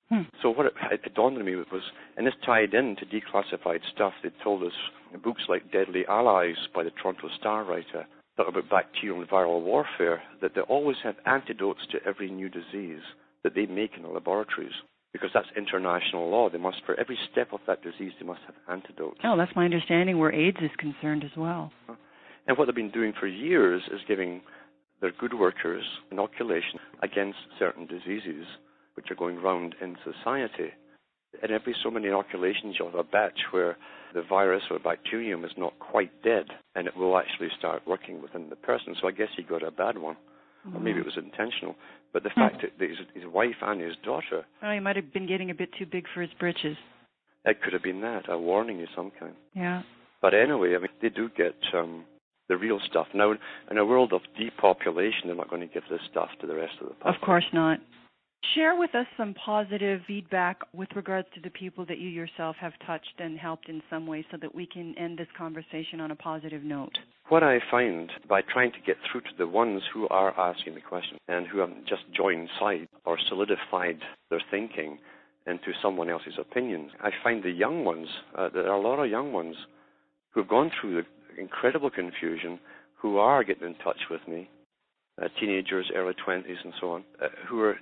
Hmm. 0.08 0.22
So 0.42 0.50
what 0.50 0.66
it, 0.66 0.74
it, 0.90 1.14
dawned 1.14 1.38
on 1.38 1.44
me 1.44 1.56
was, 1.56 1.82
and 2.16 2.26
this 2.26 2.34
tied 2.44 2.74
into 2.74 3.06
declassified 3.06 3.80
stuff. 3.94 4.12
They 4.22 4.30
told 4.44 4.62
us 4.62 4.72
in 5.14 5.20
books 5.20 5.44
like 5.48 5.72
Deadly 5.72 6.04
Allies 6.06 6.68
by 6.74 6.84
the 6.84 6.90
Toronto 6.90 7.28
Star 7.38 7.64
writer 7.64 8.06
talk 8.36 8.48
about 8.48 8.70
bacterial 8.70 9.20
and 9.20 9.28
viral 9.28 9.62
warfare, 9.62 10.22
that 10.40 10.52
they 10.54 10.60
always 10.62 10.96
have 11.04 11.16
antidotes 11.26 11.80
to 11.90 11.98
every 12.06 12.30
new 12.30 12.48
disease 12.48 13.02
that 13.44 13.54
they 13.54 13.66
make 13.66 13.92
in 13.96 14.02
the 14.02 14.08
laboratories. 14.08 14.72
Because 15.12 15.30
that's 15.34 15.48
international 15.56 16.30
law. 16.30 16.48
They 16.48 16.56
must, 16.56 16.78
for 16.86 16.98
every 16.98 17.18
step 17.30 17.52
of 17.52 17.60
that 17.66 17.82
disease, 17.82 18.12
they 18.18 18.26
must 18.26 18.40
have 18.46 18.54
antidotes. 18.66 19.18
Oh, 19.24 19.36
that's 19.36 19.54
my 19.54 19.66
understanding 19.66 20.18
where 20.18 20.32
AIDS 20.32 20.56
is 20.62 20.70
concerned 20.78 21.22
as 21.22 21.36
well. 21.36 21.70
And 22.46 22.56
what 22.56 22.64
they've 22.64 22.74
been 22.74 22.90
doing 22.90 23.12
for 23.20 23.26
years 23.26 23.82
is 23.92 24.00
giving 24.08 24.40
their 25.02 25.12
good 25.12 25.34
workers 25.34 25.84
inoculation 26.10 26.78
against 27.02 27.38
certain 27.58 27.86
diseases 27.86 28.46
which 28.94 29.10
are 29.10 29.14
going 29.14 29.36
round 29.36 29.74
in 29.82 29.96
society. 30.02 30.70
And 31.40 31.50
every 31.50 31.74
so 31.82 31.90
many 31.90 32.08
inoculations, 32.08 32.76
you'll 32.78 32.90
have 32.90 32.98
a 32.98 33.04
batch 33.04 33.38
where 33.52 33.76
the 34.14 34.22
virus 34.22 34.62
or 34.70 34.78
bacterium 34.78 35.44
is 35.44 35.52
not 35.56 35.78
quite 35.78 36.10
dead 36.22 36.46
and 36.74 36.86
it 36.86 36.96
will 36.96 37.16
actually 37.16 37.48
start 37.58 37.82
working 37.86 38.20
within 38.20 38.50
the 38.50 38.56
person. 38.56 38.94
So 39.00 39.08
I 39.08 39.12
guess 39.12 39.28
he 39.36 39.42
got 39.42 39.62
a 39.62 39.70
bad 39.70 39.98
one. 39.98 40.16
Mm-hmm. 40.66 40.76
Or 40.76 40.80
maybe 40.80 41.00
it 41.00 41.04
was 41.04 41.16
intentional. 41.16 41.74
But 42.12 42.22
the 42.22 42.28
mm-hmm. 42.28 42.40
fact 42.40 42.62
that 42.78 42.88
his, 42.88 42.98
his 43.14 43.24
wife 43.26 43.56
and 43.62 43.80
his 43.80 43.94
daughter. 44.04 44.44
Oh, 44.62 44.72
he 44.72 44.80
might 44.80 44.96
have 44.96 45.12
been 45.12 45.26
getting 45.26 45.50
a 45.50 45.54
bit 45.54 45.70
too 45.78 45.86
big 45.86 46.04
for 46.14 46.20
his 46.20 46.30
britches. 46.38 46.76
It 47.44 47.60
could 47.62 47.72
have 47.72 47.82
been 47.82 48.00
that, 48.02 48.28
a 48.28 48.38
warning 48.38 48.80
of 48.82 48.88
some 48.94 49.10
kind. 49.18 49.34
Yeah. 49.54 49.82
But 50.20 50.34
anyway, 50.34 50.76
I 50.76 50.78
mean, 50.78 50.88
they 51.00 51.08
do 51.08 51.28
get 51.36 51.56
um, 51.74 52.04
the 52.48 52.56
real 52.56 52.78
stuff. 52.88 53.08
Now, 53.14 53.32
in 53.70 53.78
a 53.78 53.84
world 53.84 54.12
of 54.12 54.20
depopulation, 54.38 55.22
they're 55.26 55.34
not 55.34 55.50
going 55.50 55.66
to 55.66 55.72
give 55.72 55.82
this 55.90 56.00
stuff 56.10 56.28
to 56.40 56.46
the 56.46 56.54
rest 56.54 56.74
of 56.80 56.88
the 56.88 56.94
public. 56.94 57.16
Of 57.16 57.26
course 57.26 57.44
not. 57.52 57.78
Share 58.54 58.76
with 58.76 58.94
us 58.94 59.06
some 59.16 59.34
positive 59.34 60.02
feedback 60.06 60.60
with 60.74 60.88
regards 60.94 61.28
to 61.34 61.40
the 61.40 61.50
people 61.50 61.86
that 61.86 61.98
you 61.98 62.08
yourself 62.08 62.56
have 62.56 62.72
touched 62.86 63.14
and 63.18 63.38
helped 63.38 63.68
in 63.68 63.80
some 63.88 64.06
way 64.06 64.26
so 64.30 64.36
that 64.42 64.54
we 64.54 64.66
can 64.66 64.94
end 64.98 65.16
this 65.18 65.28
conversation 65.38 66.00
on 66.00 66.10
a 66.10 66.16
positive 66.16 66.62
note. 66.62 66.98
What 67.28 67.42
I 67.42 67.60
find 67.70 68.10
by 68.28 68.42
trying 68.42 68.72
to 68.72 68.80
get 68.84 68.96
through 69.10 69.22
to 69.22 69.36
the 69.38 69.46
ones 69.46 69.82
who 69.94 70.06
are 70.08 70.38
asking 70.38 70.74
the 70.74 70.80
question 70.80 71.16
and 71.28 71.46
who 71.46 71.60
have 71.60 71.70
just 71.88 72.02
joined 72.14 72.48
side 72.58 72.88
or 73.06 73.16
solidified 73.28 74.00
their 74.28 74.42
thinking 74.50 74.98
into 75.46 75.72
someone 75.80 76.10
else's 76.10 76.34
opinions, 76.38 76.90
I 77.00 77.10
find 77.22 77.42
the 77.42 77.50
young 77.50 77.84
ones, 77.84 78.08
uh, 78.36 78.50
there 78.52 78.68
are 78.68 78.76
a 78.76 78.80
lot 78.80 79.02
of 79.02 79.10
young 79.10 79.32
ones 79.32 79.56
who've 80.30 80.48
gone 80.48 80.70
through 80.78 81.02
the 81.02 81.40
incredible 81.40 81.90
confusion 81.90 82.58
who 82.96 83.18
are 83.18 83.44
getting 83.44 83.68
in 83.68 83.74
touch 83.76 84.10
with 84.10 84.20
me, 84.28 84.50
uh, 85.20 85.28
teenagers, 85.40 85.90
early 85.94 86.14
20s, 86.14 86.64
and 86.64 86.72
so 86.80 86.90
on, 86.90 87.04
uh, 87.22 87.28
who 87.48 87.60
are 87.60 87.78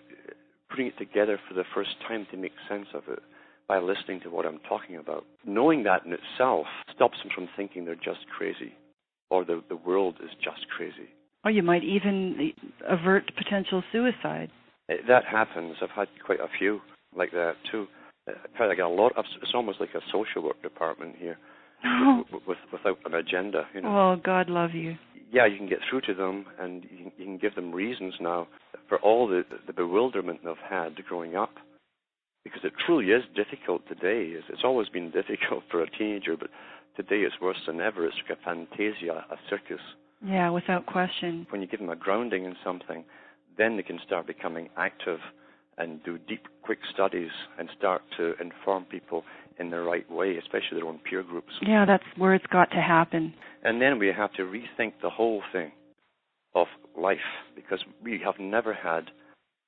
putting 0.70 0.86
it 0.86 0.98
together 0.98 1.38
for 1.48 1.54
the 1.54 1.64
first 1.74 1.90
time 2.06 2.26
to 2.30 2.36
make 2.36 2.52
sense 2.68 2.86
of 2.94 3.02
it 3.08 3.20
by 3.68 3.78
listening 3.78 4.20
to 4.20 4.30
what 4.30 4.46
I'm 4.46 4.58
talking 4.68 4.96
about. 4.96 5.24
Knowing 5.44 5.84
that 5.84 6.04
in 6.04 6.12
itself 6.12 6.66
stops 6.94 7.18
them 7.22 7.30
from 7.34 7.48
thinking 7.56 7.84
they're 7.84 7.94
just 7.94 8.26
crazy 8.36 8.72
or 9.30 9.44
the, 9.44 9.62
the 9.68 9.76
world 9.76 10.16
is 10.22 10.30
just 10.42 10.68
crazy. 10.68 11.08
Or 11.44 11.50
you 11.50 11.62
might 11.62 11.84
even 11.84 12.52
avert 12.88 13.30
potential 13.36 13.82
suicide. 13.92 14.50
It, 14.88 15.06
that 15.08 15.24
happens. 15.24 15.76
I've 15.80 15.90
had 15.90 16.08
quite 16.24 16.40
a 16.40 16.48
few 16.58 16.80
like 17.16 17.30
that 17.30 17.54
too. 17.70 17.86
Uh, 18.28 18.32
I 18.62 18.74
got 18.74 18.88
a 18.90 18.94
lot 18.94 19.16
of. 19.16 19.24
It's 19.40 19.52
almost 19.54 19.80
like 19.80 19.94
a 19.94 20.00
social 20.12 20.42
work 20.42 20.60
department 20.62 21.16
here. 21.18 21.38
With, 22.32 22.42
with, 22.46 22.58
without 22.72 22.98
an 23.04 23.14
agenda. 23.14 23.66
You 23.74 23.82
know. 23.82 23.88
Oh, 23.88 24.20
God 24.22 24.48
love 24.48 24.70
you. 24.74 24.96
Yeah, 25.32 25.46
you 25.46 25.56
can 25.56 25.68
get 25.68 25.78
through 25.88 26.00
to 26.02 26.14
them, 26.14 26.46
and 26.58 26.84
you 26.84 26.96
can, 26.96 27.12
you 27.16 27.24
can 27.24 27.38
give 27.38 27.54
them 27.54 27.72
reasons 27.72 28.14
now 28.20 28.48
for 28.88 28.98
all 28.98 29.28
the, 29.28 29.44
the 29.66 29.72
bewilderment 29.72 30.40
they've 30.44 30.54
had 30.68 30.96
growing 31.06 31.36
up. 31.36 31.54
Because 32.42 32.60
it 32.64 32.72
truly 32.84 33.12
is 33.12 33.22
difficult 33.36 33.86
today. 33.86 34.34
It's 34.48 34.64
always 34.64 34.88
been 34.88 35.10
difficult 35.12 35.64
for 35.70 35.82
a 35.82 35.90
teenager, 35.90 36.36
but 36.36 36.50
today 36.96 37.22
it's 37.22 37.40
worse 37.40 37.58
than 37.66 37.80
ever. 37.80 38.06
It's 38.06 38.16
like 38.28 38.38
a 38.38 38.44
fantasia, 38.44 39.24
a 39.30 39.36
circus. 39.48 39.80
Yeah, 40.24 40.50
without 40.50 40.86
question. 40.86 41.46
When 41.50 41.62
you 41.62 41.68
give 41.68 41.80
them 41.80 41.90
a 41.90 41.96
grounding 41.96 42.44
in 42.44 42.56
something, 42.64 43.04
then 43.56 43.76
they 43.76 43.82
can 43.82 44.00
start 44.04 44.26
becoming 44.26 44.68
active 44.76 45.18
and 45.78 46.02
do 46.04 46.18
deep, 46.18 46.46
quick 46.62 46.78
studies 46.92 47.30
and 47.58 47.68
start 47.76 48.02
to 48.16 48.34
inform 48.40 48.84
people 48.84 49.24
in 49.58 49.70
the 49.70 49.80
right 49.80 50.10
way, 50.10 50.36
especially 50.36 50.78
their 50.78 50.86
own 50.86 50.98
peer 50.98 51.22
groups. 51.22 51.52
Yeah, 51.62 51.84
that's 51.84 52.04
where 52.16 52.34
it's 52.34 52.46
got 52.46 52.70
to 52.70 52.80
happen. 52.80 53.34
And 53.62 53.80
then 53.80 53.98
we 53.98 54.08
have 54.08 54.32
to 54.34 54.42
rethink 54.42 54.94
the 55.02 55.10
whole 55.10 55.42
thing 55.52 55.72
of 56.54 56.66
life 56.96 57.18
because 57.54 57.84
we 58.02 58.20
have 58.24 58.38
never 58.38 58.74
had 58.74 59.10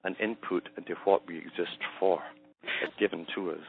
an 0.04 0.16
input 0.22 0.68
into 0.76 0.94
what 1.04 1.26
we 1.26 1.38
exist 1.38 1.78
for. 2.00 2.20
It's 2.82 2.94
given 2.98 3.26
to 3.34 3.52
us. 3.52 3.64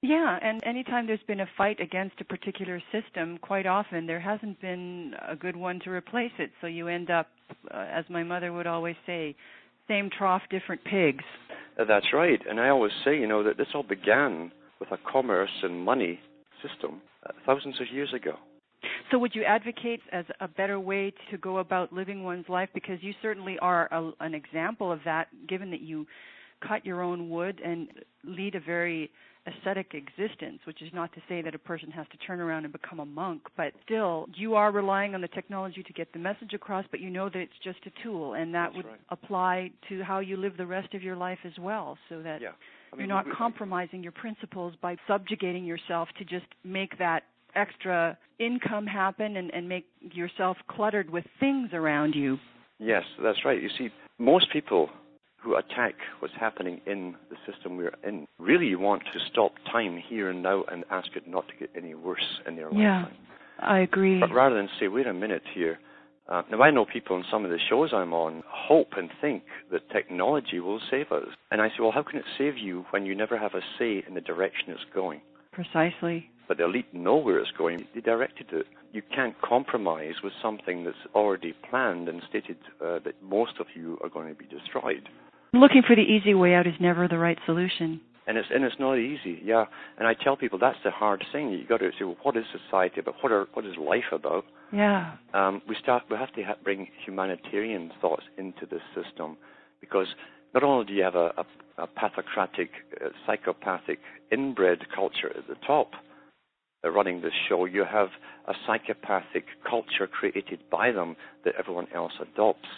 Yeah, 0.00 0.38
and 0.40 0.62
anytime 0.64 1.06
there's 1.06 1.18
been 1.26 1.40
a 1.40 1.48
fight 1.56 1.80
against 1.80 2.20
a 2.20 2.24
particular 2.24 2.80
system, 2.92 3.38
quite 3.38 3.66
often 3.66 4.06
there 4.06 4.20
hasn't 4.20 4.60
been 4.60 5.14
a 5.26 5.34
good 5.34 5.56
one 5.56 5.80
to 5.80 5.90
replace 5.90 6.30
it. 6.38 6.50
So 6.60 6.68
you 6.68 6.86
end 6.86 7.10
up, 7.10 7.28
uh, 7.72 7.86
as 7.90 8.04
my 8.08 8.22
mother 8.22 8.52
would 8.52 8.66
always 8.66 8.94
say, 9.06 9.34
same 9.88 10.08
trough, 10.16 10.42
different 10.50 10.84
pigs. 10.84 11.24
That's 11.86 12.06
right. 12.12 12.40
And 12.48 12.60
I 12.60 12.68
always 12.68 12.92
say, 13.04 13.18
you 13.18 13.26
know, 13.26 13.42
that 13.44 13.56
this 13.56 13.68
all 13.74 13.84
began 13.84 14.50
with 14.80 14.90
a 14.90 14.98
commerce 15.10 15.50
and 15.62 15.84
money 15.84 16.20
system 16.62 17.00
uh, 17.24 17.32
thousands 17.46 17.80
of 17.80 17.86
years 17.92 18.12
ago. 18.12 18.34
So, 19.10 19.18
would 19.18 19.34
you 19.34 19.44
advocate 19.44 20.00
as 20.12 20.24
a 20.40 20.48
better 20.48 20.78
way 20.78 21.12
to 21.30 21.38
go 21.38 21.58
about 21.58 21.92
living 21.92 22.22
one's 22.22 22.48
life? 22.48 22.68
Because 22.74 22.98
you 23.00 23.12
certainly 23.22 23.58
are 23.60 23.88
a, 23.92 24.10
an 24.20 24.34
example 24.34 24.92
of 24.92 25.00
that, 25.04 25.28
given 25.48 25.70
that 25.70 25.80
you 25.80 26.06
cut 26.66 26.84
your 26.84 27.02
own 27.02 27.30
wood 27.30 27.60
and 27.64 27.88
lead 28.24 28.54
a 28.54 28.60
very 28.60 29.10
ascetic 29.48 29.94
existence, 29.94 30.58
which 30.64 30.82
is 30.82 30.90
not 30.92 31.12
to 31.14 31.20
say 31.28 31.42
that 31.42 31.54
a 31.54 31.58
person 31.58 31.90
has 31.90 32.06
to 32.12 32.16
turn 32.18 32.40
around 32.40 32.64
and 32.64 32.72
become 32.72 33.00
a 33.00 33.06
monk, 33.06 33.42
but 33.56 33.72
still, 33.84 34.26
you 34.34 34.54
are 34.54 34.70
relying 34.70 35.14
on 35.14 35.20
the 35.20 35.28
technology 35.28 35.82
to 35.82 35.92
get 35.92 36.12
the 36.12 36.18
message 36.18 36.52
across, 36.54 36.84
but 36.90 37.00
you 37.00 37.10
know 37.10 37.28
that 37.28 37.38
it's 37.38 37.52
just 37.62 37.78
a 37.86 38.02
tool, 38.02 38.34
and 38.34 38.54
that 38.54 38.66
That's 38.68 38.76
would 38.76 38.86
right. 38.86 39.00
apply 39.10 39.70
to 39.88 40.02
how 40.02 40.20
you 40.20 40.36
live 40.36 40.56
the 40.56 40.66
rest 40.66 40.94
of 40.94 41.02
your 41.02 41.16
life 41.16 41.38
as 41.44 41.52
well, 41.58 41.96
so 42.08 42.22
that 42.22 42.40
yeah. 42.40 42.50
I 42.92 42.96
mean, 42.96 43.06
You're 43.06 43.16
not 43.16 43.26
we- 43.26 43.32
compromising 43.32 44.02
your 44.02 44.12
principles 44.12 44.74
by 44.80 44.96
subjugating 45.06 45.64
yourself 45.64 46.08
to 46.18 46.24
just 46.24 46.46
make 46.64 46.96
that 46.98 47.24
extra 47.54 48.16
income 48.38 48.86
happen 48.86 49.36
and, 49.36 49.52
and 49.52 49.68
make 49.68 49.86
yourself 50.00 50.56
cluttered 50.68 51.10
with 51.10 51.24
things 51.40 51.70
around 51.72 52.14
you. 52.14 52.38
Yes, 52.78 53.02
that's 53.22 53.44
right. 53.44 53.60
You 53.60 53.68
see, 53.76 53.90
most 54.18 54.50
people 54.52 54.88
attack 55.56 55.94
what's 56.20 56.34
happening 56.38 56.80
in 56.86 57.14
the 57.30 57.36
system 57.50 57.76
we're 57.76 57.94
in 58.06 58.26
really 58.38 58.66
you 58.66 58.78
want 58.78 59.02
to 59.12 59.18
stop 59.30 59.52
time 59.70 59.96
here 60.08 60.30
and 60.30 60.42
now 60.42 60.64
and 60.70 60.84
ask 60.90 61.08
it 61.16 61.26
not 61.26 61.46
to 61.48 61.54
get 61.56 61.70
any 61.76 61.94
worse 61.94 62.40
in 62.46 62.56
their 62.56 62.70
Yeah. 62.72 63.02
lifetime. 63.02 63.16
I 63.60 63.78
agree. 63.80 64.20
But 64.20 64.32
rather 64.32 64.54
than 64.54 64.68
say, 64.78 64.88
wait 64.88 65.06
a 65.06 65.12
minute 65.12 65.42
here, 65.52 65.78
uh, 66.28 66.42
now 66.50 66.62
I 66.62 66.70
know 66.70 66.84
people 66.84 67.16
on 67.16 67.24
some 67.30 67.44
of 67.44 67.50
the 67.50 67.58
shows 67.58 67.92
I'm 67.92 68.12
on 68.12 68.42
hope 68.46 68.92
and 68.96 69.10
think 69.20 69.42
that 69.70 69.88
technology 69.90 70.60
will 70.60 70.80
save 70.90 71.10
us. 71.10 71.28
And 71.50 71.60
I 71.60 71.68
say, 71.68 71.76
well, 71.80 71.90
how 71.90 72.02
can 72.02 72.18
it 72.18 72.24
save 72.36 72.58
you 72.58 72.84
when 72.90 73.06
you 73.06 73.14
never 73.14 73.38
have 73.38 73.54
a 73.54 73.62
say 73.78 74.04
in 74.06 74.14
the 74.14 74.20
direction 74.20 74.70
it's 74.70 74.84
going? 74.94 75.22
Precisely. 75.52 76.30
But 76.46 76.58
the 76.58 76.64
elite 76.64 76.92
know 76.94 77.16
where 77.16 77.38
it's 77.38 77.50
going. 77.50 77.86
They 77.94 78.00
directed 78.00 78.52
it. 78.52 78.66
You 78.92 79.02
can't 79.14 79.34
compromise 79.42 80.14
with 80.22 80.32
something 80.40 80.84
that's 80.84 80.96
already 81.14 81.54
planned 81.68 82.08
and 82.08 82.22
stated 82.28 82.56
uh, 82.80 83.00
that 83.04 83.22
most 83.22 83.52
of 83.60 83.66
you 83.74 83.98
are 84.02 84.08
going 84.08 84.28
to 84.28 84.34
be 84.34 84.46
destroyed. 84.46 85.08
Looking 85.52 85.82
for 85.86 85.96
the 85.96 86.02
easy 86.02 86.34
way 86.34 86.54
out 86.54 86.66
is 86.66 86.74
never 86.80 87.08
the 87.08 87.18
right 87.18 87.38
solution. 87.46 88.00
And 88.26 88.36
it's 88.36 88.48
and 88.54 88.62
it's 88.62 88.76
not 88.78 88.96
easy, 88.96 89.40
yeah. 89.42 89.64
And 89.96 90.06
I 90.06 90.12
tell 90.12 90.36
people 90.36 90.58
that's 90.58 90.76
the 90.84 90.90
hard 90.90 91.24
thing. 91.32 91.50
You 91.50 91.66
got 91.66 91.78
to 91.78 91.90
say, 91.98 92.04
well, 92.04 92.18
what 92.22 92.36
is 92.36 92.44
society 92.52 93.00
about? 93.00 93.14
What 93.22 93.32
are 93.32 93.46
what 93.54 93.64
is 93.64 93.74
life 93.78 94.12
about? 94.12 94.44
Yeah. 94.70 95.14
Um, 95.32 95.62
we 95.66 95.76
start. 95.82 96.02
We 96.10 96.16
have 96.18 96.32
to 96.34 96.42
ha- 96.42 96.56
bring 96.62 96.88
humanitarian 97.06 97.90
thoughts 98.02 98.24
into 98.36 98.66
this 98.70 98.82
system, 98.94 99.38
because 99.80 100.08
not 100.52 100.62
only 100.62 100.84
do 100.84 100.92
you 100.92 101.02
have 101.02 101.14
a, 101.14 101.32
a, 101.38 101.46
a 101.78 101.86
pathocratic, 101.86 102.68
uh, 103.02 103.08
psychopathic, 103.26 103.98
inbred 104.30 104.80
culture 104.94 105.30
at 105.34 105.48
the 105.48 105.56
top 105.66 105.92
uh, 106.84 106.90
running 106.90 107.22
this 107.22 107.32
show, 107.48 107.64
you 107.64 107.84
have 107.90 108.08
a 108.46 108.52
psychopathic 108.66 109.44
culture 109.68 110.06
created 110.06 110.60
by 110.70 110.92
them 110.92 111.16
that 111.46 111.54
everyone 111.58 111.86
else 111.94 112.12
adopts. 112.20 112.68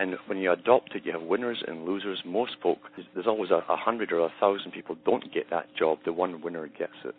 And 0.00 0.16
when 0.26 0.38
you 0.38 0.50
adopt 0.50 0.94
it, 0.94 1.04
you 1.04 1.12
have 1.12 1.20
winners 1.20 1.62
and 1.68 1.84
losers. 1.84 2.22
Most 2.24 2.52
folk, 2.62 2.78
there's 3.12 3.26
always 3.26 3.50
a, 3.50 3.62
a 3.70 3.76
hundred 3.76 4.12
or 4.12 4.20
a 4.20 4.32
thousand 4.40 4.72
people 4.72 4.96
don't 5.04 5.32
get 5.32 5.50
that 5.50 5.66
job. 5.76 5.98
The 6.06 6.12
one 6.12 6.40
winner 6.40 6.66
gets 6.68 6.94
it. 7.04 7.14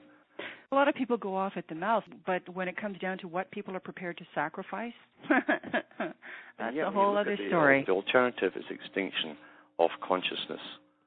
A 0.71 0.75
lot 0.75 0.87
of 0.87 0.95
people 0.95 1.15
go 1.15 1.35
off 1.35 1.53
at 1.57 1.67
the 1.67 1.75
mouth, 1.75 2.03
but 2.25 2.41
when 2.55 2.67
it 2.67 2.75
comes 2.75 2.97
down 2.97 3.19
to 3.19 3.27
what 3.27 3.51
people 3.51 3.75
are 3.75 3.79
prepared 3.79 4.17
to 4.17 4.25
sacrifice, 4.33 4.93
that's 5.29 6.75
Yeah, 6.75 6.87
a 6.87 6.91
whole 6.91 7.15
other 7.15 7.35
the, 7.35 7.45
uh, 7.45 7.49
story. 7.49 7.83
The 7.85 7.93
alternative 7.93 8.53
is 8.55 8.63
extinction 8.71 9.37
of 9.77 9.91
consciousness. 10.01 10.61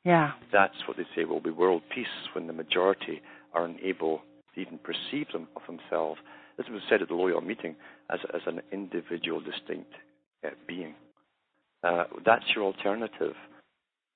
Yeah. 0.05 0.33
That's 0.53 0.77
what 0.87 0.97
they 0.97 1.07
say 1.17 1.25
will 1.25 1.41
be 1.41 1.51
world 1.51 1.83
peace 1.93 2.07
when 2.35 2.47
the 2.47 2.53
majority 2.53 3.21
are 3.53 3.65
unable 3.65 4.23
to 4.55 4.61
even 4.61 4.79
perceive 4.79 5.27
them 5.33 5.49
of 5.57 5.63
themselves. 5.67 6.21
This 6.57 6.67
was 6.71 6.83
said 6.89 7.03
at 7.03 7.09
the 7.09 7.15
Loyal 7.15 7.41
meeting 7.41 7.75
as, 8.11 8.21
as 8.33 8.43
an 8.47 8.61
individual, 8.71 9.41
distinct 9.41 9.91
uh, 10.45 10.51
being. 10.69 10.95
Uh, 11.85 12.05
that's 12.25 12.45
your 12.55 12.65
alternative. 12.65 13.35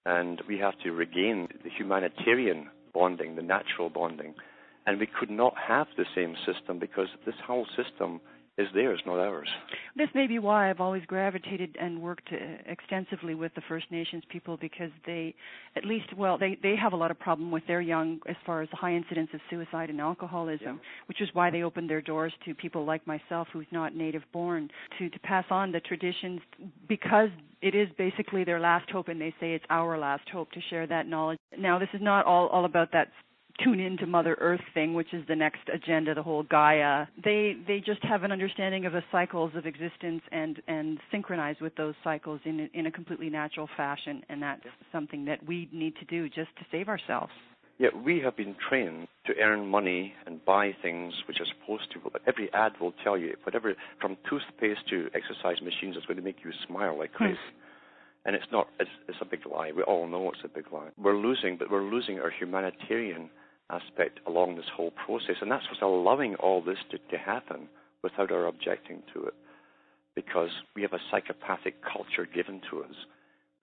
And 0.06 0.40
we 0.48 0.58
have 0.58 0.78
to 0.84 0.90
regain 0.92 1.48
the 1.62 1.70
humanitarian 1.70 2.68
bonding, 2.94 3.36
the 3.36 3.42
natural 3.42 3.90
bonding. 3.90 4.34
And 4.86 4.98
we 4.98 5.06
could 5.06 5.30
not 5.30 5.54
have 5.68 5.86
the 5.96 6.06
same 6.14 6.34
system 6.46 6.78
because 6.78 7.08
this 7.26 7.34
whole 7.46 7.66
system 7.76 8.20
is 8.58 8.66
theirs, 8.74 9.00
not 9.06 9.18
ours. 9.20 9.48
This 9.96 10.08
may 10.14 10.26
be 10.26 10.40
why 10.40 10.68
I've 10.68 10.80
always 10.80 11.04
gravitated 11.06 11.76
and 11.80 12.02
worked 12.02 12.28
uh, 12.32 12.36
extensively 12.66 13.34
with 13.36 13.54
the 13.54 13.62
First 13.68 13.86
Nations 13.90 14.24
people 14.28 14.56
because 14.60 14.90
they, 15.06 15.34
at 15.76 15.84
least, 15.84 16.06
well, 16.16 16.36
they 16.36 16.58
they 16.60 16.74
have 16.74 16.92
a 16.92 16.96
lot 16.96 17.10
of 17.12 17.18
problem 17.20 17.50
with 17.52 17.64
their 17.68 17.80
young 17.80 18.18
as 18.28 18.36
far 18.44 18.60
as 18.62 18.68
the 18.70 18.76
high 18.76 18.94
incidence 18.94 19.30
of 19.32 19.40
suicide 19.48 19.90
and 19.90 20.00
alcoholism, 20.00 20.66
Yeah. 20.66 21.06
which 21.06 21.20
is 21.20 21.28
why 21.34 21.50
they 21.50 21.62
opened 21.62 21.88
their 21.88 22.02
doors 22.02 22.32
to 22.44 22.54
people 22.54 22.84
like 22.84 23.06
myself 23.06 23.46
who's 23.52 23.66
not 23.70 23.94
native 23.94 24.22
born 24.32 24.68
to 24.98 25.08
to 25.08 25.18
pass 25.20 25.44
on 25.50 25.70
the 25.70 25.80
traditions 25.80 26.40
because 26.88 27.30
it 27.62 27.74
is 27.74 27.88
basically 27.96 28.42
their 28.44 28.60
last 28.60 28.90
hope 28.90 29.08
and 29.08 29.20
they 29.20 29.34
say 29.40 29.54
it's 29.54 29.64
our 29.70 29.98
last 29.98 30.28
hope 30.30 30.50
to 30.52 30.60
share 30.68 30.86
that 30.86 31.06
knowledge. 31.06 31.38
Now 31.56 31.78
this 31.78 31.88
is 31.94 32.00
not 32.02 32.26
all 32.26 32.48
all 32.48 32.64
about 32.64 32.90
that 32.92 33.08
tune 33.62 33.80
into 33.80 34.06
Mother 34.06 34.36
Earth 34.40 34.60
thing, 34.74 34.94
which 34.94 35.12
is 35.12 35.26
the 35.26 35.36
next 35.36 35.60
agenda, 35.72 36.14
the 36.14 36.22
whole 36.22 36.42
Gaia. 36.44 37.06
They 37.22 37.56
they 37.66 37.80
just 37.80 38.02
have 38.04 38.22
an 38.22 38.32
understanding 38.32 38.86
of 38.86 38.92
the 38.92 39.02
cycles 39.10 39.52
of 39.54 39.66
existence 39.66 40.22
and 40.32 40.60
and 40.68 40.98
synchronize 41.10 41.56
with 41.60 41.74
those 41.76 41.94
cycles 42.04 42.40
in 42.44 42.60
a, 42.60 42.78
in 42.78 42.86
a 42.86 42.90
completely 42.90 43.30
natural 43.30 43.68
fashion, 43.76 44.22
and 44.28 44.42
that's 44.42 44.62
something 44.92 45.24
that 45.26 45.44
we 45.46 45.68
need 45.72 45.94
to 45.96 46.04
do 46.04 46.28
just 46.28 46.54
to 46.58 46.64
save 46.70 46.88
ourselves. 46.88 47.32
Yet 47.78 47.92
we 48.02 48.20
have 48.20 48.36
been 48.36 48.56
trained 48.68 49.06
to 49.26 49.34
earn 49.40 49.68
money 49.68 50.12
and 50.26 50.44
buy 50.44 50.74
things 50.82 51.14
which 51.28 51.38
are 51.40 51.46
supposed 51.46 51.92
to. 51.92 52.00
But 52.12 52.22
every 52.26 52.52
ad 52.52 52.72
will 52.80 52.92
tell 53.04 53.16
you 53.16 53.36
whatever, 53.44 53.74
from 54.00 54.16
toothpaste 54.28 54.88
to 54.90 55.08
exercise 55.14 55.62
machines, 55.62 55.96
is 55.96 56.04
going 56.04 56.16
to 56.16 56.22
make 56.22 56.38
you 56.44 56.50
smile 56.66 56.98
like 56.98 57.12
Hmm. 57.12 57.24
crazy. 57.24 57.38
And 58.24 58.34
it's 58.34 58.50
not. 58.50 58.68
It's, 58.80 58.90
it's 59.06 59.18
a 59.20 59.24
big 59.24 59.46
lie. 59.46 59.70
We 59.70 59.82
all 59.84 60.08
know 60.08 60.28
it's 60.30 60.42
a 60.44 60.48
big 60.48 60.72
lie. 60.72 60.88
We're 60.98 61.16
losing, 61.16 61.56
but 61.56 61.70
we're 61.70 61.88
losing 61.88 62.18
our 62.18 62.30
humanitarian 62.30 63.30
aspect 63.70 64.20
along 64.26 64.56
this 64.56 64.70
whole 64.74 64.92
process, 64.92 65.36
and 65.40 65.50
that's 65.50 65.64
what's 65.70 65.82
allowing 65.82 66.34
all 66.36 66.62
this 66.62 66.78
to, 66.90 66.98
to 67.10 67.18
happen 67.18 67.68
without 68.02 68.32
our 68.32 68.46
objecting 68.46 69.02
to 69.12 69.24
it, 69.24 69.34
because 70.14 70.50
we 70.74 70.82
have 70.82 70.92
a 70.92 71.00
psychopathic 71.10 71.74
culture 71.82 72.26
given 72.32 72.60
to 72.70 72.82
us, 72.82 72.94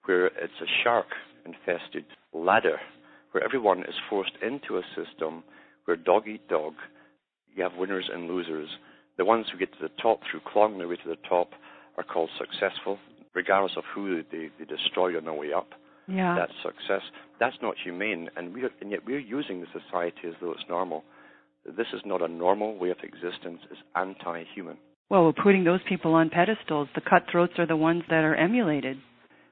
where 0.05 0.27
it's 0.27 0.61
a 0.61 0.83
shark-infested 0.83 2.05
ladder 2.33 2.79
where 3.31 3.43
everyone 3.43 3.81
is 3.81 3.95
forced 4.09 4.31
into 4.41 4.77
a 4.77 4.83
system 4.95 5.43
where 5.85 5.97
dog 5.97 6.27
eat 6.27 6.47
dog. 6.47 6.73
You 7.53 7.63
have 7.63 7.75
winners 7.77 8.09
and 8.13 8.27
losers. 8.27 8.69
The 9.17 9.25
ones 9.25 9.47
who 9.51 9.57
get 9.57 9.73
to 9.73 9.81
the 9.81 10.01
top 10.01 10.21
through 10.29 10.41
clawing 10.45 10.77
their 10.77 10.87
way 10.87 10.95
to 10.97 11.09
the 11.09 11.17
top 11.27 11.49
are 11.97 12.03
called 12.03 12.29
successful, 12.37 12.97
regardless 13.33 13.73
of 13.77 13.83
who 13.93 14.23
they, 14.31 14.49
they 14.57 14.65
destroy 14.65 15.17
on 15.17 15.25
their 15.25 15.33
way 15.33 15.51
up. 15.51 15.69
Yeah. 16.07 16.35
That's 16.37 16.53
success. 16.63 17.01
That's 17.39 17.55
not 17.61 17.75
humane, 17.83 18.29
and 18.35 18.53
we 18.53 18.63
are, 18.63 18.69
and 18.81 18.91
yet 18.91 19.01
we're 19.05 19.19
using 19.19 19.61
the 19.61 19.67
society 19.67 20.27
as 20.27 20.33
though 20.41 20.51
it's 20.51 20.63
normal. 20.69 21.03
This 21.65 21.87
is 21.93 22.01
not 22.05 22.21
a 22.21 22.27
normal 22.27 22.77
way 22.77 22.91
of 22.91 22.97
existence. 23.03 23.59
It's 23.71 23.81
anti-human. 23.95 24.77
well, 25.09 25.23
we're 25.25 25.33
putting 25.33 25.63
those 25.63 25.79
people 25.89 26.13
on 26.13 26.29
pedestals. 26.29 26.87
The 26.95 27.01
cutthroats 27.01 27.53
are 27.57 27.67
the 27.67 27.75
ones 27.75 28.03
that 28.09 28.23
are 28.23 28.35
emulated. 28.35 28.97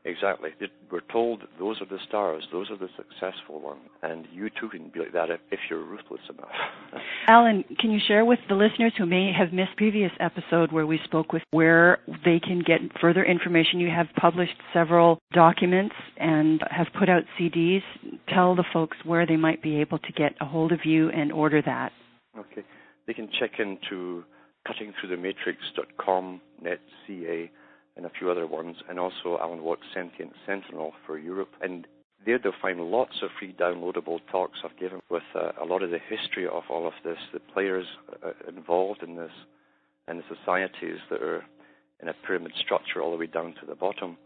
Exactly. 0.05 0.49
We're 0.91 0.99
told 1.11 1.43
those 1.57 1.79
are 1.81 1.85
the 1.85 1.99
stars, 2.05 2.43
those 2.51 2.69
are 2.69 2.77
the 2.77 2.89
successful 2.97 3.61
ones, 3.61 3.79
and 4.01 4.27
you 4.33 4.49
too 4.49 4.67
can 4.67 4.89
be 4.89 4.99
like 4.99 5.13
that 5.13 5.29
if, 5.29 5.39
if 5.49 5.59
you're 5.69 5.83
ruthless 5.83 6.19
enough. 6.29 6.49
Alan, 7.27 7.63
can 7.79 7.89
you 7.89 7.99
share 8.05 8.25
with 8.25 8.39
the 8.49 8.55
listeners 8.55 8.91
who 8.97 9.05
may 9.05 9.31
have 9.31 9.53
missed 9.53 9.77
previous 9.77 10.11
episode 10.19 10.73
where 10.73 10.85
we 10.85 10.99
spoke 11.05 11.31
with 11.31 11.41
where 11.51 11.99
they 12.25 12.39
can 12.39 12.61
get 12.65 12.81
further 12.99 13.23
information? 13.23 13.79
You 13.79 13.89
have 13.91 14.07
published 14.19 14.55
several 14.73 15.19
documents 15.31 15.95
and 16.17 16.61
have 16.69 16.87
put 16.99 17.07
out 17.07 17.23
CDs. 17.39 17.81
Tell 18.27 18.55
the 18.55 18.65
folks 18.73 18.97
where 19.05 19.25
they 19.25 19.37
might 19.37 19.63
be 19.63 19.77
able 19.77 19.99
to 19.99 20.11
get 20.11 20.33
a 20.41 20.45
hold 20.45 20.73
of 20.73 20.79
you 20.83 21.11
and 21.11 21.31
order 21.31 21.61
that. 21.61 21.93
okay. 22.37 22.63
They 23.07 23.13
can 23.13 23.29
check 23.39 23.59
into 23.59 24.23
cuttingthroughthematrix.com, 24.67 26.41
netca, 26.63 27.49
and 27.95 28.05
a 28.05 28.11
few 28.17 28.29
other 28.29 28.47
ones, 28.47 28.77
and 28.89 28.99
also 28.99 29.37
Alan 29.39 29.63
Watt 29.63 29.79
Sentient 29.93 30.33
Sentinel 30.45 30.93
for 31.05 31.17
Europe. 31.17 31.51
And 31.61 31.87
there 32.25 32.39
they'll 32.39 32.53
find 32.61 32.79
lots 32.79 33.21
of 33.21 33.29
free 33.37 33.53
downloadable 33.53 34.19
talks 34.31 34.59
I've 34.63 34.79
given 34.79 35.01
with 35.09 35.23
uh, 35.35 35.51
a 35.61 35.65
lot 35.65 35.83
of 35.83 35.91
the 35.91 35.99
history 35.99 36.47
of 36.47 36.63
all 36.69 36.87
of 36.87 36.93
this, 37.03 37.17
the 37.33 37.39
players 37.39 37.85
uh, 38.25 38.31
involved 38.47 39.03
in 39.03 39.15
this, 39.15 39.31
and 40.07 40.19
the 40.19 40.35
societies 40.35 40.99
that 41.09 41.21
are 41.21 41.43
in 42.01 42.09
a 42.09 42.13
pyramid 42.25 42.51
structure 42.59 43.01
all 43.01 43.11
the 43.11 43.17
way 43.17 43.27
down 43.27 43.53
to 43.59 43.65
the 43.67 43.75
bottom. 43.75 44.17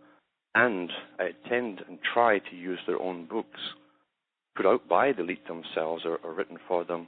And 0.56 0.92
I 1.20 1.32
tend 1.48 1.82
and 1.88 2.00
try 2.14 2.40
to 2.40 2.56
use 2.56 2.80
their 2.88 3.02
own 3.02 3.26
books 3.26 3.60
put 4.56 4.66
out 4.66 4.88
by 4.88 5.12
the 5.12 5.22
elite 5.22 5.48
themselves 5.48 6.04
or, 6.04 6.18
or 6.24 6.34
written 6.34 6.58
for 6.68 6.84
them 6.84 7.08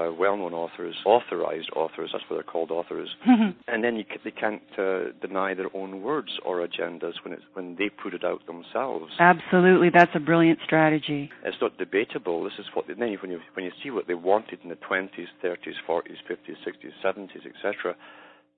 by 0.00 0.08
well-known 0.08 0.54
authors, 0.54 0.96
authorized 1.04 1.68
authors, 1.76 2.10
that's 2.12 2.24
what 2.28 2.36
they're 2.36 2.42
called, 2.42 2.70
authors. 2.70 3.10
And 3.68 3.84
then 3.84 3.96
you, 3.96 4.04
they 4.24 4.30
can't 4.30 4.62
uh, 4.78 5.12
deny 5.20 5.54
their 5.54 5.74
own 5.74 6.02
words 6.02 6.32
or 6.44 6.66
agendas 6.66 7.12
when, 7.22 7.34
it's, 7.34 7.42
when 7.52 7.76
they 7.78 7.88
put 7.88 8.14
it 8.14 8.24
out 8.24 8.40
themselves. 8.46 9.12
Absolutely, 9.20 9.90
that's 9.92 10.10
a 10.14 10.20
brilliant 10.20 10.58
strategy. 10.64 11.30
It's 11.44 11.56
not 11.60 11.76
debatable. 11.78 12.42
This 12.44 12.54
is 12.58 12.66
what 12.74 12.86
then 12.86 12.98
when 12.98 13.30
you 13.30 13.40
when 13.54 13.64
you 13.64 13.72
see 13.82 13.90
what 13.90 14.06
they 14.06 14.14
wanted 14.14 14.58
in 14.62 14.70
the 14.70 14.76
20s, 14.76 15.08
30s, 15.44 15.78
40s, 15.88 16.20
50s, 16.28 16.56
60s, 16.66 16.92
70s, 17.04 17.46
etc. 17.46 17.94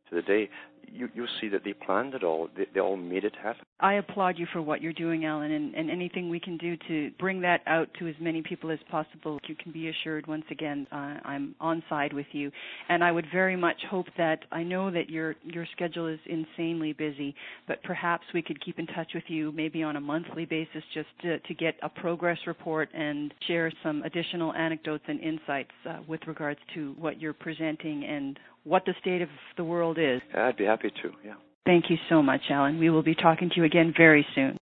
To 0.08 0.14
the 0.14 0.22
day, 0.22 0.48
you, 0.86 1.08
you'll 1.14 1.26
see 1.40 1.48
that 1.48 1.62
they 1.64 1.72
planned 1.72 2.14
it 2.14 2.22
all. 2.24 2.48
They, 2.56 2.66
they 2.72 2.80
all 2.80 2.96
made 2.96 3.24
it 3.24 3.34
happen. 3.42 3.64
I 3.82 3.94
applaud 3.94 4.38
you 4.38 4.46
for 4.52 4.62
what 4.62 4.80
you're 4.80 4.92
doing, 4.92 5.24
Alan, 5.24 5.50
and, 5.50 5.74
and 5.74 5.90
anything 5.90 6.28
we 6.28 6.38
can 6.38 6.56
do 6.56 6.76
to 6.86 7.10
bring 7.18 7.40
that 7.40 7.62
out 7.66 7.88
to 7.98 8.06
as 8.06 8.14
many 8.20 8.40
people 8.40 8.70
as 8.70 8.78
possible. 8.88 9.40
You 9.48 9.56
can 9.56 9.72
be 9.72 9.88
assured, 9.88 10.28
once 10.28 10.44
again, 10.52 10.86
uh, 10.92 11.18
I'm 11.24 11.56
on 11.60 11.82
side 11.90 12.12
with 12.12 12.26
you, 12.30 12.52
and 12.88 13.02
I 13.02 13.10
would 13.10 13.26
very 13.32 13.56
much 13.56 13.76
hope 13.90 14.06
that 14.16 14.44
I 14.52 14.62
know 14.62 14.92
that 14.92 15.10
your 15.10 15.34
your 15.42 15.66
schedule 15.72 16.06
is 16.06 16.20
insanely 16.26 16.92
busy, 16.92 17.34
but 17.66 17.82
perhaps 17.82 18.24
we 18.32 18.40
could 18.40 18.64
keep 18.64 18.78
in 18.78 18.86
touch 18.86 19.10
with 19.14 19.24
you 19.26 19.50
maybe 19.50 19.82
on 19.82 19.96
a 19.96 20.00
monthly 20.00 20.44
basis, 20.44 20.84
just 20.94 21.08
to, 21.22 21.40
to 21.40 21.54
get 21.54 21.74
a 21.82 21.88
progress 21.88 22.38
report 22.46 22.88
and 22.94 23.34
share 23.48 23.72
some 23.82 24.02
additional 24.04 24.52
anecdotes 24.54 25.04
and 25.08 25.18
insights 25.20 25.72
uh, 25.90 25.98
with 26.06 26.20
regards 26.28 26.60
to 26.74 26.94
what 27.00 27.20
you're 27.20 27.32
presenting 27.32 28.04
and 28.04 28.38
what 28.62 28.84
the 28.84 28.94
state 29.00 29.22
of 29.22 29.28
the 29.56 29.64
world 29.64 29.98
is. 29.98 30.20
I'd 30.34 30.56
be 30.56 30.66
happy 30.66 30.90
to. 31.02 31.10
Yeah. 31.24 31.34
Thank 31.64 31.90
you 31.90 31.96
so 32.08 32.22
much, 32.22 32.42
Alan. 32.50 32.78
We 32.78 32.90
will 32.90 33.02
be 33.02 33.14
talking 33.14 33.50
to 33.50 33.56
you 33.56 33.64
again 33.64 33.94
very 33.96 34.26
soon. 34.34 34.56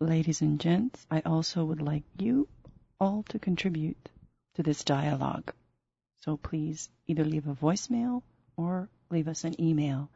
Ladies 0.00 0.42
and 0.42 0.60
gents, 0.60 1.04
I 1.10 1.22
also 1.26 1.64
would 1.64 1.82
like 1.82 2.04
you 2.18 2.48
all 3.00 3.24
to 3.30 3.38
contribute 3.38 4.10
to 4.54 4.62
this 4.62 4.84
dialogue. 4.84 5.52
So 6.20 6.36
please 6.36 6.88
either 7.06 7.24
leave 7.24 7.48
a 7.48 7.54
voicemail 7.54 8.22
or 8.56 8.88
leave 9.10 9.28
us 9.28 9.44
an 9.44 9.60
email 9.60 10.10